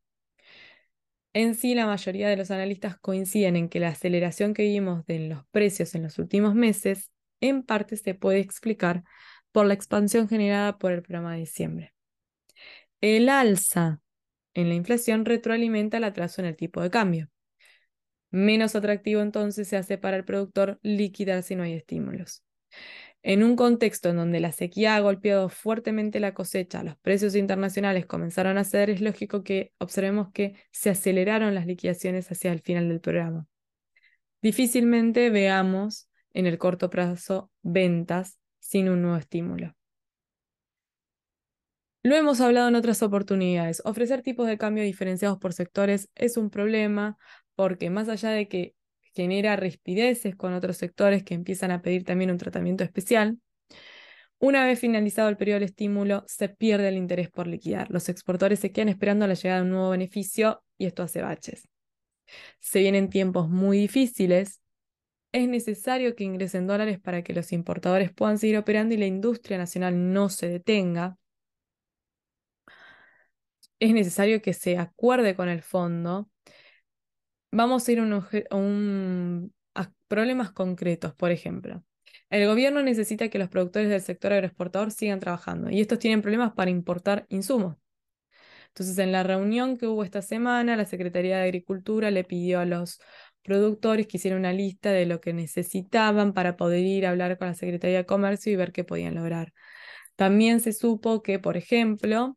En 1.32 1.56
sí, 1.56 1.74
la 1.74 1.86
mayoría 1.86 2.28
de 2.28 2.36
los 2.36 2.52
analistas 2.52 2.96
coinciden 2.98 3.56
en 3.56 3.68
que 3.68 3.80
la 3.80 3.88
aceleración 3.88 4.54
que 4.54 4.62
vimos 4.62 5.04
en 5.08 5.28
los 5.28 5.44
precios 5.50 5.94
en 5.96 6.04
los 6.04 6.18
últimos 6.18 6.54
meses 6.54 7.10
en 7.40 7.64
parte 7.64 7.96
se 7.96 8.14
puede 8.14 8.38
explicar 8.38 9.02
por 9.50 9.66
la 9.66 9.74
expansión 9.74 10.28
generada 10.28 10.78
por 10.78 10.92
el 10.92 11.02
programa 11.02 11.32
de 11.32 11.40
diciembre. 11.40 11.94
El 13.00 13.28
alza 13.28 14.00
en 14.54 14.68
la 14.68 14.74
inflación 14.74 15.24
retroalimenta 15.24 15.96
el 15.96 16.04
atraso 16.04 16.40
en 16.40 16.46
el 16.46 16.56
tipo 16.56 16.80
de 16.80 16.90
cambio. 16.90 17.28
Menos 18.30 18.76
atractivo 18.76 19.20
entonces 19.20 19.68
se 19.68 19.76
hace 19.76 19.98
para 19.98 20.16
el 20.16 20.24
productor 20.24 20.78
liquidar 20.82 21.42
si 21.42 21.56
no 21.56 21.64
hay 21.64 21.74
estímulos. 21.74 22.44
En 23.26 23.42
un 23.42 23.56
contexto 23.56 24.10
en 24.10 24.16
donde 24.16 24.38
la 24.38 24.52
sequía 24.52 24.96
ha 24.96 25.00
golpeado 25.00 25.48
fuertemente 25.48 26.20
la 26.20 26.34
cosecha, 26.34 26.84
los 26.84 26.98
precios 26.98 27.34
internacionales 27.34 28.04
comenzaron 28.04 28.58
a 28.58 28.64
ceder, 28.64 28.90
es 28.90 29.00
lógico 29.00 29.42
que 29.42 29.72
observemos 29.78 30.30
que 30.30 30.56
se 30.72 30.90
aceleraron 30.90 31.54
las 31.54 31.66
liquidaciones 31.66 32.30
hacia 32.30 32.52
el 32.52 32.60
final 32.60 32.86
del 32.86 33.00
programa. 33.00 33.46
Difícilmente 34.42 35.30
veamos 35.30 36.06
en 36.34 36.44
el 36.44 36.58
corto 36.58 36.90
plazo 36.90 37.50
ventas 37.62 38.38
sin 38.58 38.90
un 38.90 39.00
nuevo 39.00 39.16
estímulo. 39.16 39.74
Lo 42.02 42.16
hemos 42.16 42.42
hablado 42.42 42.68
en 42.68 42.74
otras 42.74 43.02
oportunidades. 43.02 43.80
Ofrecer 43.86 44.20
tipos 44.20 44.46
de 44.46 44.58
cambio 44.58 44.84
diferenciados 44.84 45.38
por 45.38 45.54
sectores 45.54 46.10
es 46.14 46.36
un 46.36 46.50
problema 46.50 47.16
porque 47.54 47.88
más 47.88 48.10
allá 48.10 48.28
de 48.28 48.48
que 48.48 48.74
genera 49.14 49.56
rispideces 49.56 50.36
con 50.36 50.52
otros 50.54 50.76
sectores 50.76 51.22
que 51.24 51.34
empiezan 51.34 51.70
a 51.70 51.82
pedir 51.82 52.04
también 52.04 52.30
un 52.30 52.38
tratamiento 52.38 52.84
especial, 52.84 53.38
una 54.38 54.66
vez 54.66 54.78
finalizado 54.78 55.28
el 55.28 55.36
periodo 55.36 55.60
del 55.60 55.68
estímulo, 55.68 56.24
se 56.26 56.48
pierde 56.48 56.88
el 56.88 56.96
interés 56.96 57.30
por 57.30 57.46
liquidar. 57.46 57.90
Los 57.90 58.08
exportadores 58.08 58.60
se 58.60 58.72
quedan 58.72 58.88
esperando 58.90 59.26
la 59.26 59.34
llegada 59.34 59.60
de 59.60 59.64
un 59.64 59.70
nuevo 59.70 59.90
beneficio 59.90 60.62
y 60.76 60.86
esto 60.86 61.02
hace 61.02 61.22
baches. 61.22 61.68
Se 62.60 62.80
vienen 62.80 63.08
tiempos 63.08 63.48
muy 63.48 63.78
difíciles 63.78 64.60
es 65.34 65.48
necesario 65.48 66.14
que 66.14 66.22
ingresen 66.22 66.68
dólares 66.68 67.00
para 67.00 67.22
que 67.22 67.32
los 67.34 67.52
importadores 67.52 68.12
puedan 68.12 68.38
seguir 68.38 68.56
operando 68.56 68.94
y 68.94 68.98
la 68.98 69.06
industria 69.06 69.58
nacional 69.58 70.12
no 70.12 70.28
se 70.28 70.48
detenga. 70.48 71.18
Es 73.80 73.92
necesario 73.92 74.40
que 74.42 74.52
se 74.52 74.78
acuerde 74.78 75.34
con 75.34 75.48
el 75.48 75.62
fondo. 75.62 76.28
Vamos 77.56 77.86
a 77.86 77.92
ir 77.92 78.00
a, 78.00 79.92
problemas 80.08 80.50
concretos, 80.50 81.14
por 81.14 81.30
ejemplo. 81.30 81.84
El 82.28 82.48
gobierno 82.48 82.82
necesita 82.82 83.28
que 83.28 83.38
los 83.38 83.48
productores 83.48 83.88
del 83.88 84.00
sector 84.00 84.32
agroexportador 84.32 84.90
sigan 84.90 85.20
trabajando 85.20 85.70
y 85.70 85.80
estos 85.80 86.00
tienen 86.00 86.20
problemas 86.20 86.52
para 86.54 86.70
importar 86.72 87.26
insumos. 87.28 87.76
Entonces, 88.68 88.98
en 88.98 89.12
la 89.12 89.22
reunión 89.22 89.76
que 89.76 89.86
hubo 89.86 90.02
esta 90.02 90.20
semana, 90.20 90.74
la 90.74 90.84
Secretaría 90.84 91.36
de 91.36 91.44
Agricultura 91.44 92.10
le 92.10 92.24
pidió 92.24 92.58
a 92.58 92.64
los 92.64 92.98
productores 93.42 94.08
que 94.08 94.16
hicieran 94.16 94.40
una 94.40 94.52
lista 94.52 94.90
de 94.90 95.06
lo 95.06 95.20
que 95.20 95.32
necesitaban 95.32 96.32
para 96.32 96.56
poder 96.56 96.84
ir 96.84 97.06
a 97.06 97.10
hablar 97.10 97.38
con 97.38 97.46
la 97.46 97.54
Secretaría 97.54 97.98
de 97.98 98.06
Comercio 98.06 98.52
y 98.52 98.56
ver 98.56 98.72
qué 98.72 98.82
podían 98.82 99.14
lograr. 99.14 99.52
También 100.16 100.58
se 100.58 100.72
supo 100.72 101.22
que, 101.22 101.38
por 101.38 101.56
ejemplo, 101.56 102.36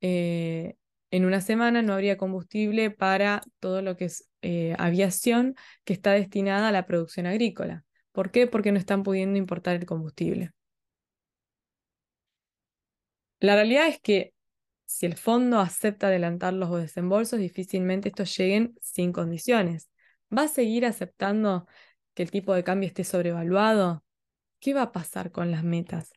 eh, 0.00 0.76
en 1.10 1.24
una 1.24 1.40
semana 1.40 1.82
no 1.82 1.94
habría 1.94 2.16
combustible 2.16 2.90
para 2.90 3.42
todo 3.60 3.82
lo 3.82 3.96
que 3.96 4.06
es 4.06 4.28
eh, 4.42 4.74
aviación 4.78 5.54
que 5.84 5.92
está 5.92 6.12
destinada 6.12 6.68
a 6.68 6.72
la 6.72 6.86
producción 6.86 7.26
agrícola. 7.26 7.84
¿Por 8.12 8.30
qué? 8.30 8.46
Porque 8.46 8.72
no 8.72 8.78
están 8.78 9.02
pudiendo 9.02 9.38
importar 9.38 9.76
el 9.76 9.86
combustible. 9.86 10.52
La 13.40 13.54
realidad 13.54 13.88
es 13.88 14.00
que 14.00 14.34
si 14.86 15.06
el 15.06 15.16
fondo 15.16 15.58
acepta 15.60 16.06
adelantar 16.08 16.52
los 16.54 16.70
desembolsos, 16.80 17.38
difícilmente 17.38 18.08
estos 18.08 18.36
lleguen 18.36 18.74
sin 18.80 19.12
condiciones. 19.12 19.90
¿Va 20.36 20.42
a 20.42 20.48
seguir 20.48 20.86
aceptando 20.86 21.66
que 22.14 22.22
el 22.22 22.30
tipo 22.30 22.54
de 22.54 22.64
cambio 22.64 22.88
esté 22.88 23.04
sobrevaluado? 23.04 24.04
¿Qué 24.60 24.74
va 24.74 24.82
a 24.82 24.92
pasar 24.92 25.32
con 25.32 25.50
las 25.50 25.64
metas? 25.64 26.12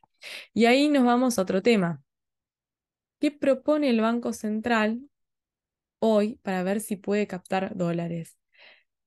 Y 0.53 0.65
ahí 0.65 0.89
nos 0.89 1.05
vamos 1.05 1.39
a 1.39 1.43
otro 1.43 1.61
tema. 1.61 2.01
¿Qué 3.19 3.31
propone 3.31 3.89
el 3.89 4.01
Banco 4.01 4.31
Central 4.33 5.01
hoy 5.99 6.39
para 6.43 6.63
ver 6.63 6.81
si 6.81 6.95
puede 6.95 7.27
captar 7.27 7.75
dólares? 7.75 8.37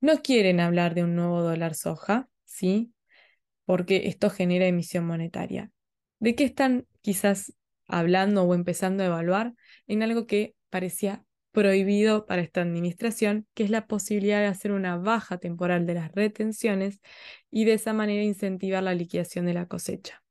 No 0.01 0.23
quieren 0.23 0.61
hablar 0.61 0.95
de 0.95 1.05
un 1.05 1.17
nuevo 1.17 1.43
dólar 1.43 1.75
soja, 1.75 2.29
¿sí? 2.45 2.93
Porque 3.65 4.09
esto 4.09 4.31
genera 4.31 4.67
emisión 4.67 5.07
monetaria. 5.07 5.73
¿De 6.21 6.35
qué 6.35 6.45
están 6.45 6.87
quizás 7.03 7.55
hablando 7.87 8.45
o 8.45 8.55
empezando 8.55 9.03
a 9.03 9.07
evaluar? 9.07 9.55
En 9.87 10.03
algo 10.03 10.27
que 10.27 10.55
parecía 10.71 11.25
prohibido 11.53 12.27
para 12.27 12.43
esta 12.43 12.63
administración, 12.63 13.47
que 13.55 13.65
es 13.65 13.71
la 13.71 13.87
posibilidad 13.87 14.41
de 14.41 14.47
hacer 14.47 14.73
una 14.73 14.97
baja 14.97 15.39
temporal 15.39 15.87
de 15.87 15.95
las 15.95 16.13
retenciones 16.13 17.01
y 17.51 17.65
de 17.65 17.75
esa 17.75 17.93
manera 17.93 18.23
incentivar 18.23 18.83
la 18.83 18.95
liquidación 18.95 19.47
de 19.47 19.55
la 19.55 19.69
cosecha. 19.69 20.22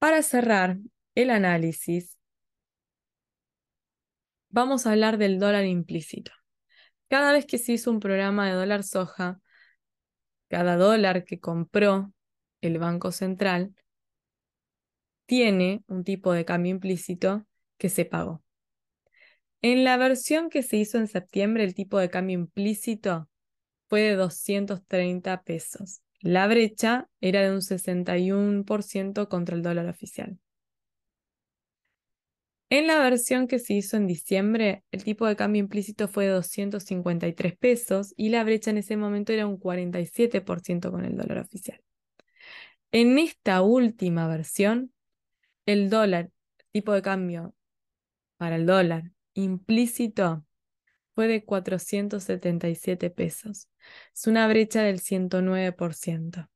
Para 0.00 0.22
cerrar 0.22 0.78
el 1.14 1.28
análisis, 1.28 2.18
vamos 4.48 4.86
a 4.86 4.92
hablar 4.92 5.18
del 5.18 5.38
dólar 5.38 5.66
implícito. 5.66 6.32
Cada 7.10 7.32
vez 7.32 7.44
que 7.44 7.58
se 7.58 7.72
hizo 7.72 7.90
un 7.90 8.00
programa 8.00 8.48
de 8.48 8.54
dólar 8.54 8.82
soja, 8.82 9.42
cada 10.48 10.78
dólar 10.78 11.24
que 11.24 11.38
compró 11.38 12.14
el 12.62 12.78
Banco 12.78 13.12
Central 13.12 13.74
tiene 15.26 15.84
un 15.86 16.02
tipo 16.02 16.32
de 16.32 16.46
cambio 16.46 16.70
implícito 16.70 17.44
que 17.76 17.90
se 17.90 18.06
pagó. 18.06 18.42
En 19.60 19.84
la 19.84 19.98
versión 19.98 20.48
que 20.48 20.62
se 20.62 20.78
hizo 20.78 20.96
en 20.96 21.08
septiembre, 21.08 21.62
el 21.62 21.74
tipo 21.74 21.98
de 21.98 22.08
cambio 22.08 22.38
implícito 22.38 23.28
fue 23.86 24.00
de 24.00 24.14
230 24.16 25.42
pesos. 25.42 26.00
La 26.22 26.46
brecha 26.46 27.08
era 27.20 27.40
de 27.42 27.50
un 27.50 27.62
61% 27.62 29.28
contra 29.28 29.56
el 29.56 29.62
dólar 29.62 29.88
oficial. 29.88 30.38
En 32.68 32.86
la 32.86 33.00
versión 33.00 33.48
que 33.48 33.58
se 33.58 33.74
hizo 33.74 33.96
en 33.96 34.06
diciembre, 34.06 34.84
el 34.92 35.02
tipo 35.02 35.26
de 35.26 35.34
cambio 35.34 35.60
implícito 35.60 36.06
fue 36.06 36.26
de 36.26 36.32
253 36.32 37.56
pesos 37.56 38.14
y 38.16 38.28
la 38.28 38.44
brecha 38.44 38.70
en 38.70 38.78
ese 38.78 38.96
momento 38.96 39.32
era 39.32 39.46
un 39.46 39.58
47% 39.58 40.92
con 40.92 41.04
el 41.04 41.16
dólar 41.16 41.38
oficial. 41.38 41.80
En 42.92 43.18
esta 43.18 43.62
última 43.62 44.28
versión, 44.28 44.92
el 45.66 45.90
dólar, 45.90 46.30
tipo 46.70 46.92
de 46.92 47.02
cambio 47.02 47.54
para 48.36 48.56
el 48.56 48.66
dólar 48.66 49.10
implícito 49.34 50.44
fue 51.20 51.28
de 51.28 51.44
477 51.44 53.10
pesos. 53.10 53.68
Es 54.14 54.26
una 54.26 54.48
brecha 54.48 54.80
del 54.80 55.00
109%. 55.00 56.48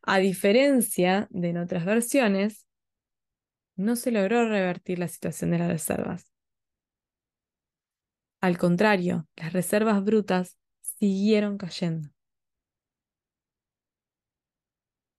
A 0.00 0.18
diferencia 0.18 1.26
de 1.30 1.48
en 1.48 1.56
otras 1.56 1.84
versiones, 1.84 2.68
no 3.74 3.96
se 3.96 4.12
logró 4.12 4.48
revertir 4.48 5.00
la 5.00 5.08
situación 5.08 5.50
de 5.50 5.58
las 5.58 5.66
reservas. 5.66 6.30
Al 8.40 8.58
contrario, 8.58 9.26
las 9.34 9.52
reservas 9.52 10.04
brutas 10.04 10.56
siguieron 10.80 11.58
cayendo. 11.58 12.10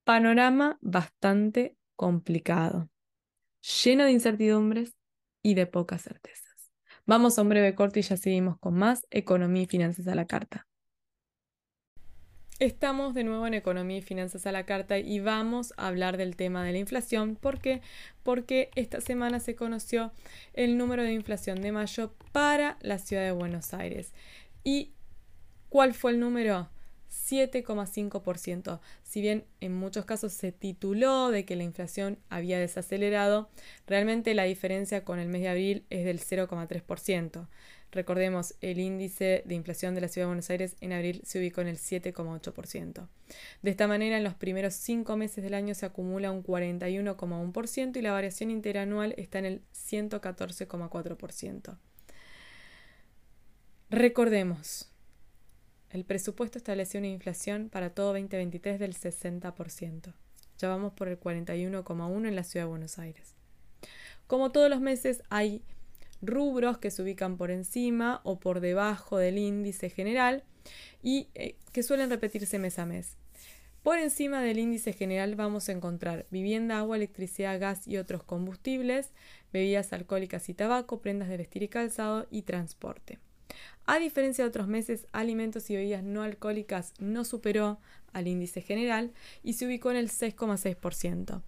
Panorama 0.04 0.78
bastante 0.80 1.76
complicado, 1.94 2.88
lleno 3.84 4.04
de 4.04 4.12
incertidumbres 4.12 4.94
y 5.42 5.52
de 5.52 5.66
pocas 5.66 6.00
certezas. 6.00 6.45
Vamos 7.08 7.38
a 7.38 7.42
un 7.42 7.48
breve 7.48 7.76
corte 7.76 8.00
y 8.00 8.02
ya 8.02 8.16
seguimos 8.16 8.58
con 8.58 8.74
más 8.74 9.06
economía 9.10 9.62
y 9.62 9.66
finanzas 9.66 10.08
a 10.08 10.16
la 10.16 10.26
carta. 10.26 10.66
Estamos 12.58 13.14
de 13.14 13.22
nuevo 13.22 13.46
en 13.46 13.54
Economía 13.54 13.98
y 13.98 14.02
Finanzas 14.02 14.46
a 14.46 14.52
la 14.52 14.64
Carta 14.64 14.98
y 14.98 15.20
vamos 15.20 15.74
a 15.76 15.88
hablar 15.88 16.16
del 16.16 16.36
tema 16.36 16.64
de 16.64 16.72
la 16.72 16.78
inflación. 16.78 17.36
¿Por 17.36 17.60
qué? 17.60 17.82
Porque 18.22 18.70
esta 18.76 19.02
semana 19.02 19.40
se 19.40 19.54
conoció 19.54 20.10
el 20.54 20.78
número 20.78 21.02
de 21.02 21.12
inflación 21.12 21.60
de 21.60 21.70
mayo 21.70 22.14
para 22.32 22.78
la 22.80 22.98
ciudad 22.98 23.24
de 23.24 23.32
Buenos 23.32 23.74
Aires. 23.74 24.14
¿Y 24.64 24.92
cuál 25.68 25.92
fue 25.92 26.12
el 26.12 26.18
número? 26.18 26.70
7,5%. 27.10 28.80
Si 29.02 29.20
bien 29.20 29.44
en 29.60 29.74
muchos 29.74 30.04
casos 30.04 30.32
se 30.32 30.52
tituló 30.52 31.30
de 31.30 31.44
que 31.44 31.56
la 31.56 31.64
inflación 31.64 32.18
había 32.28 32.58
desacelerado, 32.58 33.48
realmente 33.86 34.34
la 34.34 34.44
diferencia 34.44 35.04
con 35.04 35.18
el 35.18 35.28
mes 35.28 35.42
de 35.42 35.48
abril 35.48 35.84
es 35.90 36.04
del 36.04 36.20
0,3%. 36.20 37.48
Recordemos, 37.92 38.54
el 38.60 38.78
índice 38.78 39.42
de 39.46 39.54
inflación 39.54 39.94
de 39.94 40.00
la 40.00 40.08
Ciudad 40.08 40.26
de 40.26 40.30
Buenos 40.30 40.50
Aires 40.50 40.76
en 40.80 40.92
abril 40.92 41.22
se 41.24 41.38
ubicó 41.38 41.60
en 41.60 41.68
el 41.68 41.78
7,8%. 41.78 43.08
De 43.62 43.70
esta 43.70 43.86
manera, 43.86 44.18
en 44.18 44.24
los 44.24 44.34
primeros 44.34 44.74
cinco 44.74 45.16
meses 45.16 45.42
del 45.42 45.54
año 45.54 45.74
se 45.74 45.86
acumula 45.86 46.30
un 46.30 46.42
41,1% 46.42 47.96
y 47.96 48.02
la 48.02 48.12
variación 48.12 48.50
interanual 48.50 49.14
está 49.16 49.38
en 49.38 49.46
el 49.46 49.62
114,4%. 49.72 51.78
Recordemos, 53.88 54.90
el 55.96 56.04
presupuesto 56.04 56.58
estableció 56.58 56.98
una 56.98 57.08
inflación 57.08 57.70
para 57.70 57.88
todo 57.88 58.08
2023 58.08 58.78
del 58.78 58.94
60%. 58.94 60.12
Ya 60.58 60.68
vamos 60.68 60.92
por 60.92 61.08
el 61.08 61.18
41,1% 61.18 62.28
en 62.28 62.36
la 62.36 62.44
Ciudad 62.44 62.66
de 62.66 62.70
Buenos 62.70 62.98
Aires. 62.98 63.34
Como 64.26 64.52
todos 64.52 64.68
los 64.68 64.82
meses 64.82 65.22
hay 65.30 65.62
rubros 66.20 66.76
que 66.76 66.90
se 66.90 67.00
ubican 67.00 67.38
por 67.38 67.50
encima 67.50 68.20
o 68.24 68.38
por 68.38 68.60
debajo 68.60 69.16
del 69.16 69.38
índice 69.38 69.88
general 69.88 70.44
y 71.02 71.28
eh, 71.34 71.56
que 71.72 71.82
suelen 71.82 72.10
repetirse 72.10 72.58
mes 72.58 72.78
a 72.78 72.84
mes. 72.84 73.16
Por 73.82 73.98
encima 73.98 74.42
del 74.42 74.58
índice 74.58 74.92
general 74.92 75.34
vamos 75.34 75.70
a 75.70 75.72
encontrar 75.72 76.26
vivienda, 76.30 76.78
agua, 76.78 76.96
electricidad, 76.96 77.58
gas 77.58 77.88
y 77.88 77.96
otros 77.96 78.22
combustibles, 78.22 79.12
bebidas 79.50 79.94
alcohólicas 79.94 80.50
y 80.50 80.54
tabaco, 80.54 81.00
prendas 81.00 81.30
de 81.30 81.38
vestir 81.38 81.62
y 81.62 81.68
calzado 81.68 82.26
y 82.30 82.42
transporte. 82.42 83.18
A 83.86 83.98
diferencia 83.98 84.44
de 84.44 84.48
otros 84.48 84.66
meses, 84.66 85.06
alimentos 85.12 85.70
y 85.70 85.76
bebidas 85.76 86.02
no 86.02 86.22
alcohólicas 86.22 86.92
no 86.98 87.24
superó 87.24 87.78
al 88.12 88.26
índice 88.26 88.60
general 88.60 89.12
y 89.42 89.52
se 89.52 89.66
ubicó 89.66 89.90
en 89.92 89.96
el 89.96 90.10
6,6%. 90.10 91.42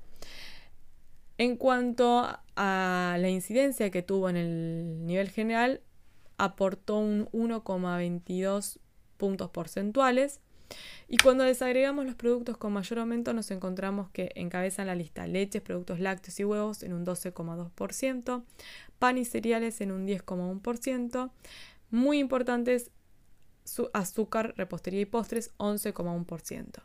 En 1.36 1.56
cuanto 1.56 2.28
a 2.56 3.16
la 3.18 3.28
incidencia 3.28 3.90
que 3.90 4.02
tuvo 4.02 4.28
en 4.28 4.36
el 4.36 5.06
nivel 5.06 5.30
general, 5.30 5.82
aportó 6.36 6.98
un 6.98 7.26
1,22 7.26 8.78
puntos 9.16 9.50
porcentuales. 9.50 10.40
Y 11.08 11.16
cuando 11.16 11.44
desagregamos 11.44 12.04
los 12.04 12.14
productos 12.14 12.56
con 12.56 12.72
mayor 12.72 12.98
aumento, 12.98 13.32
nos 13.32 13.50
encontramos 13.50 14.10
que 14.10 14.30
encabezan 14.34 14.86
la 14.86 14.94
lista 14.94 15.26
leches, 15.26 15.62
productos 15.62 15.98
lácteos 15.98 16.38
y 16.40 16.44
huevos 16.44 16.82
en 16.82 16.92
un 16.92 17.06
12,2%, 17.06 18.44
pan 18.98 19.18
y 19.18 19.24
cereales 19.24 19.80
en 19.80 19.92
un 19.92 20.06
10,1%, 20.06 21.30
muy 21.90 22.18
importantes 22.18 22.90
azúcar, 23.92 24.54
repostería 24.56 25.00
y 25.00 25.06
postres 25.06 25.56
11,1%. 25.58 26.82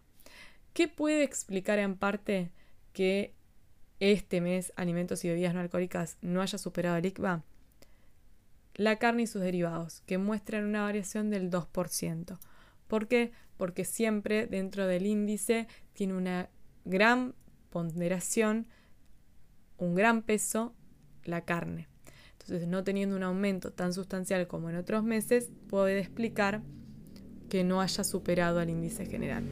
¿Qué 0.74 0.88
puede 0.88 1.24
explicar 1.24 1.80
en 1.80 1.96
parte 1.96 2.52
que 2.94 3.34
este 4.00 4.42
mes 4.42 4.74
alimentos 4.76 5.24
y 5.24 5.30
bebidas 5.30 5.54
no 5.54 5.62
alcohólicas 5.62 6.18
no 6.22 6.42
haya 6.42 6.58
superado 6.58 6.98
el 6.98 7.06
ICVA? 7.06 7.44
La 8.76 8.98
carne 8.98 9.24
y 9.24 9.28
sus 9.28 9.42
derivados, 9.42 10.02
que 10.08 10.18
muestran 10.18 10.66
una 10.66 10.84
variación 10.84 11.30
del 11.30 11.52
2%. 11.52 12.40
¿Por 12.88 13.08
qué? 13.08 13.32
Porque 13.58 13.86
siempre 13.86 14.48
dentro 14.48 14.88
del 14.88 15.06
índice 15.06 15.68
tiene 15.94 16.16
una 16.16 16.50
gran 16.86 17.36
ponderación, 17.70 18.68
un 19.78 19.96
gran 19.96 20.24
peso 20.24 20.74
la 21.24 21.42
carne. 21.42 21.88
Entonces, 22.44 22.68
no 22.68 22.84
teniendo 22.84 23.16
un 23.16 23.24
aumento 23.24 23.72
tan 23.72 23.94
sustancial 23.94 24.48
como 24.48 24.70
en 24.70 24.76
otros 24.76 25.04
meses, 25.04 25.50
puede 25.70 25.98
explicar 26.00 26.62
que 27.50 27.64
no 27.64 27.82
haya 27.82 28.04
superado 28.04 28.60
al 28.60 28.70
índice 28.70 29.06
general. 29.06 29.46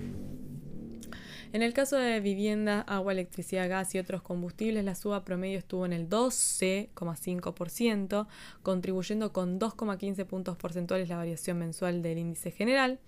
En 1.53 1.61
el 1.61 1.73
caso 1.73 1.95
de 1.97 2.19
vivienda, 2.21 2.81
agua, 2.81 3.13
electricidad, 3.13 3.69
gas 3.69 3.95
y 3.95 3.99
otros 3.99 4.21
combustibles, 4.21 4.83
la 4.85 4.95
suba 4.95 5.25
promedio 5.25 5.57
estuvo 5.57 5.85
en 5.85 5.91
el 5.93 6.09
12,5%, 6.09 8.27
contribuyendo 8.63 9.33
con 9.33 9.59
2,15 9.59 10.25
puntos 10.25 10.57
porcentuales 10.57 11.09
la 11.09 11.17
variación 11.17 11.59
mensual 11.59 12.01
del 12.01 12.19
índice 12.19 12.51
general. 12.51 12.99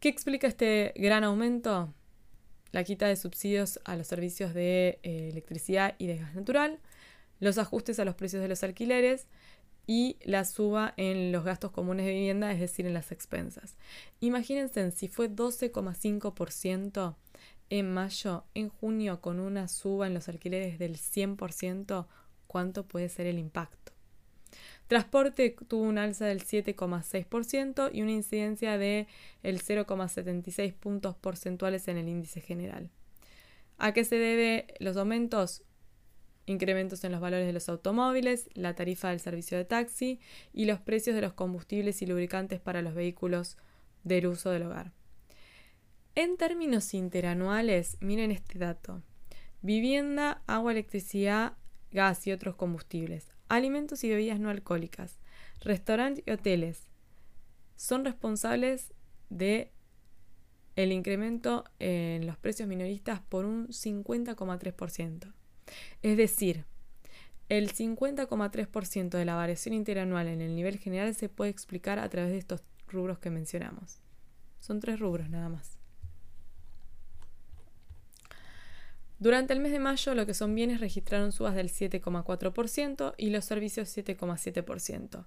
¿Qué 0.00 0.10
explica 0.10 0.46
este 0.46 0.92
gran 0.96 1.24
aumento? 1.24 1.94
La 2.72 2.84
quita 2.84 3.06
de 3.06 3.16
subsidios 3.16 3.80
a 3.84 3.96
los 3.96 4.06
servicios 4.06 4.52
de 4.52 4.98
eh, 5.02 5.30
electricidad 5.30 5.94
y 5.98 6.06
de 6.06 6.18
gas 6.18 6.34
natural, 6.34 6.78
los 7.40 7.58
ajustes 7.58 7.98
a 7.98 8.04
los 8.04 8.14
precios 8.14 8.42
de 8.42 8.48
los 8.48 8.62
alquileres, 8.62 9.26
y 9.86 10.16
la 10.24 10.44
suba 10.44 10.94
en 10.96 11.30
los 11.30 11.44
gastos 11.44 11.70
comunes 11.70 12.06
de 12.06 12.12
vivienda, 12.12 12.50
es 12.52 12.60
decir, 12.60 12.86
en 12.86 12.94
las 12.94 13.12
expensas. 13.12 13.76
Imagínense 14.20 14.90
si 14.90 15.08
fue 15.08 15.30
12,5% 15.30 17.14
en 17.70 17.92
mayo, 17.92 18.44
en 18.54 18.68
junio 18.68 19.20
con 19.20 19.40
una 19.40 19.68
suba 19.68 20.06
en 20.06 20.14
los 20.14 20.28
alquileres 20.28 20.78
del 20.78 20.96
100%, 20.96 22.06
¿cuánto 22.46 22.86
puede 22.86 23.08
ser 23.08 23.26
el 23.26 23.38
impacto? 23.38 23.92
Transporte 24.86 25.56
tuvo 25.66 25.82
un 25.82 25.98
alza 25.98 26.26
del 26.26 26.44
7,6% 26.44 27.90
y 27.92 28.02
una 28.02 28.12
incidencia 28.12 28.78
de 28.78 29.08
el 29.42 29.60
0,76 29.60 30.72
puntos 30.74 31.16
porcentuales 31.16 31.88
en 31.88 31.96
el 31.96 32.08
índice 32.08 32.40
general. 32.40 32.90
¿A 33.78 33.92
qué 33.92 34.04
se 34.04 34.16
debe 34.16 34.74
los 34.78 34.96
aumentos? 34.96 35.64
Incrementos 36.46 37.04
en 37.04 37.12
los 37.12 37.20
valores 37.20 37.46
de 37.46 37.52
los 37.52 37.68
automóviles, 37.68 38.48
la 38.54 38.74
tarifa 38.74 39.10
del 39.10 39.20
servicio 39.20 39.58
de 39.58 39.64
taxi 39.64 40.20
y 40.52 40.64
los 40.64 40.80
precios 40.80 41.14
de 41.14 41.22
los 41.22 41.32
combustibles 41.32 42.00
y 42.02 42.06
lubricantes 42.06 42.60
para 42.60 42.82
los 42.82 42.94
vehículos 42.94 43.56
del 44.04 44.28
uso 44.28 44.50
del 44.50 44.62
hogar. 44.62 44.92
En 46.14 46.36
términos 46.36 46.94
interanuales, 46.94 47.98
miren 48.00 48.30
este 48.30 48.58
dato. 48.58 49.02
Vivienda, 49.60 50.42
agua, 50.46 50.72
electricidad, 50.72 51.54
gas 51.90 52.26
y 52.26 52.32
otros 52.32 52.56
combustibles, 52.56 53.32
alimentos 53.48 54.04
y 54.04 54.08
bebidas 54.08 54.40
no 54.40 54.48
alcohólicas, 54.48 55.18
restaurantes 55.60 56.24
y 56.26 56.30
hoteles 56.30 56.88
son 57.76 58.04
responsables 58.04 58.94
de 59.28 59.72
el 60.76 60.92
incremento 60.92 61.64
en 61.78 62.26
los 62.26 62.36
precios 62.36 62.68
minoristas 62.68 63.20
por 63.20 63.44
un 63.44 63.68
50,3%. 63.68 65.32
Es 66.02 66.16
decir, 66.16 66.64
el 67.48 67.72
50,3% 67.72 69.10
de 69.10 69.24
la 69.24 69.34
variación 69.34 69.74
interanual 69.74 70.28
en 70.28 70.40
el 70.40 70.54
nivel 70.54 70.78
general 70.78 71.14
se 71.14 71.28
puede 71.28 71.50
explicar 71.50 71.98
a 71.98 72.08
través 72.08 72.32
de 72.32 72.38
estos 72.38 72.62
rubros 72.88 73.18
que 73.18 73.30
mencionamos. 73.30 73.98
Son 74.60 74.80
tres 74.80 74.98
rubros 74.98 75.30
nada 75.30 75.48
más. 75.48 75.78
Durante 79.18 79.54
el 79.54 79.60
mes 79.60 79.72
de 79.72 79.78
mayo, 79.78 80.14
lo 80.14 80.26
que 80.26 80.34
son 80.34 80.54
bienes 80.54 80.80
registraron 80.80 81.32
subas 81.32 81.54
del 81.54 81.70
7,4% 81.70 83.14
y 83.16 83.30
los 83.30 83.44
servicios 83.44 83.96
7,7%. 83.96 85.24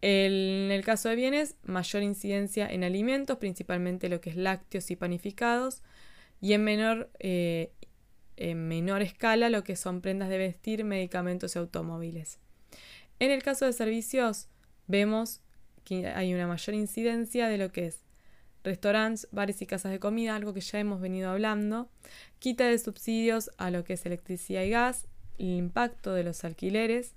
En 0.00 0.70
el 0.70 0.84
caso 0.84 1.08
de 1.08 1.16
bienes, 1.16 1.56
mayor 1.64 2.04
incidencia 2.04 2.68
en 2.68 2.84
alimentos, 2.84 3.38
principalmente 3.38 4.08
lo 4.08 4.20
que 4.20 4.30
es 4.30 4.36
lácteos 4.36 4.92
y 4.92 4.96
panificados, 4.96 5.82
y 6.40 6.52
en 6.52 6.62
menor 6.62 7.10
eh, 7.18 7.72
en 8.38 8.68
menor 8.68 9.02
escala 9.02 9.50
lo 9.50 9.64
que 9.64 9.76
son 9.76 10.00
prendas 10.00 10.28
de 10.28 10.38
vestir, 10.38 10.84
medicamentos 10.84 11.54
y 11.54 11.58
automóviles. 11.58 12.38
En 13.18 13.30
el 13.30 13.42
caso 13.42 13.66
de 13.66 13.72
servicios, 13.72 14.48
vemos 14.86 15.40
que 15.84 16.06
hay 16.06 16.34
una 16.34 16.46
mayor 16.46 16.74
incidencia 16.74 17.48
de 17.48 17.58
lo 17.58 17.72
que 17.72 17.86
es 17.86 18.04
restaurantes, 18.62 19.28
bares 19.32 19.60
y 19.62 19.66
casas 19.66 19.92
de 19.92 19.98
comida, 19.98 20.36
algo 20.36 20.54
que 20.54 20.60
ya 20.60 20.78
hemos 20.78 21.00
venido 21.00 21.30
hablando, 21.30 21.88
quita 22.38 22.66
de 22.66 22.78
subsidios 22.78 23.50
a 23.58 23.70
lo 23.70 23.84
que 23.84 23.94
es 23.94 24.06
electricidad 24.06 24.62
y 24.62 24.70
gas, 24.70 25.08
el 25.38 25.46
impacto 25.46 26.14
de 26.14 26.24
los 26.24 26.44
alquileres. 26.44 27.14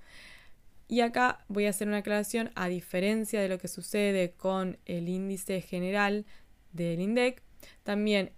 Y 0.88 1.02
acá 1.02 1.46
voy 1.48 1.68
a 1.68 1.70
hacer 1.70 1.88
una 1.88 1.98
aclaración, 1.98 2.52
a 2.56 2.68
diferencia 2.68 3.42
de 3.42 3.50
lo 3.50 3.60
que 3.60 3.68
sucede 3.68 4.32
con 4.32 4.78
el 4.86 5.08
índice 5.08 5.62
general 5.62 6.26
del 6.74 7.00
INDEC, 7.00 7.42
también 7.84 8.32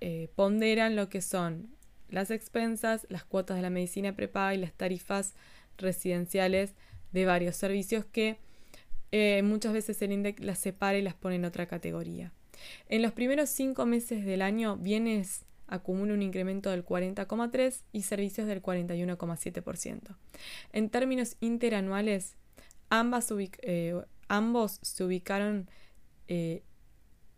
eh, 0.00 0.28
ponderan 0.34 0.94
lo 0.96 1.08
que 1.08 1.22
son 1.22 1.75
las 2.08 2.30
expensas, 2.30 3.06
las 3.08 3.24
cuotas 3.24 3.56
de 3.56 3.62
la 3.62 3.70
medicina 3.70 4.14
prepaga 4.14 4.54
y 4.54 4.58
las 4.58 4.72
tarifas 4.72 5.34
residenciales 5.78 6.74
de 7.12 7.26
varios 7.26 7.56
servicios 7.56 8.04
que 8.04 8.38
eh, 9.12 9.42
muchas 9.42 9.72
veces 9.72 10.00
el 10.02 10.12
INDEC 10.12 10.40
las 10.40 10.58
separa 10.58 10.98
y 10.98 11.02
las 11.02 11.14
pone 11.14 11.36
en 11.36 11.44
otra 11.44 11.66
categoría. 11.66 12.32
En 12.88 13.02
los 13.02 13.12
primeros 13.12 13.50
cinco 13.50 13.86
meses 13.86 14.24
del 14.24 14.42
año, 14.42 14.76
bienes 14.76 15.44
acumula 15.68 16.14
un 16.14 16.22
incremento 16.22 16.70
del 16.70 16.84
40,3% 16.84 17.82
y 17.92 18.02
servicios 18.02 18.46
del 18.46 18.62
41,7%. 18.62 20.16
En 20.72 20.90
términos 20.90 21.36
interanuales, 21.40 22.36
ambas 22.88 23.32
eh, 23.62 24.00
ambos 24.28 24.78
se 24.82 25.04
ubicaron 25.04 25.68
eh, 26.28 26.62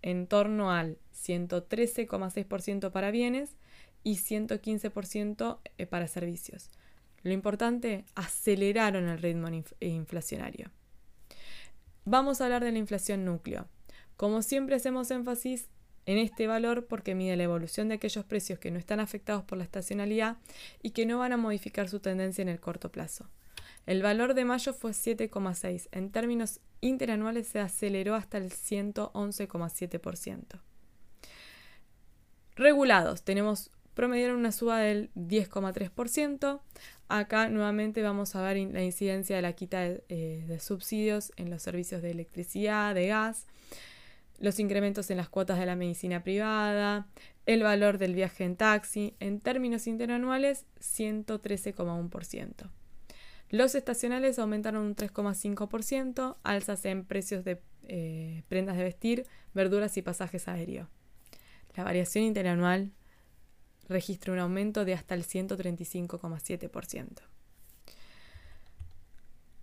en 0.03 0.27
torno 0.27 0.73
al 0.73 0.99
113,6% 1.14 2.91
para 2.91 3.11
bienes 3.11 3.57
y 4.03 4.16
115% 4.16 5.61
para 5.88 6.07
servicios. 6.07 6.70
Lo 7.22 7.32
importante, 7.32 8.05
aceleraron 8.14 9.09
el 9.09 9.18
ritmo 9.18 9.49
inflacionario. 9.80 10.70
Vamos 12.05 12.40
a 12.40 12.44
hablar 12.44 12.62
de 12.64 12.70
la 12.72 12.78
inflación 12.78 13.24
núcleo. 13.24 13.66
Como 14.16 14.42
siempre 14.42 14.76
hacemos 14.76 15.11
énfasis 15.11 15.68
en 16.07 16.18
este 16.18 16.46
valor 16.46 16.86
porque 16.86 17.14
mide 17.14 17.36
la 17.36 17.42
evolución 17.42 17.88
de 17.88 17.96
aquellos 17.96 18.24
precios 18.24 18.59
que 18.59 18.70
no 18.70 18.78
están 18.78 18.99
afectados 18.99 19.44
por 19.44 19.59
la 19.59 19.64
estacionalidad 19.64 20.38
y 20.82 20.92
que 20.92 21.05
no 21.05 21.18
van 21.18 21.34
a 21.34 21.36
modificar 21.36 21.86
su 21.88 22.01
tendencia 22.01 22.40
en 22.40 22.49
el 22.49 22.61
corto 22.61 22.90
plazo. 22.90 23.28
El 23.84 24.01
valor 24.03 24.32
de 24.34 24.46
mayo 24.46 24.72
fue 24.72 24.92
7,6. 24.92 25.88
En 25.92 26.11
términos 26.11 26.61
interanuales 26.80 27.49
se 27.49 27.61
aceleró 27.61 28.14
hasta 28.14 28.38
el 28.38 28.53
111,7%. 28.53 30.62
Regulados. 32.57 33.22
Tenemos 33.22 33.70
promediaron 33.99 34.38
una 34.38 34.53
suba 34.53 34.78
del 34.78 35.11
10,3%. 35.16 36.61
Acá 37.09 37.49
nuevamente 37.49 38.01
vamos 38.01 38.36
a 38.36 38.42
ver 38.42 38.57
la 38.72 38.84
incidencia 38.84 39.34
de 39.34 39.42
la 39.42 39.55
quita 39.55 39.84
eh, 39.86 40.44
de, 40.46 40.61
subsidios 40.61 41.32
en 41.34 41.51
los 41.51 41.62
servicios 41.62 42.01
de 42.01 42.12
electricidad, 42.12 42.94
de 42.94 43.09
gas, 43.09 43.49
los 44.38 44.61
incrementos 44.61 45.11
en 45.11 45.16
las 45.16 45.28
cuotas 45.28 45.59
de 45.59 45.66
la 45.66 45.74
medicina 45.74 46.22
privada, 46.22 47.09
el 47.44 47.64
valor 47.64 47.99
del 47.99 48.14
viaje 48.14 48.44
en 48.44 48.55
taxi, 48.55 49.16
en 49.18 49.40
términos 49.40 49.88
interanuales 49.88 50.64
113,1%. 50.78 52.70
Los 53.51 53.74
estacionales 53.74 54.38
aumentaron 54.38 54.86
un 54.86 54.94
3,5%, 54.94 56.36
alzas 56.44 56.84
en 56.84 57.05
precios 57.05 57.44
de 57.44 57.61
eh, 57.88 58.44
prendas 58.49 58.76
de 58.76 58.84
vestir, 58.84 59.26
verduras 59.55 59.96
y 59.96 60.03
pasajes 60.03 60.46
aéreos. 60.46 60.86
La 61.74 61.82
variación 61.82 62.22
interanual 62.22 62.92
registra 63.89 64.32
un 64.32 64.39
aumento 64.39 64.84
de 64.84 64.95
hasta 64.95 65.14
el 65.14 65.24
135,7%. 65.24 67.22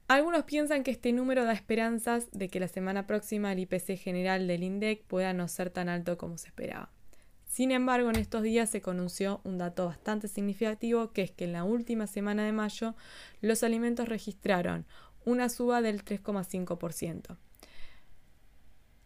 Algunos 0.07 0.43
piensan 0.43 0.83
que 0.83 0.91
este 0.91 1.11
número 1.13 1.45
da 1.45 1.53
esperanzas 1.53 2.29
de 2.31 2.47
que 2.49 2.59
la 2.59 2.67
semana 2.67 3.07
próxima 3.07 3.51
el 3.51 3.59
IPC 3.59 3.97
general 3.97 4.47
del 4.47 4.61
INDEC 4.61 5.03
pueda 5.03 5.33
no 5.33 5.47
ser 5.47 5.71
tan 5.71 5.89
alto 5.89 6.17
como 6.17 6.37
se 6.37 6.47
esperaba. 6.49 6.91
Sin 7.47 7.71
embargo, 7.71 8.09
en 8.09 8.17
estos 8.17 8.43
días 8.43 8.69
se 8.69 8.81
conoció 8.81 9.41
un 9.43 9.57
dato 9.57 9.85
bastante 9.87 10.27
significativo, 10.27 11.11
que 11.11 11.23
es 11.23 11.31
que 11.31 11.45
en 11.45 11.53
la 11.53 11.63
última 11.63 12.05
semana 12.05 12.43
de 12.43 12.51
mayo 12.51 12.95
los 13.41 13.63
alimentos 13.63 14.07
registraron 14.07 14.85
una 15.23 15.49
suba 15.49 15.81
del 15.81 16.03
3,5%. 16.03 17.37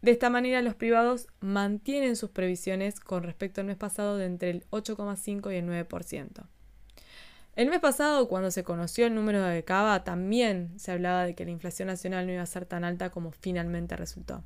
De 0.02 0.10
esta 0.10 0.30
manera, 0.30 0.62
los 0.62 0.74
privados 0.74 1.28
mantienen 1.40 2.16
sus 2.16 2.30
previsiones 2.30 3.00
con 3.00 3.22
respecto 3.22 3.60
al 3.60 3.66
mes 3.66 3.76
pasado 3.76 4.16
de 4.16 4.26
entre 4.26 4.50
el 4.50 4.64
8,5 4.70 5.52
y 5.52 5.56
el 5.56 5.66
9%. 5.66 6.46
El 7.56 7.68
mes 7.68 7.80
pasado, 7.80 8.28
cuando 8.28 8.50
se 8.50 8.64
conoció 8.64 9.06
el 9.06 9.14
número 9.14 9.42
de 9.42 9.64
Cava, 9.64 10.02
también 10.04 10.72
se 10.78 10.92
hablaba 10.92 11.26
de 11.26 11.34
que 11.34 11.44
la 11.44 11.50
inflación 11.50 11.88
nacional 11.88 12.26
no 12.26 12.32
iba 12.32 12.42
a 12.42 12.46
ser 12.46 12.64
tan 12.64 12.84
alta 12.84 13.10
como 13.10 13.32
finalmente 13.32 13.96
resultó. 13.96 14.42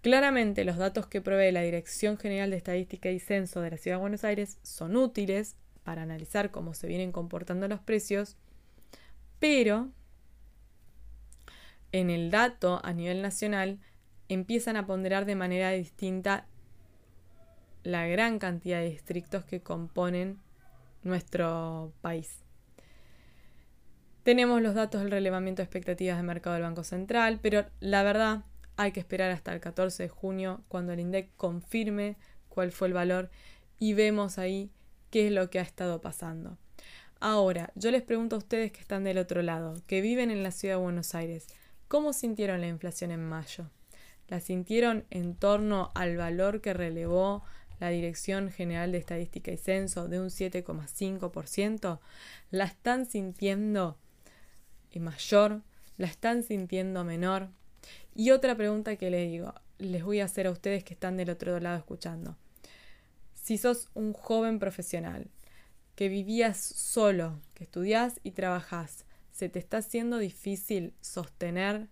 Claramente, 0.00 0.64
los 0.64 0.78
datos 0.78 1.06
que 1.06 1.20
provee 1.20 1.52
la 1.52 1.60
Dirección 1.60 2.16
General 2.16 2.50
de 2.50 2.56
Estadística 2.56 3.10
y 3.10 3.20
Censo 3.20 3.60
de 3.60 3.70
la 3.70 3.76
Ciudad 3.76 3.98
de 3.98 4.00
Buenos 4.00 4.24
Aires 4.24 4.58
son 4.62 4.96
útiles 4.96 5.56
para 5.84 6.02
analizar 6.02 6.50
cómo 6.50 6.74
se 6.74 6.86
vienen 6.86 7.12
comportando 7.12 7.68
los 7.68 7.80
precios, 7.80 8.36
pero 9.38 9.90
en 11.92 12.08
el 12.08 12.30
dato 12.30 12.80
a 12.82 12.92
nivel 12.92 13.20
nacional 13.20 13.78
empiezan 14.34 14.76
a 14.76 14.86
ponderar 14.86 15.24
de 15.26 15.34
manera 15.34 15.70
distinta 15.70 16.46
la 17.82 18.06
gran 18.06 18.38
cantidad 18.38 18.80
de 18.80 18.90
distritos 18.90 19.44
que 19.44 19.60
componen 19.60 20.38
nuestro 21.02 21.92
país. 22.00 22.44
Tenemos 24.22 24.62
los 24.62 24.74
datos 24.74 25.00
del 25.00 25.10
relevamiento 25.10 25.60
de 25.60 25.64
expectativas 25.64 26.16
de 26.16 26.22
mercado 26.22 26.54
del 26.54 26.62
Banco 26.62 26.84
Central, 26.84 27.40
pero 27.42 27.64
la 27.80 28.02
verdad 28.02 28.44
hay 28.76 28.92
que 28.92 29.00
esperar 29.00 29.30
hasta 29.30 29.52
el 29.52 29.60
14 29.60 30.04
de 30.04 30.08
junio 30.08 30.62
cuando 30.68 30.92
el 30.92 31.00
INDEC 31.00 31.30
confirme 31.36 32.16
cuál 32.48 32.70
fue 32.70 32.88
el 32.88 32.94
valor 32.94 33.30
y 33.78 33.94
vemos 33.94 34.38
ahí 34.38 34.70
qué 35.10 35.26
es 35.26 35.32
lo 35.32 35.50
que 35.50 35.58
ha 35.58 35.62
estado 35.62 36.00
pasando. 36.00 36.58
Ahora, 37.18 37.72
yo 37.74 37.90
les 37.90 38.02
pregunto 38.02 38.36
a 38.36 38.38
ustedes 38.38 38.72
que 38.72 38.80
están 38.80 39.04
del 39.04 39.18
otro 39.18 39.42
lado, 39.42 39.74
que 39.86 40.00
viven 40.00 40.30
en 40.30 40.42
la 40.42 40.50
ciudad 40.50 40.76
de 40.76 40.82
Buenos 40.82 41.14
Aires, 41.14 41.46
¿cómo 41.88 42.12
sintieron 42.12 42.60
la 42.60 42.68
inflación 42.68 43.10
en 43.10 43.26
mayo? 43.28 43.70
La 44.30 44.40
sintieron 44.40 45.04
en 45.10 45.34
torno 45.34 45.90
al 45.94 46.16
valor 46.16 46.60
que 46.60 46.72
relevó 46.72 47.42
la 47.80 47.88
Dirección 47.88 48.50
General 48.50 48.92
de 48.92 48.98
Estadística 48.98 49.50
y 49.50 49.56
Censo 49.56 50.06
de 50.06 50.20
un 50.20 50.28
7,5%, 50.28 51.98
la 52.50 52.64
están 52.64 53.06
sintiendo 53.06 53.98
mayor, 54.94 55.62
la 55.96 56.06
están 56.06 56.44
sintiendo 56.44 57.04
menor. 57.04 57.48
Y 58.14 58.30
otra 58.30 58.56
pregunta 58.56 58.96
que 58.96 59.10
les 59.10 59.30
digo, 59.30 59.54
les 59.78 60.04
voy 60.04 60.20
a 60.20 60.26
hacer 60.26 60.46
a 60.46 60.52
ustedes 60.52 60.84
que 60.84 60.94
están 60.94 61.16
del 61.16 61.30
otro 61.30 61.58
lado 61.58 61.78
escuchando. 61.78 62.36
Si 63.34 63.58
sos 63.58 63.88
un 63.94 64.12
joven 64.12 64.60
profesional, 64.60 65.28
que 65.96 66.08
vivías 66.08 66.58
solo, 66.58 67.40
que 67.54 67.64
estudias 67.64 68.20
y 68.22 68.30
trabajás, 68.30 69.06
¿se 69.32 69.48
te 69.48 69.58
está 69.58 69.78
haciendo 69.78 70.18
difícil 70.18 70.94
sostener 71.00 71.88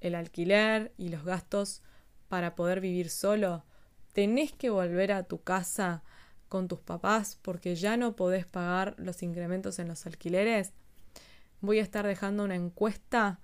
el 0.00 0.14
alquiler 0.14 0.92
y 0.96 1.08
los 1.08 1.24
gastos 1.24 1.82
para 2.28 2.54
poder 2.54 2.80
vivir 2.80 3.10
solo, 3.10 3.64
tenés 4.12 4.52
que 4.52 4.70
volver 4.70 5.12
a 5.12 5.24
tu 5.24 5.42
casa 5.42 6.02
con 6.48 6.68
tus 6.68 6.80
papás 6.80 7.38
porque 7.42 7.74
ya 7.74 7.96
no 7.96 8.16
podés 8.16 8.46
pagar 8.46 8.94
los 8.98 9.22
incrementos 9.22 9.78
en 9.78 9.88
los 9.88 10.06
alquileres, 10.06 10.72
voy 11.60 11.78
a 11.78 11.82
estar 11.82 12.06
dejando 12.06 12.44
una 12.44 12.54
encuesta 12.54 13.40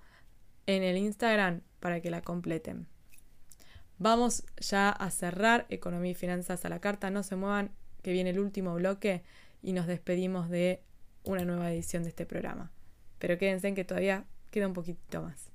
en 0.67 0.83
el 0.83 0.97
Instagram 0.97 1.63
para 1.81 2.01
que 2.01 2.11
la 2.11 2.23
completen. 2.23 2.87
Vamos 3.99 4.45
ya 4.59 4.91
a 4.91 5.11
cerrar 5.11 5.67
Economía 5.69 6.13
y 6.13 6.15
Finanzas 6.15 6.65
a 6.65 6.69
la 6.69 6.81
carta. 6.81 7.11
No 7.11 7.23
se 7.23 7.37
muevan, 7.37 7.71
que 8.03 8.13
viene 8.13 8.31
el 8.31 8.41
último 8.41 8.75
bloque 8.75 9.23
y 9.63 9.73
nos 9.73 9.87
despedimos 9.87 10.51
de 10.51 10.83
una 11.23 11.45
nueva 11.45 11.73
edición 11.73 12.03
de 12.03 12.11
este 12.11 12.27
programa. 12.27 12.73
Pero 13.19 13.39
quédense 13.39 13.69
en 13.69 13.75
que 13.75 13.85
todavía 13.85 14.25
queda 14.51 14.67
un 14.67 14.75
poquito 14.75 15.23
más. 15.23 15.54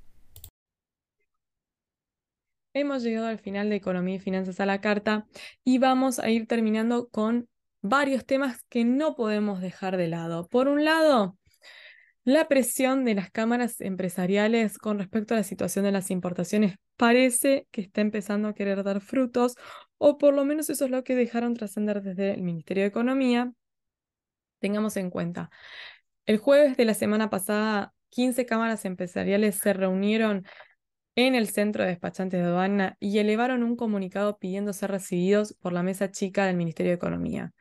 Hemos 2.73 3.01
llegado 3.01 3.27
al 3.27 3.39
final 3.39 3.69
de 3.69 3.77
Economía 3.77 4.15
y 4.15 4.19
Finanzas 4.19 4.59
a 4.59 4.65
la 4.65 4.79
Carta 4.79 5.25
y 5.63 5.79
vamos 5.79 6.19
a 6.19 6.29
ir 6.29 6.45
terminando 6.45 7.09
con 7.09 7.49
varios 7.81 8.25
temas 8.25 8.63
que 8.69 8.85
no 8.85 9.15
podemos 9.15 9.59
dejar 9.59 9.97
de 9.97 10.07
lado. 10.07 10.47
Por 10.47 10.67
un 10.67 10.85
lado, 10.85 11.35
la 12.23 12.47
presión 12.47 13.05
de 13.05 13.15
las 13.15 13.31
cámaras 13.31 13.81
empresariales 13.81 14.77
con 14.77 14.99
respecto 14.99 15.33
a 15.33 15.37
la 15.37 15.43
situación 15.43 15.83
de 15.85 15.91
las 15.91 16.11
importaciones 16.11 16.75
parece 16.95 17.67
que 17.71 17.81
está 17.81 18.01
empezando 18.01 18.49
a 18.49 18.53
querer 18.53 18.83
dar 18.83 19.01
frutos, 19.01 19.55
o 19.97 20.19
por 20.19 20.35
lo 20.35 20.45
menos 20.45 20.69
eso 20.69 20.85
es 20.85 20.91
lo 20.91 21.03
que 21.03 21.15
dejaron 21.15 21.55
trascender 21.55 22.03
desde 22.03 22.33
el 22.33 22.43
Ministerio 22.43 22.83
de 22.83 22.89
Economía. 22.89 23.51
Tengamos 24.59 24.95
en 24.97 25.09
cuenta, 25.09 25.49
el 26.27 26.37
jueves 26.37 26.77
de 26.77 26.85
la 26.85 26.93
semana 26.93 27.31
pasada, 27.31 27.93
15 28.09 28.45
cámaras 28.45 28.85
empresariales 28.85 29.55
se 29.55 29.73
reunieron 29.73 30.45
en 31.27 31.35
el 31.35 31.49
centro 31.49 31.83
de 31.83 31.89
despachantes 31.89 32.39
de 32.39 32.45
aduana 32.47 32.97
y 32.99 33.19
elevaron 33.19 33.63
un 33.63 33.75
comunicado 33.75 34.37
pidiendo 34.37 34.73
ser 34.73 34.91
recibidos 34.91 35.53
por 35.53 35.73
la 35.73 35.83
mesa 35.83 36.11
chica 36.11 36.45
del 36.45 36.57
Ministerio 36.57 36.91
de 36.91 36.95
Economía. 36.95 37.53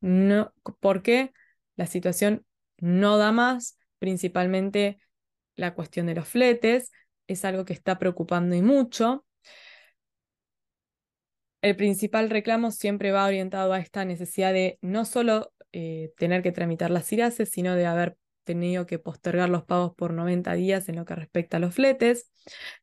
no, 0.00 0.52
porque 0.80 1.32
la 1.76 1.86
situación 1.86 2.44
no 2.78 3.18
da 3.18 3.32
más, 3.32 3.78
principalmente 3.98 4.98
la 5.56 5.74
cuestión 5.74 6.06
de 6.06 6.14
los 6.14 6.28
fletes, 6.28 6.92
es 7.26 7.44
algo 7.44 7.64
que 7.64 7.72
está 7.72 7.98
preocupando 7.98 8.54
y 8.54 8.62
mucho. 8.62 9.24
El 11.62 11.76
principal 11.76 12.30
reclamo 12.30 12.70
siempre 12.70 13.10
va 13.12 13.26
orientado 13.26 13.72
a 13.72 13.80
esta 13.80 14.04
necesidad 14.04 14.52
de 14.52 14.78
no 14.82 15.04
solo 15.04 15.52
eh, 15.72 16.12
tener 16.16 16.42
que 16.42 16.52
tramitar 16.52 16.90
las 16.90 17.12
IRASES, 17.12 17.50
sino 17.50 17.74
de 17.74 17.86
haber 17.86 18.16
tenido 18.46 18.86
que 18.86 18.98
postergar 18.98 19.50
los 19.50 19.64
pagos 19.64 19.94
por 19.94 20.14
90 20.14 20.54
días 20.54 20.88
en 20.88 20.96
lo 20.96 21.04
que 21.04 21.14
respecta 21.14 21.58
a 21.58 21.60
los 21.60 21.74
fletes. 21.74 22.30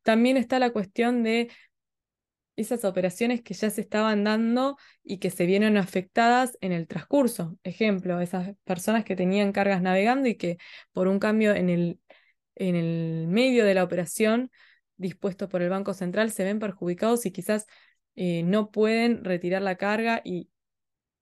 También 0.04 0.36
está 0.36 0.60
la 0.60 0.70
cuestión 0.70 1.24
de 1.24 1.50
esas 2.56 2.84
operaciones 2.84 3.42
que 3.42 3.54
ya 3.54 3.70
se 3.70 3.80
estaban 3.80 4.22
dando 4.24 4.76
y 5.02 5.18
que 5.18 5.30
se 5.30 5.46
vieron 5.46 5.76
afectadas 5.76 6.56
en 6.60 6.72
el 6.72 6.86
transcurso. 6.86 7.58
Ejemplo, 7.64 8.20
esas 8.20 8.54
personas 8.64 9.04
que 9.04 9.16
tenían 9.16 9.52
cargas 9.52 9.82
navegando 9.82 10.28
y 10.28 10.36
que 10.36 10.58
por 10.92 11.08
un 11.08 11.18
cambio 11.18 11.54
en 11.54 11.68
el, 11.68 12.00
en 12.54 12.76
el 12.76 13.26
medio 13.26 13.64
de 13.64 13.74
la 13.74 13.82
operación 13.82 14.50
dispuesto 14.96 15.48
por 15.48 15.62
el 15.62 15.70
Banco 15.70 15.94
Central 15.94 16.30
se 16.30 16.44
ven 16.44 16.60
perjudicados 16.60 17.26
y 17.26 17.32
quizás 17.32 17.66
eh, 18.16 18.42
no 18.44 18.70
pueden 18.70 19.24
retirar 19.24 19.62
la 19.62 19.76
carga 19.76 20.20
y, 20.24 20.50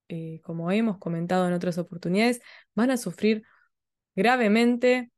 eh, 0.09 0.41
como 0.43 0.71
hemos 0.71 0.97
comentado 0.99 1.47
en 1.47 1.53
otras 1.53 1.77
oportunidades, 1.77 2.41
van 2.75 2.91
a 2.91 2.97
sufrir 2.97 3.43
gravemente 4.15 5.09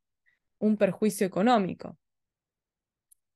un 0.58 0.76
perjuicio 0.76 1.26
económico. 1.26 1.98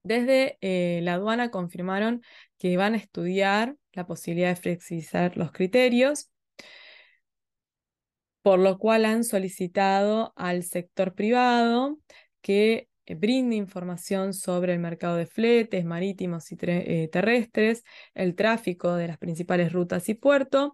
Desde 0.02 0.56
eh, 0.62 1.00
la 1.02 1.14
aduana 1.14 1.50
confirmaron 1.50 2.22
que 2.58 2.76
van 2.76 2.94
a 2.94 2.96
estudiar 2.96 3.76
la 3.92 4.06
posibilidad 4.06 4.48
de 4.48 4.56
flexibilizar 4.56 5.36
los 5.36 5.52
criterios, 5.52 6.30
por 8.42 8.58
lo 8.58 8.78
cual 8.78 9.04
han 9.04 9.24
solicitado 9.24 10.32
al 10.36 10.62
sector 10.62 11.14
privado 11.14 11.98
que 12.40 12.88
eh, 13.04 13.14
brinde 13.14 13.56
información 13.56 14.32
sobre 14.32 14.72
el 14.72 14.78
mercado 14.78 15.16
de 15.16 15.26
fletes 15.26 15.84
marítimos 15.84 16.50
y 16.50 16.56
eh, 16.62 17.08
terrestres, 17.12 17.84
el 18.14 18.34
tráfico 18.34 18.94
de 18.94 19.08
las 19.08 19.18
principales 19.18 19.72
rutas 19.72 20.08
y 20.08 20.14
puertos. 20.14 20.72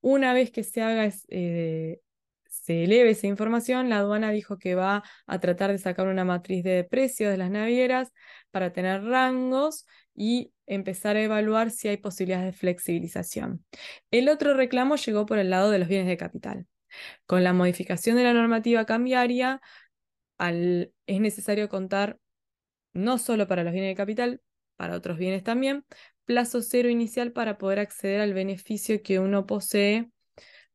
Una 0.00 0.32
vez 0.32 0.50
que 0.50 0.64
se 0.64 0.80
haga 0.80 1.12
se 2.62 2.84
eleve 2.84 3.10
esa 3.10 3.26
información, 3.26 3.88
la 3.88 3.98
aduana 3.98 4.30
dijo 4.30 4.56
que 4.56 4.76
va 4.76 5.02
a 5.26 5.40
tratar 5.40 5.72
de 5.72 5.78
sacar 5.78 6.06
una 6.06 6.24
matriz 6.24 6.62
de 6.62 6.84
precios 6.84 7.32
de 7.32 7.36
las 7.36 7.50
navieras 7.50 8.12
para 8.52 8.72
tener 8.72 9.02
rangos 9.02 9.84
y 10.14 10.52
empezar 10.66 11.16
a 11.16 11.22
evaluar 11.22 11.72
si 11.72 11.88
hay 11.88 11.96
posibilidades 11.96 12.46
de 12.46 12.52
flexibilización. 12.52 13.64
El 14.12 14.28
otro 14.28 14.54
reclamo 14.54 14.94
llegó 14.94 15.26
por 15.26 15.40
el 15.40 15.50
lado 15.50 15.72
de 15.72 15.80
los 15.80 15.88
bienes 15.88 16.06
de 16.06 16.16
capital. 16.16 16.66
Con 17.26 17.42
la 17.42 17.52
modificación 17.52 18.14
de 18.14 18.22
la 18.22 18.32
normativa 18.32 18.86
cambiaria, 18.86 19.60
es 20.38 21.20
necesario 21.20 21.68
contar 21.68 22.20
no 22.92 23.18
solo 23.18 23.48
para 23.48 23.64
los 23.64 23.72
bienes 23.72 23.90
de 23.90 23.96
capital, 23.96 24.40
para 24.76 24.94
otros 24.94 25.18
bienes 25.18 25.42
también, 25.42 25.84
plazo 26.26 26.62
cero 26.62 26.88
inicial 26.88 27.32
para 27.32 27.58
poder 27.58 27.80
acceder 27.80 28.20
al 28.20 28.34
beneficio 28.34 29.02
que 29.02 29.18
uno 29.18 29.46
posee 29.46 30.12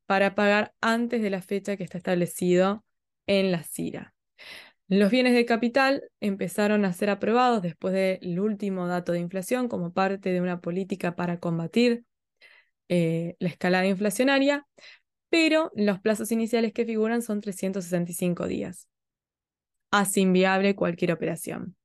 para 0.08 0.34
pagar 0.34 0.72
antes 0.80 1.20
de 1.20 1.28
la 1.28 1.42
fecha 1.42 1.76
que 1.76 1.84
está 1.84 1.98
establecido 1.98 2.82
en 3.26 3.52
la 3.52 3.62
CIRA. 3.62 4.14
Los 4.88 5.10
bienes 5.10 5.34
de 5.34 5.44
capital 5.44 6.02
empezaron 6.18 6.86
a 6.86 6.94
ser 6.94 7.10
aprobados 7.10 7.60
después 7.60 7.92
del 7.92 8.40
último 8.40 8.86
dato 8.86 9.12
de 9.12 9.18
inflación 9.18 9.68
como 9.68 9.92
parte 9.92 10.32
de 10.32 10.40
una 10.40 10.62
política 10.62 11.14
para 11.14 11.40
combatir 11.40 12.04
eh, 12.88 13.36
la 13.38 13.50
escalada 13.50 13.86
inflacionaria, 13.86 14.66
pero 15.28 15.70
los 15.74 16.00
plazos 16.00 16.32
iniciales 16.32 16.72
que 16.72 16.86
figuran 16.86 17.20
son 17.20 17.42
365 17.42 18.46
días. 18.46 18.88
Hace 19.90 20.20
inviable 20.20 20.74
cualquier 20.74 21.12
operación. 21.12 21.76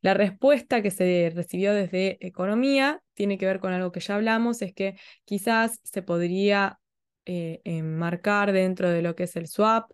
La 0.00 0.14
respuesta 0.14 0.80
que 0.80 0.90
se 0.90 1.30
recibió 1.34 1.74
desde 1.74 2.16
Economía 2.26 3.02
tiene 3.12 3.36
que 3.36 3.44
ver 3.44 3.60
con 3.60 3.74
algo 3.74 3.92
que 3.92 4.00
ya 4.00 4.14
hablamos, 4.14 4.62
es 4.62 4.72
que 4.72 4.96
quizás 5.26 5.78
se 5.82 6.00
podría 6.00 6.79
eh, 7.26 7.60
enmarcar 7.64 8.52
dentro 8.52 8.90
de 8.90 9.02
lo 9.02 9.14
que 9.14 9.24
es 9.24 9.36
el 9.36 9.46
swap 9.46 9.90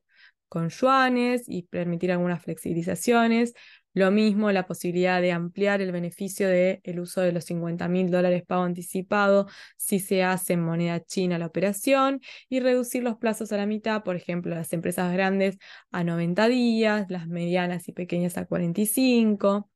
con 0.48 0.68
yuanes 0.68 1.44
y 1.48 1.62
permitir 1.62 2.12
algunas 2.12 2.42
flexibilizaciones. 2.42 3.54
Lo 3.94 4.10
mismo 4.10 4.52
la 4.52 4.66
posibilidad 4.66 5.22
de 5.22 5.32
ampliar 5.32 5.80
el 5.80 5.90
beneficio 5.90 6.48
del 6.48 6.80
el 6.84 7.00
uso 7.00 7.22
de 7.22 7.32
los 7.32 7.44
50 7.44 7.88
mil 7.88 8.10
dólares 8.10 8.44
pago 8.46 8.62
anticipado 8.64 9.46
si 9.78 10.00
se 10.00 10.22
hace 10.22 10.52
en 10.52 10.62
moneda 10.62 11.02
china 11.02 11.38
la 11.38 11.46
operación 11.46 12.20
y 12.48 12.60
reducir 12.60 13.02
los 13.02 13.16
plazos 13.16 13.52
a 13.52 13.56
la 13.56 13.66
mitad, 13.66 14.02
por 14.02 14.16
ejemplo, 14.16 14.54
las 14.54 14.72
empresas 14.74 15.12
grandes 15.12 15.56
a 15.90 16.04
90 16.04 16.46
días, 16.48 17.06
las 17.10 17.26
medianas 17.26 17.88
y 17.88 17.92
pequeñas 17.92 18.36
a 18.36 18.44
45, 18.44 19.70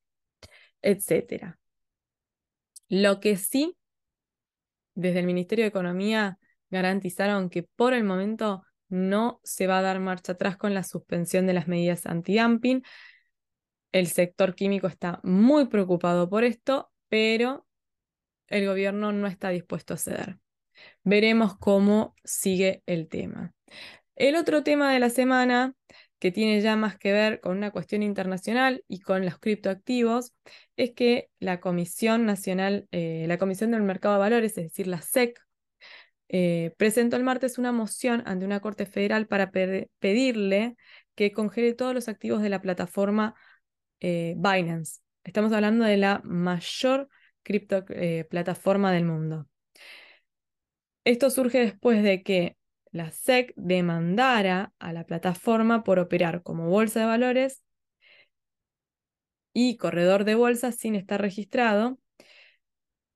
etc. 0.83 1.59
Lo 2.89 3.21
que 3.21 3.37
sí, 3.37 3.77
desde 4.95 5.21
el 5.21 5.27
Ministerio 5.27 5.65
de 5.65 5.69
Economía 5.69 6.39
garantizaron 6.71 7.51
que 7.51 7.63
por 7.63 7.95
el 7.95 8.05
momento 8.05 8.63
no 8.89 9.41
se 9.45 9.67
va 9.67 9.79
a 9.79 9.83
dar 9.83 10.01
marcha 10.01 10.33
atrás 10.33 10.57
con 10.57 10.75
la 10.75 10.83
suspensión 10.83 11.47
de 11.47 11.55
las 11.55 11.69
medidas 11.69 12.07
antidumping. 12.07 12.83
El 13.93 14.07
sector 14.07 14.55
químico 14.55 14.87
está 14.87 15.21
muy 15.23 15.67
preocupado 15.67 16.29
por 16.29 16.45
esto, 16.45 16.91
pero 17.09 17.67
el 18.49 18.67
gobierno 18.67 19.13
no 19.13 19.27
está 19.27 19.51
dispuesto 19.51 19.95
a 19.95 19.97
ceder. 19.97 20.39
Veremos 21.05 21.57
cómo 21.57 22.15
sigue 22.25 22.83
el 22.87 23.09
tema. 23.09 23.55
El 24.17 24.37
otro 24.37 24.63
tema 24.63 24.93
de 24.93 24.99
la 24.99 25.11
semana, 25.11 25.75
que 26.19 26.31
tiene 26.31 26.61
ya 26.61 26.77
más 26.77 26.99
que 26.99 27.13
ver 27.13 27.41
con 27.41 27.57
una 27.57 27.71
cuestión 27.71 28.03
internacional 28.03 28.85
y 28.87 29.01
con 29.01 29.25
los 29.25 29.39
criptoactivos, 29.39 30.35
es 30.77 30.93
que 30.93 31.31
la 31.39 31.61
Comisión 31.61 32.27
Nacional, 32.27 32.87
eh, 32.91 33.25
la 33.29 33.39
Comisión 33.39 33.71
del 33.71 33.83
Mercado 33.83 34.15
de 34.15 34.21
Valores, 34.21 34.59
es 34.59 34.65
decir, 34.65 34.87
la 34.89 35.01
SEC, 35.01 35.41
eh, 36.33 36.75
presentó 36.77 37.17
el 37.17 37.25
martes 37.25 37.59
una 37.59 37.73
moción 37.73 38.23
ante 38.25 38.45
una 38.45 38.61
corte 38.61 38.87
federal 38.87 39.27
para 39.27 39.51
pedirle 39.51 40.77
que 41.17 41.33
congele 41.33 41.75
todos 41.75 41.93
los 41.93 42.09
activos 42.09 42.41
de 42.41 42.49
la 42.49 42.63
plataforma 42.63 43.35
eh, 43.99 44.35
Binance. 44.37 45.01
Estamos 45.25 45.53
hablando 45.53 45.85
de 45.85 45.97
la 45.97 46.21
mayor 46.23 47.09
cripto 47.43 47.85
eh, 47.89 48.29
plataforma 48.31 48.93
del 48.93 49.07
mundo. 49.07 49.49
Esto 51.05 51.31
surge 51.31 51.59
después 51.59 52.05
de 52.05 52.23
que 52.23 52.57
la 52.93 53.09
SEC 53.09 53.53
demandara 53.57 54.73
a 54.79 54.93
la 54.93 55.05
plataforma 55.05 55.83
por 55.83 55.99
operar 55.99 56.45
como 56.45 56.69
bolsa 56.69 57.01
de 57.01 57.07
valores 57.07 57.65
y 59.53 59.77
corredor 59.79 60.23
de 60.23 60.37
bolsa 60.37 60.71
sin 60.71 60.95
estar 60.95 61.21
registrado 61.21 61.99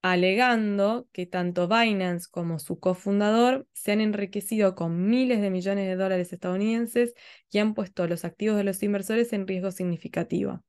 alegando 0.04 1.08
que 1.12 1.24
tanto 1.24 1.66
Binance 1.66 2.28
como 2.30 2.58
su 2.58 2.78
cofundador 2.78 3.66
se 3.72 3.92
han 3.92 4.02
enriquecido 4.02 4.74
con 4.74 5.08
miles 5.08 5.40
de 5.40 5.48
millones 5.48 5.86
de 5.86 5.96
dólares 5.96 6.30
estadounidenses 6.30 7.14
y 7.50 7.56
han 7.56 7.72
puesto 7.72 8.06
los 8.06 8.26
activos 8.26 8.58
de 8.58 8.64
los 8.64 8.82
inversores 8.82 9.32
en 9.32 9.46
riesgo 9.48 9.70
significativo. 9.70 10.62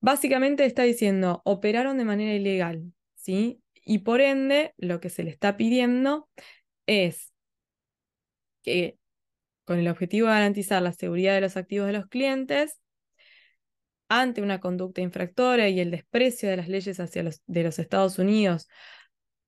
Básicamente 0.00 0.64
está 0.64 0.84
diciendo, 0.84 1.42
operaron 1.44 1.98
de 1.98 2.04
manera 2.04 2.34
ilegal, 2.34 2.92
¿sí? 3.16 3.60
Y 3.84 3.98
por 3.98 4.20
ende, 4.20 4.72
lo 4.76 5.00
que 5.00 5.10
se 5.10 5.24
le 5.24 5.30
está 5.30 5.56
pidiendo 5.56 6.28
es 6.86 7.32
que, 8.62 8.96
con 9.64 9.80
el 9.80 9.88
objetivo 9.88 10.28
de 10.28 10.34
garantizar 10.34 10.80
la 10.82 10.92
seguridad 10.92 11.34
de 11.34 11.40
los 11.40 11.56
activos 11.56 11.88
de 11.88 11.94
los 11.94 12.06
clientes, 12.06 12.78
ante 14.08 14.42
una 14.42 14.60
conducta 14.60 15.00
infractora 15.00 15.68
y 15.68 15.80
el 15.80 15.90
desprecio 15.90 16.48
de 16.48 16.56
las 16.56 16.68
leyes 16.68 17.00
hacia 17.00 17.22
los, 17.22 17.42
de 17.46 17.62
los 17.62 17.78
Estados 17.78 18.18
Unidos 18.18 18.68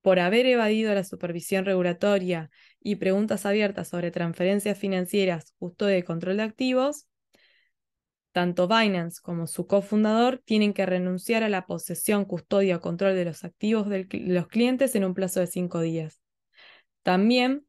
por 0.02 0.20
haber 0.20 0.46
evadido 0.46 0.94
la 0.94 1.04
supervisión 1.04 1.64
regulatoria 1.64 2.50
y 2.80 2.96
preguntas 2.96 3.46
abiertas 3.46 3.88
sobre 3.88 4.11
transferencias 4.11 4.78
financieras, 4.78 5.54
custodia 5.59 5.98
y 5.98 6.02
control 6.02 6.38
de 6.38 6.44
activos, 6.44 7.09
tanto 8.32 8.68
Binance 8.68 9.20
como 9.20 9.46
su 9.46 9.66
cofundador 9.66 10.40
tienen 10.44 10.72
que 10.72 10.86
renunciar 10.86 11.42
a 11.42 11.48
la 11.48 11.66
posesión, 11.66 12.24
custodia 12.24 12.76
o 12.76 12.80
control 12.80 13.14
de 13.16 13.24
los 13.24 13.44
activos 13.44 13.88
de 13.88 14.06
los 14.11 14.46
clientes 14.46 14.94
en 14.94 15.04
un 15.04 15.14
plazo 15.14 15.40
de 15.40 15.46
cinco 15.46 15.80
días. 15.80 16.20
También 17.02 17.64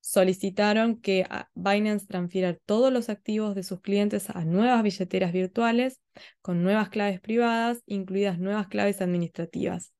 solicitaron 0.00 1.00
que 1.00 1.26
Binance 1.54 2.06
transfiera 2.06 2.56
todos 2.66 2.92
los 2.92 3.08
activos 3.08 3.54
de 3.54 3.62
sus 3.62 3.80
clientes 3.80 4.30
a 4.30 4.44
nuevas 4.44 4.82
billeteras 4.82 5.32
virtuales 5.32 6.00
con 6.42 6.62
nuevas 6.62 6.88
claves 6.88 7.20
privadas, 7.20 7.82
incluidas 7.86 8.38
nuevas 8.38 8.68
claves 8.68 9.00
administrativas, 9.00 9.92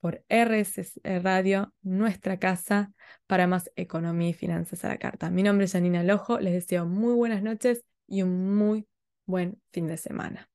por 0.00 0.24
RSS 0.28 1.00
Radio, 1.22 1.74
nuestra 1.82 2.38
casa, 2.38 2.92
para 3.26 3.46
más 3.46 3.70
economía 3.76 4.30
y 4.30 4.32
finanzas 4.32 4.84
a 4.84 4.88
la 4.88 4.98
carta. 4.98 5.30
Mi 5.30 5.42
nombre 5.42 5.66
es 5.66 5.72
Janina 5.72 6.02
Lojo, 6.02 6.38
les 6.38 6.52
deseo 6.52 6.86
muy 6.86 7.14
buenas 7.14 7.42
noches 7.42 7.84
y 8.06 8.22
un 8.22 8.54
muy 8.56 8.86
buen 9.26 9.60
fin 9.72 9.86
de 9.86 9.96
semana. 9.96 10.48